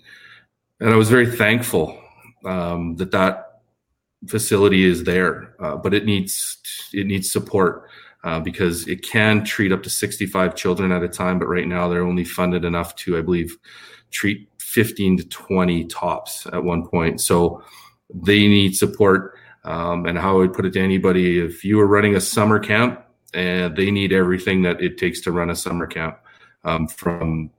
and 0.80 0.90
I 0.90 0.96
was 0.96 1.10
very 1.10 1.30
thankful 1.30 1.98
um, 2.44 2.96
that 2.96 3.12
that 3.12 3.60
facility 4.26 4.84
is 4.84 5.04
there, 5.04 5.54
uh, 5.60 5.76
but 5.76 5.94
it 5.94 6.04
needs 6.04 6.58
it 6.92 7.06
needs 7.06 7.30
support 7.30 7.88
uh, 8.24 8.40
because 8.40 8.86
it 8.88 9.02
can 9.02 9.44
treat 9.44 9.72
up 9.72 9.82
to 9.82 9.90
65 9.90 10.54
children 10.54 10.92
at 10.92 11.02
a 11.02 11.08
time, 11.08 11.38
but 11.38 11.46
right 11.46 11.66
now 11.66 11.88
they're 11.88 12.04
only 12.04 12.24
funded 12.24 12.64
enough 12.64 12.94
to, 12.96 13.18
I 13.18 13.20
believe, 13.20 13.56
treat 14.10 14.48
15 14.60 15.18
to 15.18 15.28
20 15.28 15.84
tops 15.86 16.46
at 16.52 16.62
one 16.62 16.86
point. 16.86 17.20
So 17.20 17.62
they 18.14 18.46
need 18.46 18.76
support. 18.76 19.36
Um, 19.64 20.06
and 20.06 20.18
how 20.18 20.34
I 20.34 20.38
would 20.38 20.54
put 20.54 20.66
it 20.66 20.72
to 20.72 20.80
anybody, 20.80 21.38
if 21.38 21.64
you 21.64 21.80
are 21.80 21.86
running 21.86 22.16
a 22.16 22.20
summer 22.20 22.58
camp, 22.58 23.04
and 23.32 23.76
they 23.76 23.90
need 23.90 24.12
everything 24.12 24.62
that 24.62 24.82
it 24.82 24.98
takes 24.98 25.20
to 25.22 25.32
run 25.32 25.50
a 25.50 25.56
summer 25.56 25.86
camp, 25.86 26.18
um, 26.64 26.88
from 26.88 27.50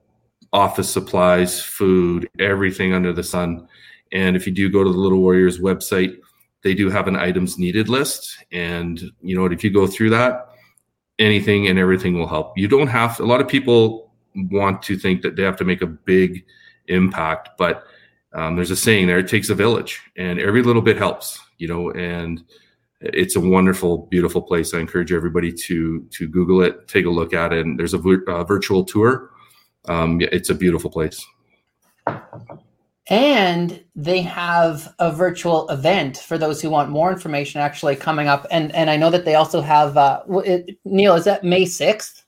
office 0.52 0.90
supplies, 0.90 1.62
food, 1.62 2.30
everything 2.40 2.94
under 2.94 3.12
the 3.12 3.24
sun. 3.24 3.68
And 4.12 4.36
if 4.36 4.46
you 4.46 4.54
do 4.54 4.70
go 4.70 4.84
to 4.84 4.92
the 4.92 4.98
Little 4.98 5.20
Warriors 5.20 5.60
website, 5.60 6.18
they 6.62 6.74
do 6.74 6.90
have 6.90 7.08
an 7.08 7.16
items 7.16 7.58
needed 7.58 7.90
list. 7.90 8.38
And 8.52 9.02
you 9.22 9.36
know 9.36 9.46
if 9.46 9.64
you 9.64 9.72
go 9.72 9.88
through 9.88 10.12
that, 10.12 10.50
anything 11.20 11.68
and 11.68 11.78
everything 11.78 12.18
will 12.18 12.28
help. 12.28 12.58
You 12.58 12.68
don't 12.68 12.88
have 12.88 13.20
a 13.20 13.26
lot 13.26 13.42
of 13.42 13.48
people 13.48 14.12
want 14.36 14.82
to 14.84 14.98
think 14.98 15.22
that 15.22 15.36
they 15.36 15.44
have 15.44 15.58
to 15.58 15.66
make 15.66 15.82
a 15.82 15.88
big 15.88 16.46
impact, 16.88 17.50
but 17.58 17.84
um, 18.34 18.56
there's 18.56 18.72
a 18.72 18.76
saying 18.76 19.08
there: 19.08 19.20
it 19.20 19.28
takes 19.28 19.50
a 19.50 19.56
village, 19.56 20.02
and 20.18 20.40
every 20.40 20.64
little 20.64 20.82
bit 20.82 20.98
helps. 20.98 21.40
You 21.64 21.70
know, 21.70 21.92
and 21.92 22.44
it's 23.02 23.36
a 23.36 23.40
wonderful, 23.40 24.08
beautiful 24.12 24.42
place. 24.42 24.74
I 24.74 24.80
encourage 24.80 25.12
everybody 25.12 25.52
to 25.52 26.08
to 26.12 26.28
Google 26.28 26.62
it, 26.62 26.88
take 26.88 27.06
a 27.06 27.10
look 27.10 27.34
at 27.34 27.54
it. 27.54 27.66
And 27.66 27.80
there's 27.80 27.94
a 27.94 28.00
uh, 28.00 28.44
virtual 28.44 28.84
tour. 28.84 29.32
Um, 29.88 30.22
it's 30.22 30.50
a 30.50 30.56
beautiful 30.56 30.90
place 30.90 31.26
and 33.08 33.84
they 33.96 34.22
have 34.22 34.94
a 35.00 35.12
virtual 35.12 35.68
event 35.70 36.18
for 36.18 36.38
those 36.38 36.62
who 36.62 36.70
want 36.70 36.90
more 36.90 37.12
information 37.12 37.60
actually 37.60 37.96
coming 37.96 38.28
up 38.28 38.48
and 38.50 38.74
and 38.74 38.90
i 38.90 38.96
know 38.96 39.10
that 39.10 39.26
they 39.26 39.36
also 39.36 39.62
have 39.62 39.98
uh 39.98 40.22
it, 40.46 40.78
neil 40.86 41.16
is 41.16 41.26
that 41.26 41.44
may 41.44 41.64
6th 41.64 42.24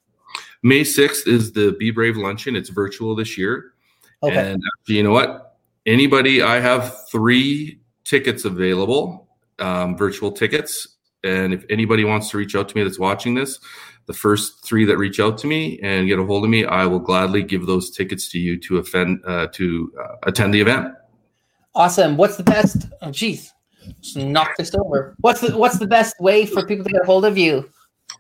may 0.63 0.81
6th 0.81 1.27
is 1.27 1.53
the 1.53 1.75
be 1.79 1.91
brave 1.91 2.17
luncheon 2.17 2.55
it's 2.55 2.69
virtual 2.69 3.15
this 3.15 3.37
year 3.37 3.73
okay. 4.21 4.51
and 4.51 4.61
you 4.87 5.01
know 5.01 5.13
what 5.13 5.57
anybody 5.85 6.41
i 6.41 6.59
have 6.59 7.07
three 7.09 7.79
tickets 8.03 8.43
available 8.43 9.24
um, 9.59 9.97
virtual 9.97 10.31
tickets 10.31 10.97
and 11.23 11.53
if 11.53 11.65
anybody 11.69 12.05
wants 12.05 12.29
to 12.29 12.37
reach 12.37 12.55
out 12.55 12.69
to 12.69 12.75
me 12.75 12.83
that's 12.83 12.99
watching 12.99 13.33
this 13.33 13.59
the 14.05 14.13
first 14.13 14.63
three 14.63 14.85
that 14.85 14.97
reach 14.97 15.19
out 15.19 15.37
to 15.39 15.47
me 15.47 15.79
and 15.81 16.07
get 16.07 16.19
a 16.19 16.25
hold 16.25 16.43
of 16.43 16.49
me, 16.49 16.65
I 16.65 16.85
will 16.85 16.99
gladly 16.99 17.43
give 17.43 17.65
those 17.65 17.89
tickets 17.89 18.29
to 18.29 18.39
you 18.39 18.57
to 18.59 18.77
offend 18.77 19.21
uh, 19.25 19.47
to 19.53 19.91
uh, 19.99 20.15
attend 20.23 20.53
the 20.53 20.61
event. 20.61 20.93
Awesome. 21.73 22.15
What's 22.15 22.37
the 22.37 22.43
best? 22.43 22.87
Oh, 23.01 23.11
geez, 23.11 23.51
just 24.01 24.17
knock 24.17 24.55
this 24.57 24.73
over. 24.75 25.15
What's 25.19 25.41
the 25.41 25.57
What's 25.57 25.79
the 25.79 25.87
best 25.87 26.15
way 26.19 26.45
for 26.45 26.65
people 26.65 26.85
to 26.85 26.91
get 26.91 27.01
a 27.01 27.05
hold 27.05 27.25
of 27.25 27.37
you? 27.37 27.69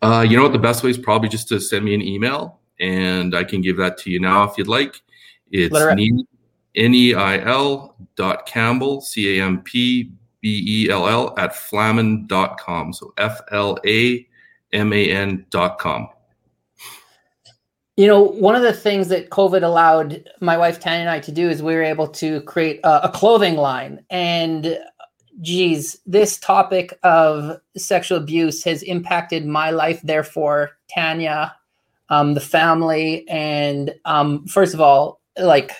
Uh, 0.01 0.25
you 0.27 0.35
know 0.35 0.43
what? 0.43 0.53
The 0.53 0.59
best 0.59 0.83
way 0.83 0.89
is 0.89 0.97
probably 0.97 1.29
just 1.29 1.47
to 1.49 1.59
send 1.59 1.85
me 1.85 1.93
an 1.93 2.01
email, 2.01 2.59
and 2.79 3.35
I 3.35 3.43
can 3.43 3.61
give 3.61 3.77
that 3.77 3.97
to 3.99 4.09
you 4.09 4.19
now 4.19 4.43
if 4.43 4.57
you'd 4.57 4.67
like. 4.67 5.01
It's 5.51 5.75
N 6.75 6.93
E 6.93 7.13
I 7.13 7.39
L 7.45 7.95
dot 8.15 8.45
Campbell 8.47 9.01
C 9.01 9.37
A 9.39 9.43
M 9.43 9.61
P 9.61 10.11
B 10.45 10.63
E 10.67 10.91
L 10.91 11.07
L 11.07 11.33
at 11.39 11.55
flaman.com. 11.55 12.93
So 12.93 13.15
F 13.17 13.41
L 13.51 13.79
A 13.83 14.27
man.com. 14.71 16.09
You 17.97 18.05
know, 18.05 18.21
one 18.21 18.55
of 18.55 18.61
the 18.61 18.73
things 18.73 19.07
that 19.07 19.31
COVID 19.31 19.63
allowed 19.63 20.23
my 20.41 20.55
wife 20.55 20.79
Tanya 20.79 20.99
and 20.99 21.09
I 21.09 21.19
to 21.21 21.31
do 21.31 21.49
is 21.49 21.63
we 21.63 21.73
were 21.73 21.81
able 21.81 22.07
to 22.09 22.41
create 22.41 22.79
a, 22.83 23.05
a 23.05 23.09
clothing 23.09 23.55
line. 23.55 24.05
And 24.11 24.77
geez, 25.41 25.97
this 26.05 26.37
topic 26.37 26.95
of 27.01 27.59
sexual 27.75 28.19
abuse 28.19 28.63
has 28.65 28.83
impacted 28.83 29.47
my 29.47 29.71
life. 29.71 29.99
Therefore, 30.03 30.77
Tanya, 30.93 31.55
um, 32.09 32.35
the 32.35 32.39
family, 32.39 33.27
and 33.27 33.95
um, 34.05 34.45
first 34.45 34.75
of 34.75 34.81
all, 34.81 35.21
like 35.39 35.71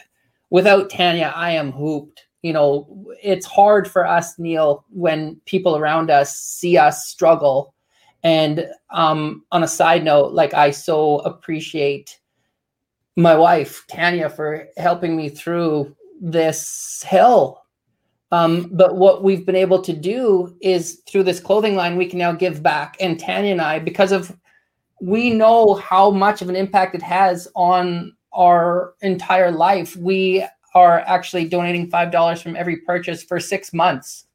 without 0.50 0.90
Tanya, 0.90 1.32
I 1.36 1.52
am 1.52 1.72
hooped. 1.72 2.25
You 2.46 2.54
know, 2.54 3.06
it's 3.24 3.48
hard 3.48 3.88
for 3.88 4.06
us, 4.06 4.38
Neil, 4.38 4.86
when 4.92 5.42
people 5.46 5.76
around 5.78 6.12
us 6.12 6.38
see 6.38 6.78
us 6.78 7.08
struggle 7.08 7.74
and 8.22 8.68
um, 8.92 9.44
on 9.52 9.64
a 9.64 9.68
side 9.68 10.04
note, 10.04 10.34
like 10.34 10.54
I 10.54 10.70
so 10.70 11.20
appreciate 11.20 12.20
my 13.16 13.36
wife 13.36 13.86
Tanya 13.88 14.30
for 14.30 14.68
helping 14.78 15.16
me 15.16 15.30
through 15.30 15.96
this 16.22 17.04
hell. 17.04 17.66
Um, 18.32 18.70
but 18.74 18.96
what 18.96 19.24
we've 19.24 19.46
been 19.46 19.56
able 19.56 19.82
to 19.82 19.94
do 19.94 20.56
is 20.62 21.02
through 21.10 21.24
this 21.24 21.40
clothing 21.40 21.76
line, 21.76 21.98
we 21.98 22.06
can 22.06 22.20
now 22.20 22.32
give 22.32 22.62
back. 22.62 22.96
And 23.00 23.20
Tanya 23.20 23.54
and 23.54 23.62
I, 23.62 23.80
because 23.80 24.12
of 24.12 24.36
we 25.02 25.32
know 25.32 25.74
how 25.74 26.12
much 26.12 26.44
of 26.44 26.50
an 26.50 26.56
impact 26.56 26.94
it 26.94 27.02
has 27.02 27.48
on 27.56 28.16
our 28.34 28.94
entire 29.02 29.52
life, 29.52 29.96
we 29.96 30.46
are 30.76 31.00
actually 31.08 31.46
donating 31.46 31.90
five 31.90 32.12
dollars 32.12 32.42
from 32.42 32.56
every 32.56 32.78
purchase 32.78 33.24
for 33.24 33.40
six 33.40 33.74
months, 33.74 34.28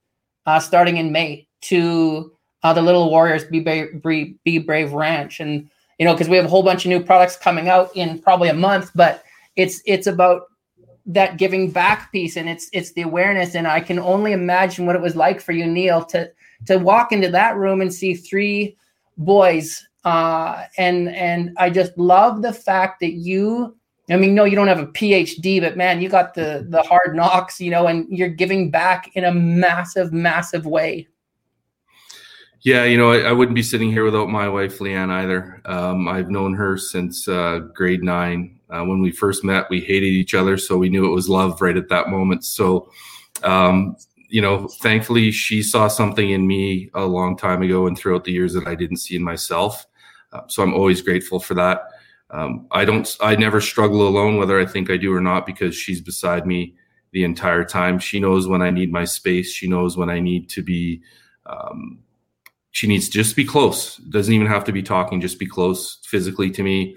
uh, 0.46 0.58
starting 0.58 0.96
in 0.96 1.12
May 1.12 1.46
to 1.62 2.32
uh, 2.62 2.72
the 2.72 2.82
Little 2.82 3.10
Warriors 3.10 3.44
Be 3.44 3.60
Brave, 3.60 4.02
Be 4.02 4.58
Brave 4.58 4.92
Ranch, 4.92 5.38
and 5.38 5.70
you 5.98 6.06
know 6.06 6.14
because 6.14 6.28
we 6.28 6.36
have 6.36 6.46
a 6.46 6.48
whole 6.48 6.62
bunch 6.62 6.84
of 6.84 6.88
new 6.88 7.00
products 7.00 7.36
coming 7.36 7.68
out 7.68 7.94
in 7.94 8.18
probably 8.18 8.48
a 8.48 8.54
month, 8.54 8.90
but 8.94 9.22
it's 9.56 9.82
it's 9.84 10.06
about 10.06 10.42
that 11.06 11.36
giving 11.36 11.70
back 11.70 12.10
piece 12.12 12.36
and 12.36 12.48
it's 12.48 12.68
it's 12.72 12.92
the 12.92 13.02
awareness. 13.02 13.54
And 13.54 13.66
I 13.66 13.80
can 13.80 13.98
only 13.98 14.32
imagine 14.32 14.86
what 14.86 14.96
it 14.96 15.02
was 15.02 15.16
like 15.16 15.40
for 15.40 15.52
you 15.52 15.66
Neil 15.66 16.04
to 16.06 16.30
to 16.66 16.78
walk 16.78 17.12
into 17.12 17.30
that 17.30 17.56
room 17.56 17.80
and 17.80 17.92
see 17.92 18.14
three 18.14 18.76
boys 19.18 19.86
uh 20.04 20.64
and 20.78 21.08
and 21.10 21.52
I 21.58 21.68
just 21.68 21.96
love 21.98 22.40
the 22.40 22.52
fact 22.52 23.00
that 23.00 23.12
you 23.12 23.76
I 24.10 24.16
mean 24.16 24.34
no 24.34 24.44
you 24.44 24.56
don't 24.56 24.68
have 24.68 24.80
a 24.80 24.86
PhD 24.86 25.60
but 25.60 25.76
man 25.76 26.00
you 26.00 26.08
got 26.08 26.34
the 26.34 26.66
the 26.68 26.82
hard 26.82 27.14
knocks 27.14 27.60
you 27.60 27.70
know 27.70 27.86
and 27.86 28.06
you're 28.08 28.28
giving 28.28 28.70
back 28.70 29.10
in 29.14 29.24
a 29.24 29.32
massive 29.32 30.12
massive 30.12 30.66
way 30.66 31.06
yeah, 32.62 32.84
you 32.84 32.98
know, 32.98 33.12
I, 33.12 33.20
I, 33.20 33.32
wouldn't 33.32 33.54
be 33.54 33.62
sitting 33.62 33.90
here 33.90 34.04
without 34.04 34.28
my 34.28 34.46
wife, 34.46 34.80
Leanne, 34.80 35.10
either. 35.10 35.62
Um, 35.64 36.06
I've 36.08 36.28
known 36.28 36.52
her 36.54 36.76
since 36.76 37.26
uh, 37.26 37.60
grade 37.74 38.02
nine. 38.02 38.60
Uh, 38.68 38.84
when 38.84 39.00
we 39.00 39.10
first 39.10 39.42
met, 39.44 39.70
we 39.70 39.80
hated 39.80 40.08
each 40.08 40.34
other, 40.34 40.58
so 40.58 40.76
we 40.76 40.90
knew 40.90 41.06
it 41.06 41.14
was 41.14 41.28
love 41.28 41.62
right 41.62 41.76
at 41.76 41.88
that 41.88 42.10
moment. 42.10 42.44
So, 42.44 42.90
um, 43.42 43.96
you 44.28 44.42
know, 44.42 44.68
thankfully, 44.82 45.30
she 45.30 45.62
saw 45.62 45.88
something 45.88 46.30
in 46.30 46.46
me 46.46 46.90
a 46.92 47.04
long 47.04 47.34
time 47.34 47.62
ago 47.62 47.86
and 47.86 47.96
throughout 47.96 48.24
the 48.24 48.32
years 48.32 48.52
that 48.52 48.66
I 48.66 48.74
didn't 48.74 48.98
see 48.98 49.16
in 49.16 49.22
myself. 49.22 49.86
Uh, 50.30 50.42
so 50.48 50.62
I'm 50.62 50.74
always 50.74 51.00
grateful 51.00 51.40
for 51.40 51.54
that. 51.54 51.84
Um, 52.32 52.66
I 52.70 52.84
don't, 52.84 53.16
I 53.20 53.36
never 53.36 53.60
struggle 53.60 54.06
alone, 54.06 54.36
whether 54.36 54.60
I 54.60 54.66
think 54.66 54.90
I 54.90 54.96
do 54.96 55.12
or 55.12 55.20
not, 55.20 55.46
because 55.46 55.74
she's 55.74 56.00
beside 56.00 56.46
me 56.46 56.76
the 57.12 57.24
entire 57.24 57.64
time. 57.64 57.98
She 57.98 58.20
knows 58.20 58.46
when 58.46 58.62
I 58.62 58.70
need 58.70 58.92
my 58.92 59.04
space. 59.04 59.52
She 59.52 59.68
knows 59.68 59.96
when 59.96 60.10
I 60.10 60.20
need 60.20 60.48
to 60.50 60.62
be 60.62 61.02
um, 61.46 61.98
she 62.72 62.86
needs 62.86 63.08
to 63.08 63.12
just 63.12 63.36
be 63.36 63.44
close. 63.44 63.96
Doesn't 63.96 64.32
even 64.32 64.46
have 64.46 64.64
to 64.64 64.72
be 64.72 64.82
talking, 64.82 65.20
just 65.20 65.38
be 65.38 65.46
close 65.46 65.98
physically 66.04 66.50
to 66.52 66.62
me. 66.62 66.96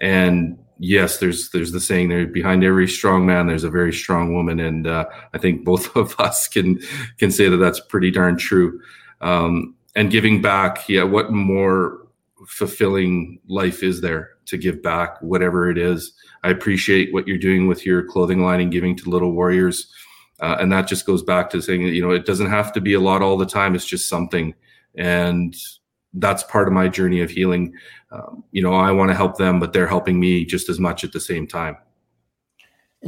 And 0.00 0.58
yes, 0.78 1.18
there's 1.18 1.50
there's 1.50 1.72
the 1.72 1.80
saying 1.80 2.08
there 2.08 2.26
behind 2.26 2.64
every 2.64 2.88
strong 2.88 3.24
man 3.24 3.46
there's 3.46 3.64
a 3.64 3.70
very 3.70 3.92
strong 3.92 4.34
woman, 4.34 4.58
and 4.58 4.86
uh, 4.86 5.06
I 5.32 5.38
think 5.38 5.64
both 5.64 5.94
of 5.96 6.18
us 6.18 6.48
can 6.48 6.80
can 7.18 7.30
say 7.30 7.48
that 7.48 7.58
that's 7.58 7.80
pretty 7.80 8.10
darn 8.10 8.36
true. 8.36 8.80
Um, 9.20 9.76
and 9.94 10.10
giving 10.10 10.42
back, 10.42 10.88
yeah, 10.88 11.04
what 11.04 11.32
more 11.32 12.08
fulfilling 12.46 13.38
life 13.46 13.82
is 13.82 14.00
there 14.00 14.31
to 14.46 14.56
give 14.56 14.82
back, 14.82 15.20
whatever 15.22 15.70
it 15.70 15.78
is. 15.78 16.12
I 16.42 16.50
appreciate 16.50 17.12
what 17.12 17.26
you're 17.26 17.38
doing 17.38 17.68
with 17.68 17.86
your 17.86 18.02
clothing 18.02 18.42
line 18.42 18.60
and 18.60 18.72
giving 18.72 18.96
to 18.96 19.10
Little 19.10 19.32
Warriors. 19.32 19.92
Uh, 20.40 20.56
and 20.58 20.72
that 20.72 20.88
just 20.88 21.06
goes 21.06 21.22
back 21.22 21.50
to 21.50 21.62
saying, 21.62 21.82
you 21.82 22.02
know, 22.02 22.10
it 22.10 22.26
doesn't 22.26 22.50
have 22.50 22.72
to 22.72 22.80
be 22.80 22.94
a 22.94 23.00
lot 23.00 23.22
all 23.22 23.36
the 23.36 23.46
time. 23.46 23.74
It's 23.74 23.86
just 23.86 24.08
something 24.08 24.54
and 24.94 25.56
that's 26.14 26.42
part 26.42 26.68
of 26.68 26.74
my 26.74 26.88
journey 26.88 27.20
of 27.20 27.30
healing. 27.30 27.74
Um, 28.10 28.44
you 28.52 28.62
know, 28.62 28.74
I 28.74 28.92
want 28.92 29.10
to 29.10 29.16
help 29.16 29.38
them, 29.38 29.58
but 29.58 29.72
they're 29.72 29.86
helping 29.86 30.20
me 30.20 30.44
just 30.44 30.68
as 30.68 30.78
much 30.78 31.04
at 31.04 31.12
the 31.12 31.20
same 31.20 31.46
time. 31.46 31.76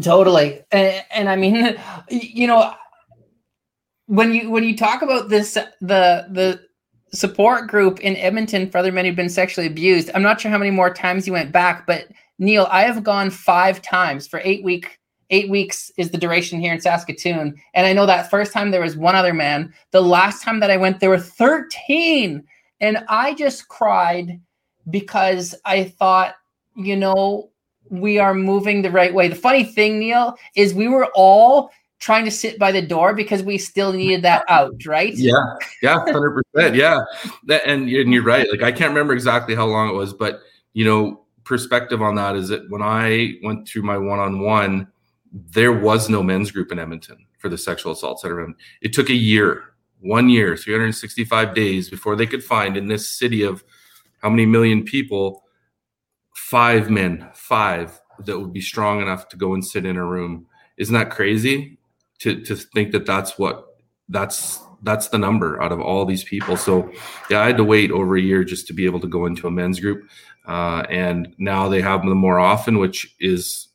Totally, 0.02 0.62
and, 0.72 1.04
and 1.10 1.28
I 1.28 1.36
mean, 1.36 1.76
you 2.10 2.46
know, 2.46 2.74
when 4.06 4.34
you 4.34 4.50
when 4.50 4.64
you 4.64 4.76
talk 4.76 5.02
about 5.02 5.28
this, 5.28 5.54
the 5.54 5.70
the 6.30 6.60
support 7.14 7.68
group 7.68 8.00
in 8.00 8.16
Edmonton 8.16 8.70
for 8.70 8.78
other 8.78 8.92
men 8.92 9.04
who've 9.04 9.16
been 9.16 9.28
sexually 9.28 9.66
abused. 9.66 10.10
I'm 10.14 10.22
not 10.22 10.40
sure 10.40 10.50
how 10.50 10.58
many 10.58 10.70
more 10.70 10.92
times 10.92 11.26
you 11.26 11.32
went 11.32 11.52
back, 11.52 11.86
but 11.86 12.08
Neil, 12.38 12.66
I 12.70 12.82
have 12.82 13.04
gone 13.04 13.30
five 13.30 13.80
times 13.80 14.26
for 14.26 14.40
eight 14.44 14.64
week 14.64 14.98
eight 15.30 15.48
weeks 15.48 15.90
is 15.96 16.10
the 16.10 16.18
duration 16.18 16.60
here 16.60 16.72
in 16.74 16.80
Saskatoon. 16.80 17.54
And 17.72 17.86
I 17.86 17.94
know 17.94 18.04
that 18.04 18.30
first 18.30 18.52
time 18.52 18.70
there 18.70 18.82
was 18.82 18.94
one 18.94 19.16
other 19.16 19.32
man. 19.32 19.72
The 19.90 20.02
last 20.02 20.42
time 20.42 20.60
that 20.60 20.70
I 20.70 20.76
went, 20.76 21.00
there 21.00 21.08
were 21.08 21.18
13. 21.18 22.44
And 22.80 23.04
I 23.08 23.32
just 23.34 23.66
cried 23.68 24.38
because 24.90 25.54
I 25.64 25.84
thought 25.84 26.34
you 26.74 26.96
know, 26.96 27.50
we 27.90 28.18
are 28.18 28.34
moving 28.34 28.82
the 28.82 28.90
right 28.90 29.14
way. 29.14 29.28
The 29.28 29.34
funny 29.34 29.64
thing, 29.64 29.98
Neil, 29.98 30.36
is 30.56 30.74
we 30.74 30.88
were 30.88 31.10
all 31.14 31.70
trying 32.04 32.26
to 32.26 32.30
sit 32.30 32.58
by 32.58 32.70
the 32.70 32.82
door 32.82 33.14
because 33.14 33.42
we 33.42 33.56
still 33.56 33.90
needed 33.90 34.20
that 34.20 34.44
out, 34.50 34.74
right? 34.84 35.14
Yeah, 35.14 35.32
yeah, 35.82 36.00
hundred 36.00 36.44
percent, 36.52 36.74
yeah. 36.74 37.00
And, 37.48 37.88
and 37.88 38.12
you're 38.12 38.22
right. 38.22 38.46
Like 38.50 38.62
I 38.62 38.72
can't 38.72 38.90
remember 38.90 39.14
exactly 39.14 39.54
how 39.54 39.64
long 39.64 39.88
it 39.88 39.94
was, 39.94 40.12
but 40.12 40.40
you 40.74 40.84
know, 40.84 41.24
perspective 41.44 42.02
on 42.02 42.14
that 42.16 42.36
is 42.36 42.48
that 42.48 42.68
when 42.68 42.82
I 42.82 43.36
went 43.42 43.66
through 43.66 43.82
my 43.82 43.96
one-on-one, 43.96 44.86
there 45.32 45.72
was 45.72 46.10
no 46.10 46.22
men's 46.22 46.50
group 46.50 46.70
in 46.70 46.78
Edmonton 46.78 47.24
for 47.38 47.48
the 47.48 47.56
sexual 47.56 47.92
assault 47.92 48.20
center. 48.20 48.54
It 48.82 48.92
took 48.92 49.08
a 49.08 49.14
year, 49.14 49.74
one 50.00 50.28
year, 50.28 50.58
365 50.58 51.54
days 51.54 51.88
before 51.88 52.16
they 52.16 52.26
could 52.26 52.44
find 52.44 52.76
in 52.76 52.88
this 52.88 53.08
city 53.08 53.42
of 53.42 53.64
how 54.20 54.28
many 54.28 54.44
million 54.44 54.84
people, 54.84 55.42
five 56.34 56.90
men, 56.90 57.30
five 57.32 57.98
that 58.26 58.38
would 58.38 58.52
be 58.52 58.60
strong 58.60 59.00
enough 59.00 59.28
to 59.28 59.38
go 59.38 59.54
and 59.54 59.64
sit 59.64 59.86
in 59.86 59.96
a 59.96 60.04
room. 60.04 60.46
Isn't 60.76 60.94
that 60.94 61.10
crazy? 61.10 61.78
To 62.20 62.40
to 62.44 62.56
think 62.56 62.92
that 62.92 63.06
that's 63.06 63.38
what 63.38 63.76
that's 64.08 64.60
that's 64.82 65.08
the 65.08 65.18
number 65.18 65.62
out 65.62 65.72
of 65.72 65.80
all 65.80 66.04
these 66.04 66.24
people. 66.24 66.56
So 66.56 66.90
yeah, 67.30 67.40
I 67.40 67.46
had 67.46 67.56
to 67.56 67.64
wait 67.64 67.90
over 67.90 68.16
a 68.16 68.20
year 68.20 68.44
just 68.44 68.66
to 68.68 68.72
be 68.72 68.84
able 68.84 69.00
to 69.00 69.06
go 69.06 69.26
into 69.26 69.46
a 69.46 69.50
men's 69.50 69.80
group, 69.80 70.08
uh, 70.46 70.84
and 70.90 71.34
now 71.38 71.68
they 71.68 71.80
have 71.80 72.02
them 72.02 72.18
more 72.18 72.38
often, 72.38 72.78
which 72.78 73.14
is 73.18 73.68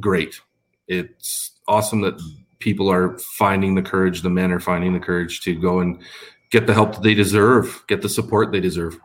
great. 0.00 0.40
It's 0.88 1.52
awesome 1.68 2.00
that 2.02 2.20
people 2.58 2.90
are 2.90 3.18
finding 3.18 3.74
the 3.74 3.82
courage. 3.82 4.22
The 4.22 4.30
men 4.30 4.52
are 4.52 4.60
finding 4.60 4.92
the 4.92 5.00
courage 5.00 5.40
to 5.42 5.54
go 5.54 5.80
and 5.80 6.02
get 6.50 6.66
the 6.66 6.74
help 6.74 6.94
that 6.94 7.02
they 7.02 7.14
deserve, 7.14 7.84
get 7.88 8.02
the 8.02 8.08
support 8.08 8.52
they 8.52 8.60
deserve. 8.60 8.98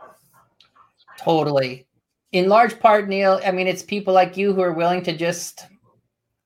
Totally. 1.18 1.86
In 2.32 2.48
large 2.48 2.80
part, 2.80 3.10
Neil, 3.10 3.42
I 3.46 3.52
mean, 3.52 3.68
it's 3.68 3.84
people 3.84 4.14
like 4.14 4.38
you 4.38 4.54
who 4.54 4.62
are 4.62 4.74
willing 4.74 5.04
to 5.04 5.16
just 5.16 5.66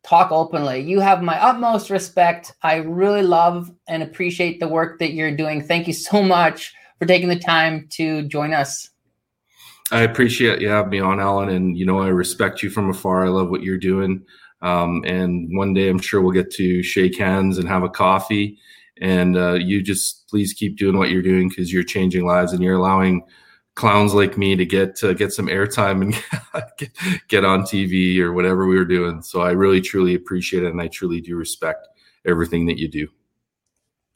talk 0.06 0.32
openly. 0.32 0.80
You 0.80 1.00
have 1.00 1.24
my 1.24 1.42
utmost 1.42 1.90
respect. 1.90 2.54
I 2.62 2.76
really 2.76 3.24
love 3.24 3.72
and 3.88 4.04
appreciate 4.04 4.60
the 4.60 4.68
work 4.68 5.00
that 5.00 5.14
you're 5.14 5.36
doing. 5.36 5.64
Thank 5.64 5.88
you 5.88 5.94
so 5.94 6.22
much 6.22 6.74
for 7.00 7.06
taking 7.06 7.30
the 7.30 7.40
time 7.40 7.88
to 7.94 8.28
join 8.28 8.54
us. 8.54 8.90
I 9.92 10.02
appreciate 10.02 10.62
you 10.62 10.70
having 10.70 10.92
me 10.92 11.00
on, 11.00 11.20
Alan, 11.20 11.50
and 11.50 11.78
you 11.78 11.86
know 11.86 12.00
I 12.00 12.08
respect 12.08 12.64
you 12.64 12.70
from 12.70 12.90
afar. 12.90 13.26
I 13.26 13.30
love 13.30 13.50
what 13.50 13.62
you're 13.62 13.78
doing, 13.78 14.24
um, 14.62 15.04
and 15.06 15.48
one 15.56 15.74
day 15.74 15.90
I'm 15.90 16.00
sure 16.00 16.22
we'll 16.22 16.32
get 16.32 16.52
to 16.54 16.82
shake 16.82 17.18
hands 17.18 17.58
and 17.58 17.68
have 17.68 17.84
a 17.84 17.90
coffee. 17.90 18.58
And 19.02 19.38
uh, 19.38 19.54
you 19.54 19.82
just 19.82 20.28
please 20.30 20.54
keep 20.54 20.78
doing 20.78 20.98
what 20.98 21.10
you're 21.10 21.22
doing 21.22 21.50
because 21.50 21.72
you're 21.72 21.84
changing 21.84 22.26
lives 22.26 22.54
and 22.54 22.64
you're 22.64 22.78
allowing 22.78 23.22
clowns 23.76 24.14
like 24.14 24.38
me 24.38 24.56
to 24.56 24.66
get 24.66 24.96
to 24.96 25.14
get 25.14 25.34
some 25.34 25.48
airtime 25.48 26.02
and 26.02 26.64
get, 26.78 26.92
get 27.28 27.46
on 27.46 27.62
TV 27.62 28.20
or 28.20 28.34
whatever 28.34 28.66
we 28.68 28.78
were 28.78 28.86
doing. 28.86 29.22
So 29.22 29.42
I 29.42 29.52
really 29.52 29.82
truly 29.82 30.16
appreciate 30.16 30.64
it 30.64 30.72
and 30.72 30.82
I 30.82 30.88
truly 30.88 31.22
do 31.22 31.36
respect 31.36 31.88
everything 32.26 32.66
that 32.68 32.80
you 32.80 32.88
do. 32.88 33.08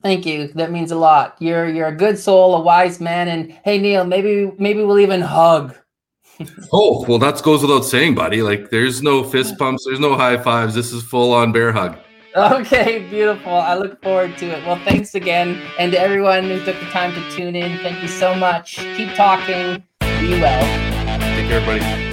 Thank 0.01 0.25
you. 0.25 0.47
That 0.55 0.71
means 0.71 0.91
a 0.91 0.95
lot. 0.95 1.35
You're 1.39 1.67
you're 1.67 1.87
a 1.87 1.95
good 1.95 2.17
soul, 2.17 2.55
a 2.55 2.61
wise 2.61 3.01
man, 3.01 3.27
and 3.27 3.51
hey 3.51 3.77
Neil, 3.77 4.05
maybe 4.05 4.51
maybe 4.57 4.81
we'll 4.81 4.99
even 4.99 5.21
hug. 5.21 5.75
oh 6.71 7.05
well, 7.05 7.19
that 7.19 7.41
goes 7.43 7.61
without 7.61 7.83
saying, 7.83 8.15
buddy. 8.15 8.41
Like 8.41 8.69
there's 8.69 9.03
no 9.03 9.25
fist 9.25 9.57
pumps, 9.57 9.83
there's 9.85 9.99
no 9.99 10.15
high 10.15 10.37
fives. 10.37 10.73
This 10.73 10.93
is 10.93 11.03
full 11.03 11.33
on 11.33 11.51
bear 11.51 11.73
hug. 11.73 11.97
Okay, 12.35 13.07
beautiful. 13.09 13.53
I 13.53 13.75
look 13.75 14.01
forward 14.03 14.37
to 14.37 14.45
it. 14.45 14.65
Well, 14.65 14.79
thanks 14.85 15.15
again. 15.15 15.61
And 15.79 15.91
to 15.91 15.99
everyone 15.99 16.43
who 16.43 16.63
took 16.63 16.79
the 16.79 16.85
time 16.87 17.13
to 17.13 17.31
tune 17.31 17.55
in, 17.55 17.79
thank 17.79 18.01
you 18.01 18.07
so 18.07 18.35
much. 18.35 18.77
Keep 18.95 19.15
talking. 19.15 19.83
Be 19.99 20.39
well. 20.39 20.61
Take 21.35 21.47
care, 21.47 21.61
everybody. 21.61 22.08